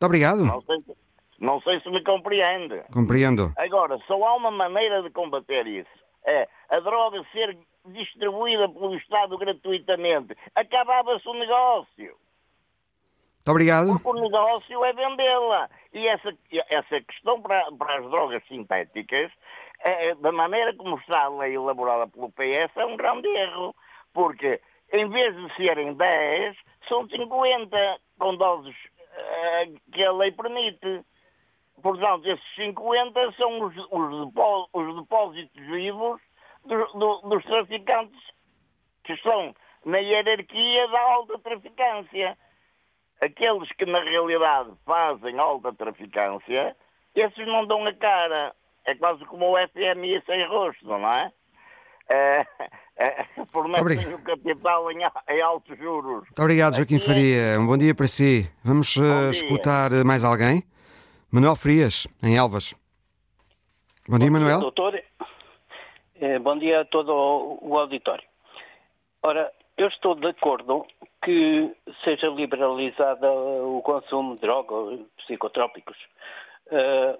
Muito 0.00 0.06
obrigado. 0.06 0.64
Não 1.38 1.60
sei 1.60 1.78
se 1.80 1.90
me 1.90 2.02
compreende. 2.02 2.82
Compreendo. 2.90 3.52
Agora, 3.58 3.98
só 4.06 4.14
há 4.24 4.34
uma 4.34 4.50
maneira 4.50 5.02
de 5.02 5.10
combater 5.10 5.66
isso. 5.66 5.90
É 6.24 6.48
a 6.70 6.80
droga 6.80 7.22
ser 7.32 7.58
distribuída 7.86 8.66
pelo 8.68 8.94
Estado 8.96 9.36
gratuitamente. 9.36 10.34
Acabava-se 10.54 11.28
o 11.28 11.34
negócio. 11.34 11.86
Muito 11.98 13.48
obrigado. 13.48 14.00
Porque 14.00 14.08
o 14.08 14.22
negócio 14.22 14.84
é 14.84 14.92
vendê-la. 14.94 15.68
E 15.92 16.06
essa, 16.08 16.32
essa 16.70 17.00
questão 17.02 17.42
para, 17.42 17.70
para 17.72 17.98
as 17.98 18.10
drogas 18.10 18.42
sintéticas, 18.48 19.30
é, 19.80 20.14
da 20.14 20.32
maneira 20.32 20.74
como 20.76 20.96
está 20.96 21.24
a 21.24 21.28
lei 21.28 21.56
elaborada 21.56 22.06
pelo 22.06 22.30
PS, 22.32 22.74
é 22.76 22.86
um 22.86 22.96
grande 22.96 23.28
erro. 23.28 23.74
Porque 24.14 24.60
em 24.92 25.08
vez 25.10 25.36
de 25.36 25.56
serem 25.56 25.92
10, 25.92 26.56
são 26.88 27.06
50 27.06 27.98
com 28.18 28.36
doses 28.36 28.74
que 29.92 30.04
a 30.04 30.12
lei 30.12 30.32
permite. 30.32 31.04
Portanto, 31.82 32.26
esses 32.26 32.54
50 32.56 33.32
são 33.32 33.62
os, 33.62 33.76
os, 33.90 34.68
os 34.72 34.96
depósitos 34.96 35.66
vivos 35.66 36.20
do, 36.64 36.86
do, 36.98 37.20
dos 37.28 37.44
traficantes 37.44 38.20
que 39.04 39.14
estão 39.14 39.54
na 39.84 39.98
hierarquia 39.98 40.88
da 40.88 41.00
alta 41.00 41.38
traficância. 41.38 42.36
Aqueles 43.20 43.68
que 43.72 43.84
na 43.84 44.00
realidade 44.00 44.70
fazem 44.84 45.38
alta 45.38 45.72
traficância, 45.72 46.76
esses 47.14 47.46
não 47.46 47.66
dão 47.66 47.86
a 47.86 47.94
cara. 47.94 48.54
É 48.84 48.94
quase 48.94 49.24
como 49.26 49.52
o 49.52 49.68
FMI 49.68 50.22
sem 50.24 50.46
rosto, 50.46 50.86
não 50.86 51.12
é? 51.12 51.30
É, 52.10 52.46
é 52.98 53.26
fornecem 53.52 54.14
o 54.14 54.18
capital 54.18 54.90
em, 54.90 54.98
em, 55.28 55.40
altos 55.40 55.78
juros. 55.78 56.24
Muito 56.24 56.42
obrigado, 56.42 56.76
Joaquim 56.76 56.96
Aqui 56.96 57.06
Faria. 57.06 57.42
É... 57.42 57.58
Um 57.58 57.66
bom 57.66 57.78
dia 57.78 57.94
para 57.94 58.06
si. 58.06 58.50
Vamos 58.64 58.96
uh, 58.96 59.30
escutar 59.30 59.92
mais 60.04 60.24
alguém? 60.24 60.64
Manuel 61.30 61.54
Frias, 61.54 62.08
em 62.22 62.36
Elvas. 62.36 62.74
Bom, 64.08 64.16
bom 64.16 64.18
dia, 64.18 64.30
Manuel. 64.30 64.58
Dia, 64.58 64.60
doutor. 64.60 65.02
Eh, 66.20 66.38
bom 66.40 66.58
dia 66.58 66.80
a 66.80 66.84
todo 66.84 67.58
o 67.62 67.78
auditório. 67.78 68.24
Ora, 69.22 69.52
eu 69.76 69.88
estou 69.88 70.14
de 70.14 70.26
acordo 70.26 70.84
que 71.24 71.72
seja 72.04 72.26
liberalizado 72.28 73.26
o 73.26 73.80
consumo 73.82 74.34
de 74.34 74.40
drogas, 74.40 75.00
psicotrópicos. 75.18 75.96
Eh, 76.70 77.18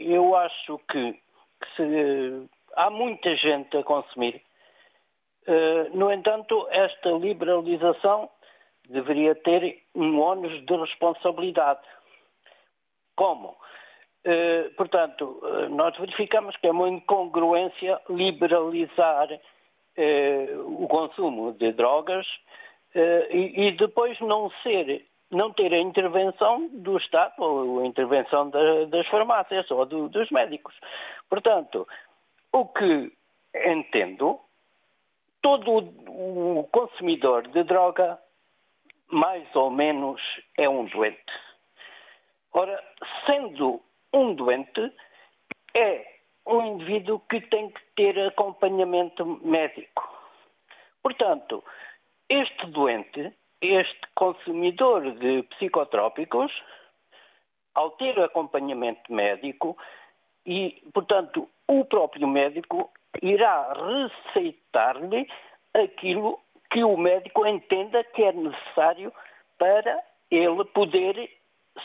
eu 0.00 0.34
acho 0.36 0.78
que, 0.90 1.12
que 1.12 1.76
se, 1.76 2.48
há 2.76 2.90
muita 2.90 3.34
gente 3.36 3.76
a 3.76 3.82
consumir. 3.82 4.42
Eh, 5.46 5.90
no 5.92 6.12
entanto, 6.12 6.66
esta 6.70 7.10
liberalização 7.10 8.28
deveria 8.88 9.34
ter 9.34 9.82
um 9.94 10.20
ónus 10.20 10.64
de 10.64 10.76
responsabilidade. 10.76 11.80
Como? 13.16 13.56
Eh, 14.24 14.70
portanto, 14.76 15.40
eh, 15.44 15.68
nós 15.68 15.96
verificamos 15.98 16.56
que 16.56 16.66
é 16.66 16.70
uma 16.70 16.88
incongruência 16.88 18.00
liberalizar 18.08 19.28
o 20.64 20.88
consumo 20.88 21.52
de 21.52 21.70
drogas 21.72 22.26
e, 22.94 23.72
depois 23.72 24.18
não 24.20 24.50
ser, 24.62 25.04
não 25.30 25.52
ter 25.52 25.70
a 25.74 25.78
intervenção 25.78 26.66
do 26.72 26.96
Estado 26.96 27.34
ou 27.36 27.80
a 27.80 27.86
intervenção 27.86 28.48
da, 28.48 28.86
das 28.86 29.06
farmácias 29.08 29.70
ou 29.70 29.84
do, 29.84 30.08
dos 30.08 30.30
médicos. 30.30 30.74
Portanto, 31.28 31.86
o 32.52 32.66
que 32.66 33.12
entendo, 33.54 34.40
todo 35.40 35.78
o 36.08 36.68
consumidor 36.70 37.48
de 37.48 37.64
droga 37.64 38.18
mais 39.08 39.44
ou 39.54 39.70
menos 39.70 40.20
é 40.56 40.68
um 40.68 40.84
doente. 40.86 41.32
Ora, 42.52 42.82
sendo 43.26 43.82
um 44.12 44.34
doente 44.34 44.92
é 45.74 46.12
um 46.46 46.62
indivíduo 46.66 47.20
que 47.30 47.40
tem 47.40 47.70
que 47.70 47.80
ter 47.96 48.18
acompanhamento 48.26 49.24
médico. 49.42 50.08
Portanto, 51.02 51.64
este 52.28 52.66
doente, 52.66 53.32
este 53.60 54.00
consumidor 54.14 55.12
de 55.12 55.42
psicotrópicos, 55.44 56.52
ao 57.74 57.90
ter 57.92 58.18
acompanhamento 58.20 59.12
médico, 59.12 59.76
e, 60.46 60.82
portanto, 60.92 61.48
o 61.68 61.84
próprio 61.84 62.26
médico 62.26 62.90
irá 63.22 63.72
receitar-lhe 63.72 65.28
aquilo 65.74 66.40
que 66.70 66.82
o 66.82 66.96
médico 66.96 67.46
entenda 67.46 68.02
que 68.02 68.22
é 68.22 68.32
necessário 68.32 69.12
para 69.58 70.02
ele 70.30 70.64
poder 70.66 71.30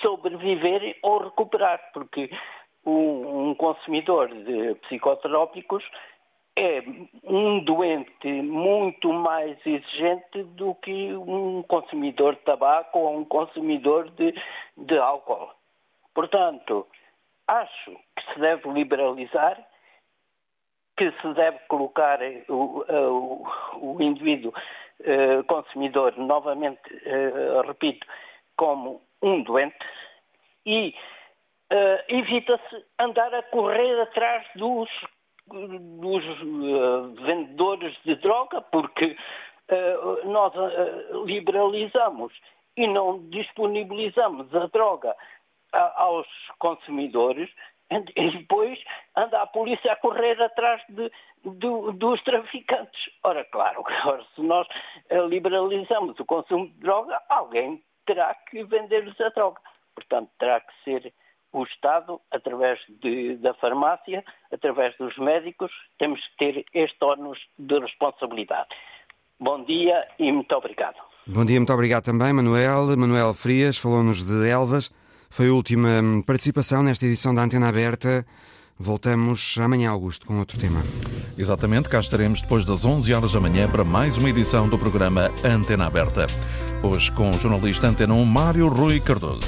sobreviver 0.01 0.97
ou 1.03 1.20
recuperar, 1.20 1.91
porque 1.93 2.30
um, 2.86 3.49
um 3.49 3.55
consumidor 3.55 4.30
de 4.30 4.76
psicotrópicos 4.76 5.84
é 6.55 6.82
um 7.24 7.60
doente 7.64 8.28
muito 8.41 9.14
mais 9.14 9.58
exigente 9.66 10.43
do 10.55 10.74
que 10.76 11.14
um 11.14 11.62
consumidor 11.64 12.36
de 12.36 12.41
tabaco 12.41 12.97
ou 12.97 13.18
um 13.18 13.26
consumidor 13.26 14.10
de, 14.12 14.34
de 14.76 14.97
álcool. 14.97 15.51
Portanto, 16.16 16.88
acho 17.48 17.91
que 18.16 18.34
se 18.34 18.39
deve 18.39 18.70
liberalizar, 18.72 19.58
que 20.98 21.12
se 21.22 21.34
deve 21.34 21.60
colocar 21.68 22.20
o, 22.50 22.84
o, 22.89 23.48
o 23.80 24.02
indivíduo 24.02 24.54
uh, 25.02 25.43
consumidor, 25.45 26.18
novamente, 26.18 26.82
uh, 26.93 27.62
repito, 27.68 28.06
como 28.56 29.02
um 29.22 29.43
doente 29.43 29.78
e 30.66 30.93
uh, 31.72 32.04
evita-se 32.08 32.86
andar 33.00 33.34
a 33.34 33.43
correr 33.43 34.02
atrás 34.02 34.45
dos, 34.56 34.89
dos 35.48 36.24
uh, 36.41 37.14
vendedores 37.24 37.95
de 38.04 38.16
droga, 38.16 38.62
porque 38.62 39.16
nós 40.24 40.54
liberalizamos 41.26 42.32
e 42.78 42.88
não 42.88 43.20
disponibilizamos 43.28 44.56
a 44.56 44.68
droga 44.68 45.14
a, 45.74 46.01
aos 46.03 46.28
consumidores 46.59 47.49
e 47.89 48.32
depois 48.38 48.78
anda 49.15 49.41
a 49.41 49.47
polícia 49.47 49.93
a 49.93 49.95
correr 49.95 50.41
atrás 50.41 50.82
de, 50.89 51.09
de, 51.43 51.93
dos 51.97 52.22
traficantes. 52.24 53.09
Ora, 53.24 53.45
claro, 53.45 53.84
agora, 53.88 54.26
se 54.36 54.41
nós 54.41 54.68
liberalizamos 55.30 56.20
o 56.20 56.26
consumo 56.26 56.68
de 56.68 56.80
droga, 56.80 57.20
alguém 57.30 57.82
terá 58.05 58.36
que 58.49 58.63
vender-lhes 58.63 59.20
a 59.22 59.30
droga. 59.30 59.61
Portanto, 59.95 60.30
terá 60.38 60.59
que 60.59 60.74
ser 60.84 61.13
o 61.53 61.63
Estado, 61.63 62.20
através 62.30 62.80
de, 63.01 63.38
da 63.38 63.53
farmácia, 63.55 64.24
através 64.51 64.95
dos 64.97 65.18
médicos, 65.18 65.72
temos 65.97 66.20
que 66.28 66.38
ter 66.38 66.65
este 66.74 67.03
ónus 67.03 67.39
de 67.57 67.80
responsabilidade. 67.80 68.68
Bom 69.39 69.63
dia 69.63 70.07
e 70.20 70.32
muito 70.32 70.53
obrigado. 70.55 70.97
Bom 71.26 71.45
dia, 71.45 71.59
muito 71.59 71.74
obrigado 71.74 72.03
também, 72.03 72.34
Manuel. 72.34 72.95
Manuel 72.97 73.34
Frias 73.34 73.78
falou-nos 73.78 74.24
de 74.24 74.49
Elvas. 74.49 74.91
Foi 75.30 75.50
a 75.50 75.54
última 75.54 76.02
hum, 76.02 76.22
participação 76.22 76.84
nesta 76.84 77.06
edição 77.06 77.34
da 77.34 77.44
Antena 77.44 77.68
Aberta. 77.68 78.26
Voltamos 78.80 79.56
amanhã, 79.60 79.90
Augusto, 79.90 80.26
com 80.26 80.38
outro 80.40 80.58
tema. 80.60 80.84
Exatamente, 81.38 81.90
cá 81.90 82.00
estaremos 82.00 82.42
depois 82.42 82.64
das 82.64 82.86
11 82.86 83.14
horas 83.14 83.34
da 83.34 83.40
manhã 83.40 83.68
para 83.68 83.84
mais 83.84 84.18
uma 84.18 84.30
edição 84.30 84.70
do 84.70 84.78
programa 84.78 85.32
Antena 85.44 85.88
Aberta. 85.88 86.28
Hoje 86.84 87.12
com 87.12 87.30
o 87.30 87.40
jornalista 87.40 87.88
Antena 87.88 88.14
1 88.14 88.26
Mário 88.26 88.68
Rui 88.68 89.00
Cardoso. 89.00 89.42